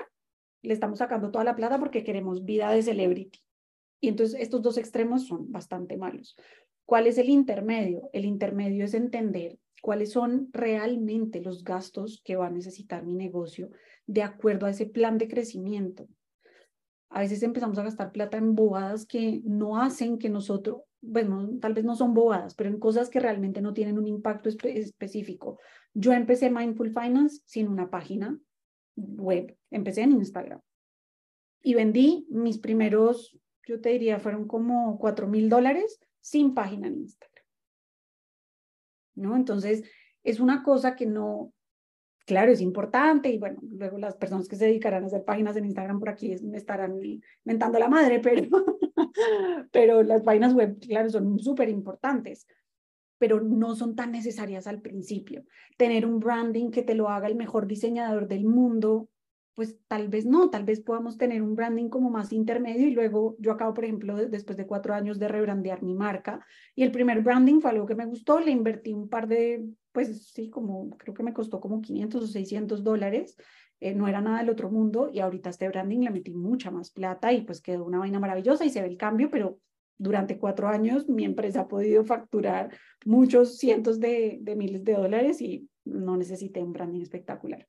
le 0.62 0.74
estamos 0.74 0.98
sacando 0.98 1.30
toda 1.30 1.44
la 1.44 1.56
plata 1.56 1.78
porque 1.78 2.04
queremos 2.04 2.44
vida 2.44 2.70
de 2.70 2.82
celebrity. 2.82 3.40
Y 4.00 4.08
entonces 4.08 4.40
estos 4.40 4.62
dos 4.62 4.78
extremos 4.78 5.26
son 5.26 5.50
bastante 5.50 5.96
malos. 5.96 6.36
¿Cuál 6.86 7.06
es 7.06 7.18
el 7.18 7.28
intermedio? 7.28 8.08
El 8.12 8.24
intermedio 8.24 8.84
es 8.84 8.94
entender 8.94 9.58
cuáles 9.82 10.12
son 10.12 10.48
realmente 10.52 11.40
los 11.40 11.64
gastos 11.64 12.20
que 12.24 12.36
va 12.36 12.46
a 12.46 12.50
necesitar 12.50 13.04
mi 13.04 13.14
negocio 13.14 13.70
de 14.06 14.22
acuerdo 14.22 14.66
a 14.66 14.70
ese 14.70 14.86
plan 14.86 15.18
de 15.18 15.28
crecimiento. 15.28 16.08
A 17.10 17.20
veces 17.20 17.42
empezamos 17.42 17.78
a 17.78 17.82
gastar 17.82 18.12
plata 18.12 18.38
en 18.38 18.54
bobadas 18.54 19.06
que 19.06 19.42
no 19.44 19.80
hacen 19.80 20.18
que 20.18 20.28
nosotros, 20.28 20.82
bueno, 21.00 21.58
tal 21.60 21.74
vez 21.74 21.84
no 21.84 21.94
son 21.94 22.14
bobadas, 22.14 22.54
pero 22.54 22.70
en 22.70 22.78
cosas 22.78 23.10
que 23.10 23.20
realmente 23.20 23.60
no 23.60 23.74
tienen 23.74 23.98
un 23.98 24.06
impacto 24.06 24.48
específico. 24.48 25.58
Yo 25.92 26.12
empecé 26.12 26.50
Mindful 26.50 26.92
Finance 26.92 27.42
sin 27.46 27.68
una 27.68 27.90
página 27.90 28.38
web, 28.96 29.56
empecé 29.70 30.02
en 30.02 30.12
Instagram 30.12 30.60
y 31.62 31.74
vendí 31.74 32.26
mis 32.30 32.58
primeros 32.58 33.40
yo 33.70 33.80
te 33.80 33.90
diría, 33.90 34.18
fueron 34.18 34.46
como 34.48 34.98
cuatro 34.98 35.28
mil 35.28 35.48
dólares 35.48 36.00
sin 36.20 36.54
página 36.54 36.88
en 36.88 37.00
Instagram. 37.00 37.44
¿No? 39.14 39.36
Entonces, 39.36 39.88
es 40.24 40.40
una 40.40 40.62
cosa 40.62 40.96
que 40.96 41.06
no, 41.06 41.52
claro, 42.30 42.52
es 42.52 42.60
importante 42.60 43.28
y 43.28 43.38
bueno, 43.38 43.58
luego 43.72 43.98
las 43.98 44.14
personas 44.14 44.46
que 44.46 44.54
se 44.54 44.66
dedicarán 44.66 45.02
a 45.02 45.06
hacer 45.08 45.24
páginas 45.24 45.56
en 45.56 45.64
Instagram 45.64 45.98
por 45.98 46.10
aquí 46.10 46.32
me 46.44 46.58
estarán 46.58 47.00
mentando 47.42 47.76
la 47.80 47.88
madre, 47.88 48.20
pero, 48.22 48.48
pero 49.72 50.02
las 50.04 50.22
páginas 50.22 50.54
web, 50.54 50.78
claro, 50.78 51.10
son 51.10 51.40
súper 51.40 51.68
importantes, 51.68 52.46
pero 53.18 53.40
no 53.40 53.74
son 53.74 53.96
tan 53.96 54.12
necesarias 54.12 54.68
al 54.68 54.80
principio. 54.80 55.42
Tener 55.76 56.06
un 56.06 56.20
branding 56.20 56.70
que 56.70 56.84
te 56.84 56.94
lo 56.94 57.08
haga 57.08 57.26
el 57.26 57.34
mejor 57.34 57.66
diseñador 57.66 58.28
del 58.28 58.44
mundo 58.44 59.08
pues 59.54 59.76
tal 59.88 60.08
vez 60.08 60.24
no, 60.24 60.48
tal 60.48 60.64
vez 60.64 60.80
podamos 60.80 61.18
tener 61.18 61.42
un 61.42 61.54
branding 61.54 61.90
como 61.90 62.08
más 62.08 62.32
intermedio 62.32 62.86
y 62.86 62.92
luego 62.92 63.36
yo 63.40 63.52
acabo, 63.52 63.74
por 63.74 63.84
ejemplo, 63.84 64.16
después 64.16 64.56
de 64.56 64.66
cuatro 64.66 64.94
años 64.94 65.18
de 65.18 65.28
rebrandear 65.28 65.82
mi 65.82 65.92
marca 65.92 66.46
y 66.74 66.82
el 66.82 66.92
primer 66.92 67.20
branding 67.20 67.60
fue 67.60 67.72
algo 67.72 67.84
que 67.84 67.96
me 67.96 68.06
gustó, 68.06 68.40
le 68.40 68.52
invertí 68.52 68.94
un 68.94 69.10
par 69.10 69.28
de, 69.28 69.68
pues 69.92 70.28
sí, 70.32 70.50
como 70.50 70.90
creo 70.96 71.14
que 71.14 71.22
me 71.22 71.32
costó 71.32 71.60
como 71.60 71.80
500 71.80 72.24
o 72.24 72.26
600 72.26 72.84
dólares, 72.84 73.36
eh, 73.80 73.94
no 73.94 74.08
era 74.08 74.20
nada 74.20 74.38
del 74.38 74.50
otro 74.50 74.70
mundo 74.70 75.10
y 75.12 75.20
ahorita 75.20 75.50
este 75.50 75.68
branding 75.68 76.00
le 76.00 76.10
metí 76.10 76.32
mucha 76.32 76.70
más 76.70 76.90
plata 76.90 77.32
y 77.32 77.42
pues 77.42 77.60
quedó 77.60 77.84
una 77.84 77.98
vaina 77.98 78.20
maravillosa 78.20 78.64
y 78.64 78.70
se 78.70 78.82
ve 78.82 78.88
el 78.88 78.96
cambio, 78.96 79.30
pero 79.30 79.58
durante 79.98 80.38
cuatro 80.38 80.68
años 80.68 81.08
mi 81.08 81.24
empresa 81.24 81.62
ha 81.62 81.68
podido 81.68 82.04
facturar 82.04 82.70
muchos 83.04 83.58
cientos 83.58 84.00
de, 84.00 84.38
de 84.40 84.56
miles 84.56 84.84
de 84.84 84.94
dólares 84.94 85.40
y 85.40 85.68
no 85.84 86.16
necesité 86.16 86.62
un 86.62 86.72
branding 86.72 87.00
espectacular. 87.00 87.66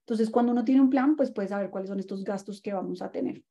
Entonces, 0.00 0.28
cuando 0.28 0.52
uno 0.52 0.64
tiene 0.64 0.82
un 0.82 0.90
plan, 0.90 1.16
pues 1.16 1.32
puede 1.32 1.48
saber 1.48 1.70
cuáles 1.70 1.88
son 1.88 1.98
estos 1.98 2.24
gastos 2.24 2.60
que 2.60 2.74
vamos 2.74 3.00
a 3.00 3.10
tener. 3.10 3.42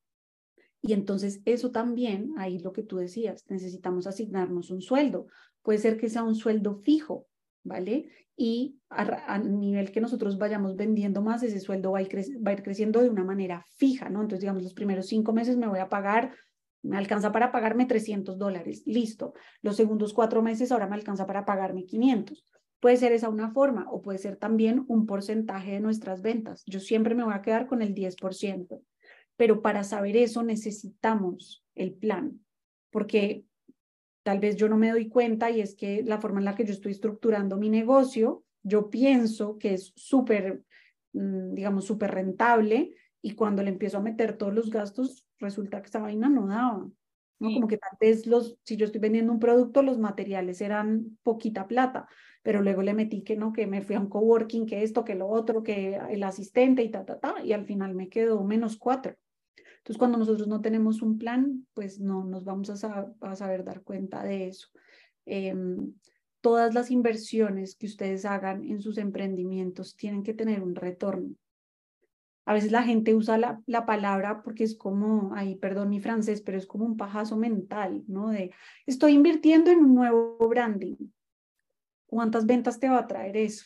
Y 0.82 0.94
entonces 0.94 1.42
eso 1.46 1.72
también, 1.72 2.34
ahí 2.38 2.60
lo 2.60 2.74
que 2.74 2.84
tú 2.84 2.98
decías, 2.98 3.46
necesitamos 3.50 4.06
asignarnos 4.06 4.70
un 4.70 4.82
sueldo. 4.82 5.28
Puede 5.62 5.80
ser 5.80 5.98
que 5.98 6.10
sea 6.10 6.24
un 6.24 6.36
sueldo 6.36 6.76
fijo, 6.76 7.26
¿vale? 7.64 8.10
Y 8.36 8.80
a, 8.90 9.38
nivel 9.38 9.92
que 9.92 10.02
nosotros 10.02 10.38
vayamos 10.38 10.76
vendiendo 10.76 11.22
más, 11.22 11.44
ese 11.44 11.60
sueldo 11.60 11.92
va 11.92 12.00
a, 12.00 12.02
ir 12.02 12.16
va 12.46 12.52
a 12.52 12.54
ir 12.54 12.64
creciendo 12.64 13.02
de 13.02 13.10
una 13.10 13.24
manera 13.24 13.66
fija, 13.76 14.10
¿no? 14.10 14.22
Entonces, 14.22 14.42
digamos, 14.42 14.64
los 14.64 14.74
primeros 14.74 15.08
cinco 15.08 15.34
meses 15.34 15.58
me 15.58 15.68
voy 15.68 15.80
a 15.80 15.90
pagar, 15.90 16.36
me 16.82 16.98
alcanza 16.98 17.32
para 17.32 17.52
pagarme 17.52 17.86
300 17.86 18.38
dólares, 18.38 18.84
listo. 18.86 19.34
Los 19.62 19.76
segundos 19.76 20.14
cuatro 20.14 20.42
meses 20.42 20.72
ahora 20.72 20.88
me 20.88 20.96
alcanza 20.96 21.26
para 21.26 21.46
pagarme 21.46 21.86
500. 21.86 22.46
Puede 22.80 22.98
ser 22.98 23.14
esa 23.14 23.30
una 23.30 23.52
forma 23.52 23.86
o 23.90 24.02
puede 24.02 24.18
ser 24.18 24.36
también 24.36 24.84
un 24.90 25.06
porcentaje 25.06 25.72
de 25.72 25.80
nuestras 25.80 26.22
ventas. 26.22 26.64
Yo 26.66 26.82
siempre 26.82 27.16
me 27.16 27.24
voy 27.24 27.34
a 27.34 27.42
quedar 27.42 27.68
con 27.68 27.82
el 27.82 27.94
10%, 27.96 28.82
pero 29.38 29.62
para 29.62 29.84
saber 29.84 30.18
eso 30.18 30.44
necesitamos 30.44 31.64
el 31.76 31.94
plan, 31.94 32.42
porque 32.92 33.46
tal 34.24 34.40
vez 34.40 34.56
yo 34.56 34.70
no 34.70 34.78
me 34.78 34.92
doy 34.92 35.10
cuenta 35.10 35.52
y 35.52 35.62
es 35.62 35.76
que 35.76 36.04
la 36.04 36.20
forma 36.20 36.40
en 36.40 36.46
la 36.46 36.56
que 36.56 36.66
yo 36.66 36.74
estoy 36.74 36.94
estructurando 36.94 37.58
mi 37.58 37.70
negocio, 37.70 38.44
yo 38.64 38.90
pienso 38.90 39.58
que 39.58 39.74
es 39.74 39.94
súper, 39.96 40.64
mm, 41.14 41.54
digamos, 41.54 41.86
súper 41.86 42.12
rentable 42.12 42.96
y 43.22 43.36
cuando 43.36 43.62
le 43.64 43.70
empiezo 43.70 43.98
a 43.98 44.02
meter 44.02 44.38
todos 44.38 44.54
los 44.54 44.70
gastos, 44.70 45.26
resulta 45.40 45.82
que 45.82 45.88
esa 45.88 46.00
vaina 46.00 46.30
no 46.30 46.48
daba. 46.48 46.90
¿no? 47.40 47.52
Como 47.52 47.68
que 47.68 47.78
tal 47.78 47.98
vez 48.00 48.26
los, 48.26 48.58
si 48.64 48.78
yo 48.78 48.86
estoy 48.86 49.02
vendiendo 49.02 49.34
un 49.34 49.40
producto, 49.40 49.84
los 49.84 50.00
materiales 50.00 50.62
eran 50.62 51.18
poquita 51.24 51.68
plata, 51.68 52.08
pero 52.42 52.62
luego 52.62 52.82
le 52.82 52.94
metí 52.94 53.24
que 53.24 53.36
no, 53.36 53.52
que 53.52 53.68
me 53.68 53.82
fui 53.82 53.96
a 53.96 54.00
un 54.00 54.08
coworking, 54.08 54.66
que 54.66 54.84
esto, 54.84 55.04
que 55.04 55.16
lo 55.16 55.28
otro, 55.28 55.64
que 55.64 56.00
el 56.10 56.24
asistente 56.24 56.84
y 56.84 56.90
ta, 56.90 57.06
ta, 57.06 57.20
ta, 57.20 57.36
y 57.44 57.52
al 57.52 57.66
final 57.66 57.96
me 57.96 58.08
quedó 58.10 58.44
menos 58.44 58.78
cuatro. 58.78 59.16
Entonces, 59.56 59.98
cuando 59.98 60.18
nosotros 60.18 60.48
no 60.48 60.62
tenemos 60.62 61.02
un 61.02 61.18
plan, 61.18 61.68
pues 61.74 62.00
no 62.00 62.24
nos 62.24 62.46
vamos 62.46 62.70
a, 62.70 63.36
saber 63.36 63.64
dar 63.64 63.84
cuenta 63.84 64.24
de 64.24 64.48
eso. 64.48 64.70
Em, 65.26 65.94
todas 66.42 66.74
las 66.74 66.92
inversiones 66.92 67.76
que 67.76 67.88
ustedes 67.88 68.26
hagan 68.26 68.64
en 68.64 68.82
sus 68.82 68.98
emprendimientos 68.98 69.96
tienen 69.96 70.24
que 70.24 70.34
tener 70.34 70.62
un 70.62 70.76
retorno. 70.76 71.36
A 72.46 72.54
veces 72.54 72.72
la 72.72 72.84
gente 72.84 73.16
usa 73.16 73.38
la, 73.38 73.62
la, 73.66 73.86
palabra 73.86 74.42
porque 74.44 74.66
es 74.66 74.76
como, 74.78 75.34
ay, 75.34 75.56
perdón 75.56 75.90
mi 75.90 76.02
francés, 76.02 76.42
pero 76.42 76.58
es 76.58 76.68
como 76.68 76.86
un 76.86 76.98
pajazo 76.98 77.38
mental, 77.38 78.04
¿no? 78.08 78.30
De, 78.30 78.52
estoy 78.86 79.14
invirtiendo 79.14 79.72
en 79.72 79.80
un 79.80 79.96
nuevo 79.96 80.38
branding. 80.50 80.96
¿Cuántas 82.06 82.46
ventas 82.46 82.80
te 82.80 82.90
va 82.90 83.00
a 83.00 83.08
traer 83.08 83.38
eso? 83.38 83.66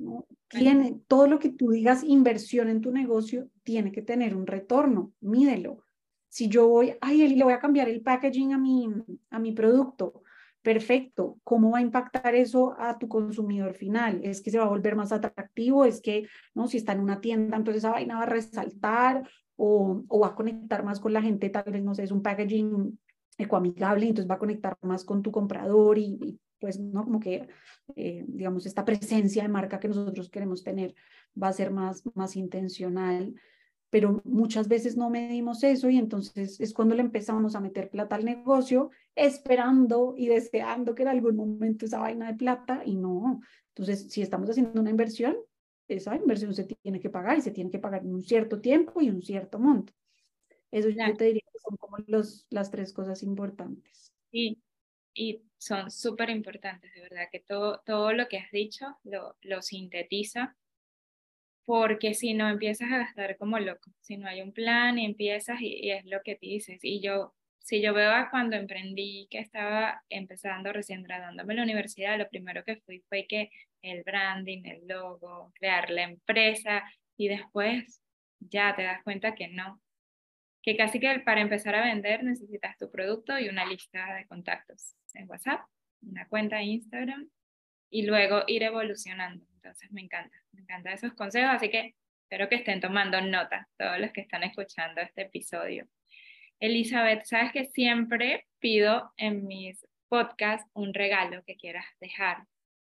¿No? 0.00 0.26
Tiene, 0.48 0.98
todo 1.06 1.26
lo 1.26 1.38
que 1.38 1.50
tú 1.50 1.70
digas 1.70 2.02
inversión 2.02 2.68
en 2.68 2.80
tu 2.80 2.90
negocio 2.90 3.48
tiene 3.62 3.92
que 3.92 4.02
tener 4.02 4.34
un 4.34 4.46
retorno, 4.46 5.12
mídelo. 5.20 5.84
Si 6.28 6.48
yo 6.48 6.68
voy, 6.68 6.94
ay, 7.00 7.36
le 7.36 7.44
voy 7.44 7.52
a 7.52 7.60
cambiar 7.60 7.88
el 7.88 8.00
packaging 8.00 8.54
a 8.54 8.58
mi, 8.58 8.88
a 9.30 9.38
mi 9.38 9.52
producto, 9.52 10.22
perfecto, 10.62 11.38
¿cómo 11.44 11.70
va 11.70 11.78
a 11.78 11.82
impactar 11.82 12.34
eso 12.34 12.74
a 12.78 12.98
tu 12.98 13.08
consumidor 13.08 13.74
final? 13.74 14.20
¿Es 14.24 14.40
que 14.40 14.50
se 14.50 14.58
va 14.58 14.64
a 14.64 14.68
volver 14.68 14.96
más 14.96 15.12
atractivo? 15.12 15.84
¿Es 15.84 16.00
que, 16.00 16.26
no, 16.54 16.66
si 16.66 16.78
está 16.78 16.92
en 16.92 17.00
una 17.00 17.20
tienda, 17.20 17.56
entonces 17.56 17.84
esa 17.84 17.92
vaina 17.92 18.16
va 18.16 18.22
a 18.22 18.26
resaltar 18.26 19.28
o, 19.56 20.02
o 20.08 20.20
va 20.20 20.28
a 20.28 20.34
conectar 20.34 20.82
más 20.82 20.98
con 20.98 21.12
la 21.12 21.22
gente? 21.22 21.50
Tal 21.50 21.70
vez, 21.70 21.82
no 21.82 21.94
sé, 21.94 22.04
es 22.04 22.10
un 22.10 22.22
packaging 22.22 22.98
ecoamigable, 23.38 24.08
entonces 24.08 24.30
va 24.30 24.36
a 24.36 24.40
conectar 24.40 24.76
más 24.82 25.04
con 25.04 25.22
tu 25.22 25.30
comprador 25.30 25.98
y, 25.98 26.38
pues, 26.60 26.78
¿no? 26.78 27.04
Como 27.04 27.20
que, 27.20 27.48
eh, 27.96 28.24
digamos, 28.28 28.66
esta 28.66 28.84
presencia 28.84 29.42
de 29.42 29.48
marca 29.48 29.80
que 29.80 29.88
nosotros 29.88 30.30
queremos 30.30 30.62
tener 30.62 30.94
va 31.40 31.48
a 31.48 31.52
ser 31.52 31.70
más, 31.70 32.02
más 32.14 32.36
intencional 32.36 33.34
pero 33.90 34.22
muchas 34.24 34.68
veces 34.68 34.96
no 34.96 35.10
medimos 35.10 35.64
eso 35.64 35.90
y 35.90 35.98
entonces 35.98 36.60
es 36.60 36.72
cuando 36.72 36.94
le 36.94 37.02
empezamos 37.02 37.56
a 37.56 37.60
meter 37.60 37.90
plata 37.90 38.14
al 38.14 38.24
negocio, 38.24 38.90
esperando 39.16 40.14
y 40.16 40.28
deseando 40.28 40.94
que 40.94 41.02
en 41.02 41.08
algún 41.08 41.36
momento 41.36 41.84
esa 41.84 41.98
vaina 41.98 42.28
de 42.28 42.38
plata 42.38 42.82
y 42.86 42.94
no. 42.94 43.40
Entonces, 43.74 44.10
si 44.10 44.22
estamos 44.22 44.48
haciendo 44.48 44.80
una 44.80 44.90
inversión, 44.90 45.36
esa 45.88 46.14
inversión 46.14 46.54
se 46.54 46.64
tiene 46.64 47.00
que 47.00 47.10
pagar 47.10 47.38
y 47.38 47.42
se 47.42 47.50
tiene 47.50 47.70
que 47.70 47.80
pagar 47.80 48.02
en 48.02 48.14
un 48.14 48.22
cierto 48.22 48.60
tiempo 48.60 49.00
y 49.00 49.10
un 49.10 49.22
cierto 49.22 49.58
monto. 49.58 49.92
Eso 50.70 50.88
yo 50.88 51.16
te 51.16 51.24
diría 51.24 51.42
que 51.52 51.58
son 51.58 51.76
como 51.76 51.96
los, 52.06 52.46
las 52.48 52.70
tres 52.70 52.92
cosas 52.92 53.24
importantes. 53.24 54.12
Sí, 54.30 54.62
y 55.14 55.42
son 55.58 55.90
súper 55.90 56.30
importantes, 56.30 56.92
de 56.94 57.02
verdad, 57.02 57.28
que 57.30 57.40
todo, 57.40 57.82
todo 57.84 58.12
lo 58.12 58.28
que 58.28 58.38
has 58.38 58.50
dicho 58.50 58.86
lo, 59.04 59.36
lo 59.42 59.62
sintetiza 59.62 60.56
porque 61.70 62.14
si 62.14 62.34
no 62.34 62.48
empiezas 62.48 62.90
a 62.90 62.98
gastar 62.98 63.36
como 63.36 63.56
loco, 63.60 63.92
si 64.00 64.16
no 64.16 64.28
hay 64.28 64.42
un 64.42 64.52
plan 64.52 64.98
y 64.98 65.04
empiezas 65.04 65.60
y, 65.60 65.92
es 65.92 66.04
lo 66.04 66.20
que 66.22 66.36
dices. 66.40 66.80
Y 66.82 67.00
yo, 67.00 67.32
si 67.60 67.80
yo 67.80 67.94
veo 67.94 68.10
a 68.10 68.28
cuando 68.28 68.56
emprendí 68.56 69.28
que 69.30 69.38
estaba 69.38 70.02
empezando 70.08 70.72
recién 70.72 71.04
graduándome 71.04 71.52
en 71.52 71.58
la 71.58 71.62
universidad, 71.62 72.18
lo 72.18 72.28
primero 72.28 72.64
que 72.64 72.80
fui 72.80 73.04
fue 73.08 73.24
que 73.28 73.50
el 73.82 74.02
branding, 74.02 74.64
el 74.64 74.88
logo, 74.88 75.52
crear 75.54 75.90
la 75.90 76.02
empresa 76.02 76.82
y 77.16 77.28
después 77.28 78.02
ya 78.40 78.74
te 78.74 78.82
das 78.82 79.02
cuenta 79.04 79.36
que 79.36 79.46
no, 79.46 79.80
que 80.62 80.76
casi 80.76 80.98
que 80.98 81.20
para 81.20 81.40
empezar 81.40 81.76
a 81.76 81.84
vender 81.84 82.24
necesitas 82.24 82.76
tu 82.78 82.90
producto 82.90 83.38
y 83.38 83.48
una 83.48 83.64
lista 83.64 84.14
de 84.16 84.26
contactos 84.26 84.96
en 85.14 85.28
WhatsApp, 85.28 85.60
una 86.02 86.26
cuenta 86.28 86.56
de 86.56 86.64
Instagram 86.64 87.28
y 87.90 88.06
luego 88.06 88.42
ir 88.46 88.62
evolucionando. 88.62 89.44
Entonces 89.54 89.90
me 89.92 90.00
encanta, 90.00 90.36
me 90.52 90.62
encantan 90.62 90.94
esos 90.94 91.12
consejos, 91.14 91.50
así 91.54 91.70
que 91.70 91.94
espero 92.22 92.48
que 92.48 92.56
estén 92.56 92.80
tomando 92.80 93.20
nota 93.20 93.68
todos 93.76 93.98
los 93.98 94.12
que 94.12 94.20
están 94.22 94.42
escuchando 94.44 95.00
este 95.00 95.22
episodio. 95.22 95.88
Elizabeth, 96.60 97.24
sabes 97.24 97.52
que 97.52 97.64
siempre 97.64 98.46
pido 98.58 99.12
en 99.16 99.46
mis 99.46 99.86
podcasts 100.08 100.70
un 100.74 100.92
regalo 100.92 101.42
que 101.44 101.56
quieras 101.56 101.86
dejar 102.00 102.46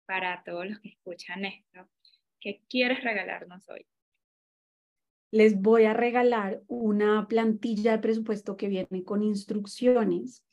para 0.05 0.43
todos 0.43 0.68
los 0.68 0.80
que 0.80 0.89
escuchan 0.89 1.45
esto. 1.45 1.89
¿Qué 2.39 2.61
quieres 2.70 3.03
regalarnos 3.03 3.68
hoy? 3.70 3.88
Les 5.32 5.59
voy 5.59 5.86
a 5.86 5.93
regalar 5.93 6.61
una 6.68 7.28
plantilla 7.28 7.93
de 7.93 7.99
presupuesto 7.99 8.55
que 8.55 8.68
viene 8.68 9.03
con 9.03 9.24
instrucciones 9.24 10.45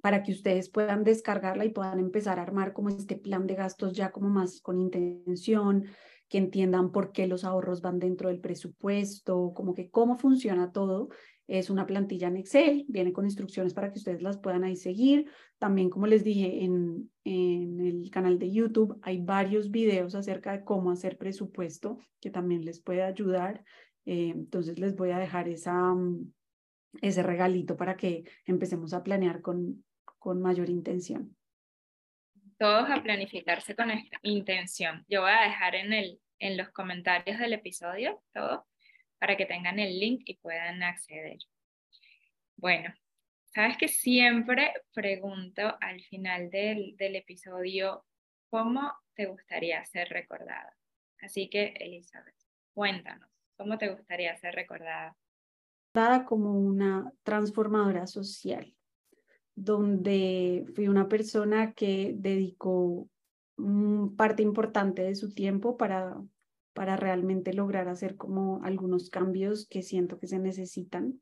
para 0.00 0.22
que 0.22 0.32
ustedes 0.32 0.68
puedan 0.68 1.04
descargarla 1.04 1.64
y 1.64 1.70
puedan 1.70 1.98
empezar 1.98 2.38
a 2.38 2.42
armar 2.42 2.72
como 2.72 2.88
este 2.88 3.16
plan 3.16 3.46
de 3.46 3.54
gastos 3.54 3.92
ya 3.92 4.10
como 4.10 4.28
más 4.28 4.60
con 4.60 4.78
intención, 4.78 5.86
que 6.28 6.38
entiendan 6.38 6.92
por 6.92 7.12
qué 7.12 7.26
los 7.26 7.44
ahorros 7.44 7.80
van 7.80 7.98
dentro 7.98 8.28
del 8.28 8.40
presupuesto, 8.40 9.52
como 9.54 9.74
que 9.74 9.90
cómo 9.90 10.16
funciona 10.16 10.72
todo. 10.72 11.08
Es 11.46 11.70
una 11.70 11.86
plantilla 11.86 12.28
en 12.28 12.36
Excel, 12.36 12.84
viene 12.88 13.14
con 13.14 13.24
instrucciones 13.24 13.72
para 13.72 13.90
que 13.90 13.98
ustedes 13.98 14.20
las 14.20 14.36
puedan 14.36 14.64
ahí 14.64 14.76
seguir. 14.76 15.30
También, 15.58 15.88
como 15.88 16.06
les 16.06 16.22
dije, 16.22 16.62
en, 16.62 17.10
en 17.24 17.80
el 17.80 18.10
canal 18.10 18.38
de 18.38 18.52
YouTube 18.52 18.98
hay 19.00 19.22
varios 19.22 19.70
videos 19.70 20.14
acerca 20.14 20.52
de 20.52 20.64
cómo 20.64 20.90
hacer 20.90 21.16
presupuesto 21.16 21.98
que 22.20 22.30
también 22.30 22.66
les 22.66 22.80
puede 22.80 23.02
ayudar. 23.02 23.64
Eh, 24.04 24.28
entonces, 24.34 24.78
les 24.78 24.94
voy 24.94 25.10
a 25.10 25.18
dejar 25.18 25.48
esa, 25.48 25.94
ese 27.00 27.22
regalito 27.22 27.78
para 27.78 27.96
que 27.96 28.24
empecemos 28.44 28.92
a 28.92 29.02
planear 29.02 29.40
con, 29.40 29.84
con 30.28 30.42
mayor 30.42 30.68
intención. 30.68 31.34
Todos 32.58 32.90
a 32.90 33.02
planificarse 33.02 33.74
con 33.74 33.90
esta 33.90 34.18
intención. 34.20 35.06
Yo 35.08 35.22
voy 35.22 35.30
a 35.30 35.48
dejar 35.48 35.74
en, 35.74 35.94
el, 35.94 36.20
en 36.38 36.58
los 36.58 36.68
comentarios 36.68 37.38
del 37.38 37.54
episodio 37.54 38.22
todo 38.34 38.66
para 39.18 39.38
que 39.38 39.46
tengan 39.46 39.78
el 39.78 39.98
link 39.98 40.20
y 40.26 40.36
puedan 40.36 40.82
acceder. 40.82 41.38
Bueno, 42.56 42.92
sabes 43.54 43.78
que 43.78 43.88
siempre 43.88 44.74
pregunto 44.92 45.78
al 45.80 46.02
final 46.02 46.50
del, 46.50 46.94
del 46.98 47.16
episodio 47.16 48.04
cómo 48.50 48.92
te 49.14 49.24
gustaría 49.24 49.82
ser 49.86 50.10
recordada. 50.10 50.76
Así 51.22 51.48
que, 51.48 51.72
Elizabeth, 51.78 52.36
cuéntanos, 52.74 53.30
¿cómo 53.56 53.78
te 53.78 53.88
gustaría 53.88 54.36
ser 54.36 54.54
recordada? 54.54 55.16
Como 56.26 56.52
una 56.52 57.10
transformadora 57.24 58.06
social 58.06 58.74
donde 59.62 60.66
fui 60.74 60.88
una 60.88 61.08
persona 61.08 61.72
que 61.72 62.14
dedicó 62.16 63.08
parte 64.16 64.42
importante 64.42 65.02
de 65.02 65.16
su 65.16 65.34
tiempo 65.34 65.76
para, 65.76 66.22
para 66.74 66.96
realmente 66.96 67.52
lograr 67.52 67.88
hacer 67.88 68.16
como 68.16 68.62
algunos 68.62 69.10
cambios 69.10 69.66
que 69.66 69.82
siento 69.82 70.18
que 70.18 70.28
se 70.28 70.38
necesitan. 70.38 71.20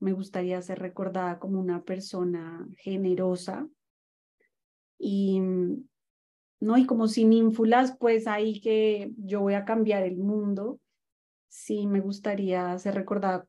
Me 0.00 0.12
gustaría 0.12 0.62
ser 0.62 0.78
recordada 0.78 1.38
como 1.38 1.60
una 1.60 1.82
persona 1.82 2.66
generosa 2.78 3.68
y 4.98 5.40
no 6.60 6.76
y 6.76 6.86
como 6.86 7.06
sin 7.06 7.32
ínfulas 7.32 7.96
pues 7.98 8.26
ahí 8.26 8.60
que 8.60 9.12
yo 9.18 9.40
voy 9.40 9.54
a 9.54 9.64
cambiar 9.64 10.02
el 10.02 10.16
mundo 10.16 10.80
sí 11.48 11.86
me 11.86 12.00
gustaría 12.00 12.76
ser 12.78 12.94
recordada 12.94 13.46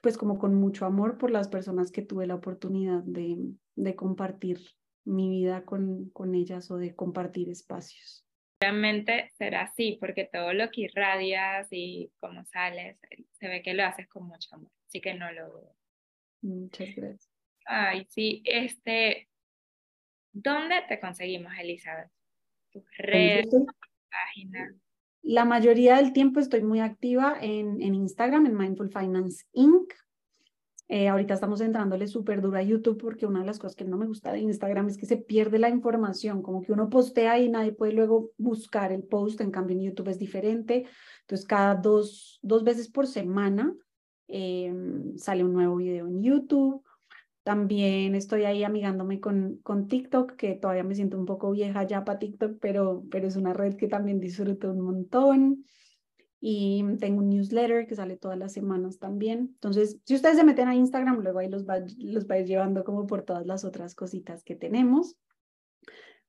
pues 0.00 0.16
como 0.18 0.38
con 0.38 0.54
mucho 0.54 0.84
amor 0.84 1.18
por 1.18 1.30
las 1.30 1.48
personas 1.48 1.92
que 1.92 2.02
tuve 2.02 2.26
la 2.26 2.34
oportunidad 2.34 3.02
de, 3.04 3.36
de 3.76 3.94
compartir 3.94 4.58
mi 5.04 5.28
vida 5.28 5.64
con, 5.64 6.10
con 6.10 6.34
ellas 6.34 6.70
o 6.70 6.76
de 6.76 6.94
compartir 6.94 7.48
espacios. 7.48 8.26
Realmente 8.60 9.30
será 9.38 9.62
así, 9.62 9.96
porque 10.00 10.28
todo 10.30 10.52
lo 10.52 10.70
que 10.70 10.82
irradias 10.82 11.68
y 11.70 12.10
cómo 12.18 12.44
sales, 12.44 12.98
se 13.32 13.48
ve 13.48 13.62
que 13.62 13.74
lo 13.74 13.84
haces 13.84 14.08
con 14.08 14.24
mucho 14.24 14.54
amor, 14.54 14.72
así 14.88 15.00
que 15.00 15.14
no 15.14 15.30
lo 15.32 15.48
dudo. 15.48 15.76
Muchas 16.42 16.94
gracias. 16.94 17.30
Ay, 17.64 18.06
sí, 18.10 18.42
este, 18.44 19.28
¿dónde 20.32 20.76
te 20.88 20.98
conseguimos, 20.98 21.52
Elizabeth? 21.58 22.10
Tus 22.70 22.84
redes, 22.98 23.46
página. 24.10 24.74
La 25.22 25.44
mayoría 25.44 25.96
del 25.96 26.12
tiempo 26.12 26.40
estoy 26.40 26.62
muy 26.62 26.80
activa 26.80 27.36
en, 27.40 27.80
en 27.82 27.94
Instagram, 27.94 28.46
en 28.46 28.56
Mindful 28.56 28.90
Finance 28.90 29.44
Inc. 29.52 29.92
Eh, 30.90 31.08
ahorita 31.08 31.34
estamos 31.34 31.60
entrándole 31.60 32.06
súper 32.06 32.40
duro 32.40 32.56
a 32.56 32.62
YouTube 32.62 32.98
porque 32.98 33.26
una 33.26 33.40
de 33.40 33.46
las 33.46 33.58
cosas 33.58 33.76
que 33.76 33.84
no 33.84 33.98
me 33.98 34.06
gusta 34.06 34.32
de 34.32 34.38
Instagram 34.38 34.88
es 34.88 34.96
que 34.96 35.04
se 35.04 35.18
pierde 35.18 35.58
la 35.58 35.68
información, 35.68 36.40
como 36.40 36.62
que 36.62 36.72
uno 36.72 36.88
postea 36.88 37.38
y 37.38 37.50
nadie 37.50 37.72
puede 37.72 37.92
luego 37.92 38.30
buscar 38.38 38.90
el 38.90 39.02
post, 39.02 39.42
en 39.42 39.50
cambio 39.50 39.76
en 39.76 39.82
YouTube 39.82 40.08
es 40.08 40.18
diferente. 40.18 40.86
Entonces 41.20 41.46
cada 41.46 41.74
dos, 41.74 42.38
dos 42.40 42.64
veces 42.64 42.88
por 42.88 43.06
semana 43.06 43.74
eh, 44.28 44.72
sale 45.16 45.44
un 45.44 45.52
nuevo 45.52 45.76
video 45.76 46.06
en 46.06 46.22
YouTube 46.22 46.82
también 47.48 48.14
estoy 48.14 48.44
ahí 48.44 48.62
amigándome 48.62 49.20
con, 49.20 49.56
con 49.62 49.88
TikTok, 49.88 50.36
que 50.36 50.54
todavía 50.54 50.84
me 50.84 50.94
siento 50.94 51.16
un 51.16 51.24
poco 51.24 51.50
vieja 51.50 51.82
ya 51.84 52.04
para 52.04 52.18
TikTok, 52.18 52.58
pero, 52.60 53.06
pero 53.10 53.26
es 53.26 53.36
una 53.36 53.54
red 53.54 53.74
que 53.76 53.88
también 53.88 54.20
disfruto 54.20 54.70
un 54.70 54.82
montón. 54.82 55.64
Y 56.42 56.84
tengo 57.00 57.20
un 57.20 57.30
newsletter 57.30 57.86
que 57.86 57.94
sale 57.94 58.18
todas 58.18 58.36
las 58.36 58.52
semanas 58.52 58.98
también. 58.98 59.52
Entonces, 59.54 59.98
si 60.04 60.14
ustedes 60.14 60.36
se 60.36 60.44
meten 60.44 60.68
a 60.68 60.74
Instagram, 60.74 61.22
luego 61.22 61.38
ahí 61.38 61.48
los 61.48 61.66
va, 61.66 61.78
los 61.96 62.26
va 62.26 62.34
a 62.34 62.40
ir 62.40 62.46
llevando 62.46 62.84
como 62.84 63.06
por 63.06 63.22
todas 63.22 63.46
las 63.46 63.64
otras 63.64 63.94
cositas 63.94 64.44
que 64.44 64.54
tenemos. 64.54 65.16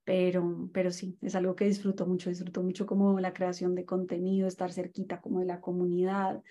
Pero, 0.06 0.70
pero 0.72 0.90
sí, 0.90 1.18
es 1.22 1.36
algo 1.36 1.54
que 1.54 1.66
disfruto 1.66 2.08
mucho. 2.08 2.30
Disfruto 2.30 2.64
mucho 2.64 2.86
como 2.86 3.20
la 3.20 3.34
creación 3.34 3.76
de 3.76 3.84
contenido, 3.84 4.48
estar 4.48 4.72
cerquita 4.72 5.20
como 5.20 5.42
de 5.42 5.48
la 5.48 5.60
comunidad, 5.60 6.42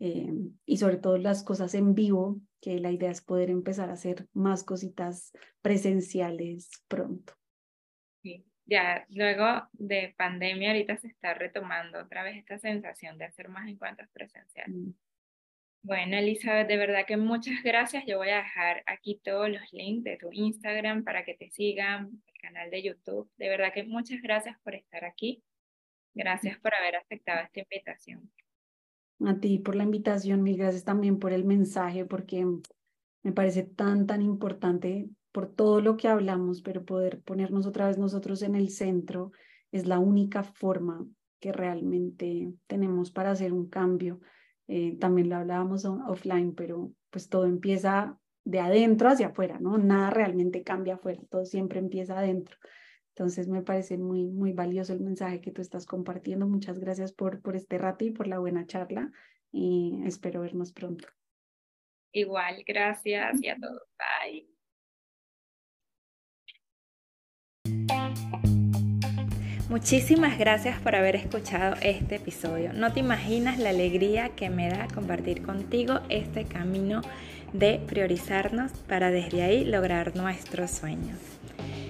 eh, 0.00 0.34
y 0.66 0.76
sobre 0.76 0.98
todo 0.98 1.16
las 1.16 1.42
cosas 1.42 1.74
en 1.74 1.94
vivo, 1.94 2.42
que 2.60 2.78
la 2.78 2.90
idea 2.90 3.10
es 3.10 3.20
poder 3.20 3.50
empezar 3.50 3.90
a 3.90 3.94
hacer 3.94 4.26
más 4.32 4.64
cositas 4.64 5.32
presenciales 5.62 6.70
pronto. 6.88 7.34
Sí, 8.22 8.44
ya 8.66 9.06
luego 9.10 9.68
de 9.72 10.14
pandemia 10.16 10.70
ahorita 10.70 10.96
se 10.98 11.08
está 11.08 11.34
retomando 11.34 12.00
otra 12.00 12.22
vez 12.22 12.36
esta 12.36 12.58
sensación 12.58 13.18
de 13.18 13.26
hacer 13.26 13.48
más 13.48 13.68
encuentros 13.68 14.08
presenciales. 14.10 14.76
Mm. 14.76 14.92
Bueno, 15.82 16.16
Elizabeth, 16.18 16.66
de 16.66 16.76
verdad 16.76 17.06
que 17.06 17.16
muchas 17.16 17.62
gracias. 17.62 18.04
Yo 18.04 18.18
voy 18.18 18.30
a 18.30 18.38
dejar 18.38 18.82
aquí 18.86 19.20
todos 19.22 19.48
los 19.48 19.72
links 19.72 20.04
de 20.04 20.16
tu 20.16 20.30
Instagram 20.32 21.04
para 21.04 21.24
que 21.24 21.34
te 21.34 21.50
sigan, 21.50 22.20
el 22.26 22.40
canal 22.40 22.70
de 22.70 22.82
YouTube. 22.82 23.30
De 23.36 23.48
verdad 23.48 23.72
que 23.72 23.84
muchas 23.84 24.20
gracias 24.20 24.58
por 24.64 24.74
estar 24.74 25.04
aquí. 25.04 25.42
Gracias 26.14 26.58
por 26.58 26.74
haber 26.74 26.96
aceptado 26.96 27.44
esta 27.44 27.60
invitación. 27.60 28.30
A 29.24 29.38
ti 29.38 29.58
por 29.58 29.74
la 29.74 29.84
invitación, 29.84 30.42
mil 30.42 30.56
gracias 30.56 30.84
también 30.84 31.18
por 31.18 31.32
el 31.32 31.44
mensaje, 31.44 32.04
porque 32.04 32.46
me 33.22 33.32
parece 33.32 33.64
tan, 33.64 34.06
tan 34.06 34.22
importante 34.22 35.08
por 35.32 35.52
todo 35.52 35.80
lo 35.80 35.96
que 35.96 36.08
hablamos, 36.08 36.62
pero 36.62 36.84
poder 36.84 37.20
ponernos 37.22 37.66
otra 37.66 37.88
vez 37.88 37.98
nosotros 37.98 38.42
en 38.42 38.54
el 38.54 38.70
centro 38.70 39.32
es 39.72 39.86
la 39.86 39.98
única 39.98 40.42
forma 40.42 41.06
que 41.40 41.52
realmente 41.52 42.52
tenemos 42.66 43.10
para 43.10 43.32
hacer 43.32 43.52
un 43.52 43.68
cambio. 43.68 44.20
Eh, 44.66 44.96
también 44.98 45.28
lo 45.28 45.36
hablábamos 45.36 45.84
offline, 45.84 46.54
pero 46.54 46.92
pues 47.10 47.28
todo 47.28 47.46
empieza 47.46 48.18
de 48.44 48.60
adentro 48.60 49.08
hacia 49.08 49.28
afuera, 49.28 49.58
¿no? 49.60 49.78
Nada 49.78 50.10
realmente 50.10 50.62
cambia 50.62 50.94
afuera, 50.94 51.20
todo 51.30 51.44
siempre 51.44 51.78
empieza 51.78 52.18
adentro. 52.18 52.56
Entonces 53.18 53.48
me 53.48 53.62
parece 53.62 53.98
muy, 53.98 54.26
muy 54.26 54.52
valioso 54.52 54.92
el 54.92 55.00
mensaje 55.00 55.40
que 55.40 55.50
tú 55.50 55.60
estás 55.60 55.86
compartiendo. 55.86 56.46
Muchas 56.46 56.78
gracias 56.78 57.10
por, 57.10 57.42
por 57.42 57.56
este 57.56 57.76
rato 57.76 58.04
y 58.04 58.12
por 58.12 58.28
la 58.28 58.38
buena 58.38 58.64
charla 58.64 59.10
y 59.50 60.00
espero 60.04 60.42
vernos 60.42 60.72
pronto. 60.72 61.08
Igual, 62.12 62.62
gracias 62.64 63.42
y 63.42 63.48
a 63.48 63.56
todos. 63.56 63.82
Bye. 63.98 64.46
Muchísimas 69.68 70.38
gracias 70.38 70.80
por 70.80 70.94
haber 70.94 71.16
escuchado 71.16 71.74
este 71.82 72.14
episodio. 72.14 72.72
No 72.72 72.92
te 72.92 73.00
imaginas 73.00 73.58
la 73.58 73.70
alegría 73.70 74.28
que 74.36 74.48
me 74.48 74.70
da 74.70 74.86
compartir 74.94 75.42
contigo 75.42 76.02
este 76.08 76.44
camino 76.44 77.00
de 77.52 77.80
priorizarnos 77.84 78.70
para 78.86 79.10
desde 79.10 79.42
ahí 79.42 79.64
lograr 79.64 80.14
nuestros 80.14 80.70
sueños. 80.70 81.37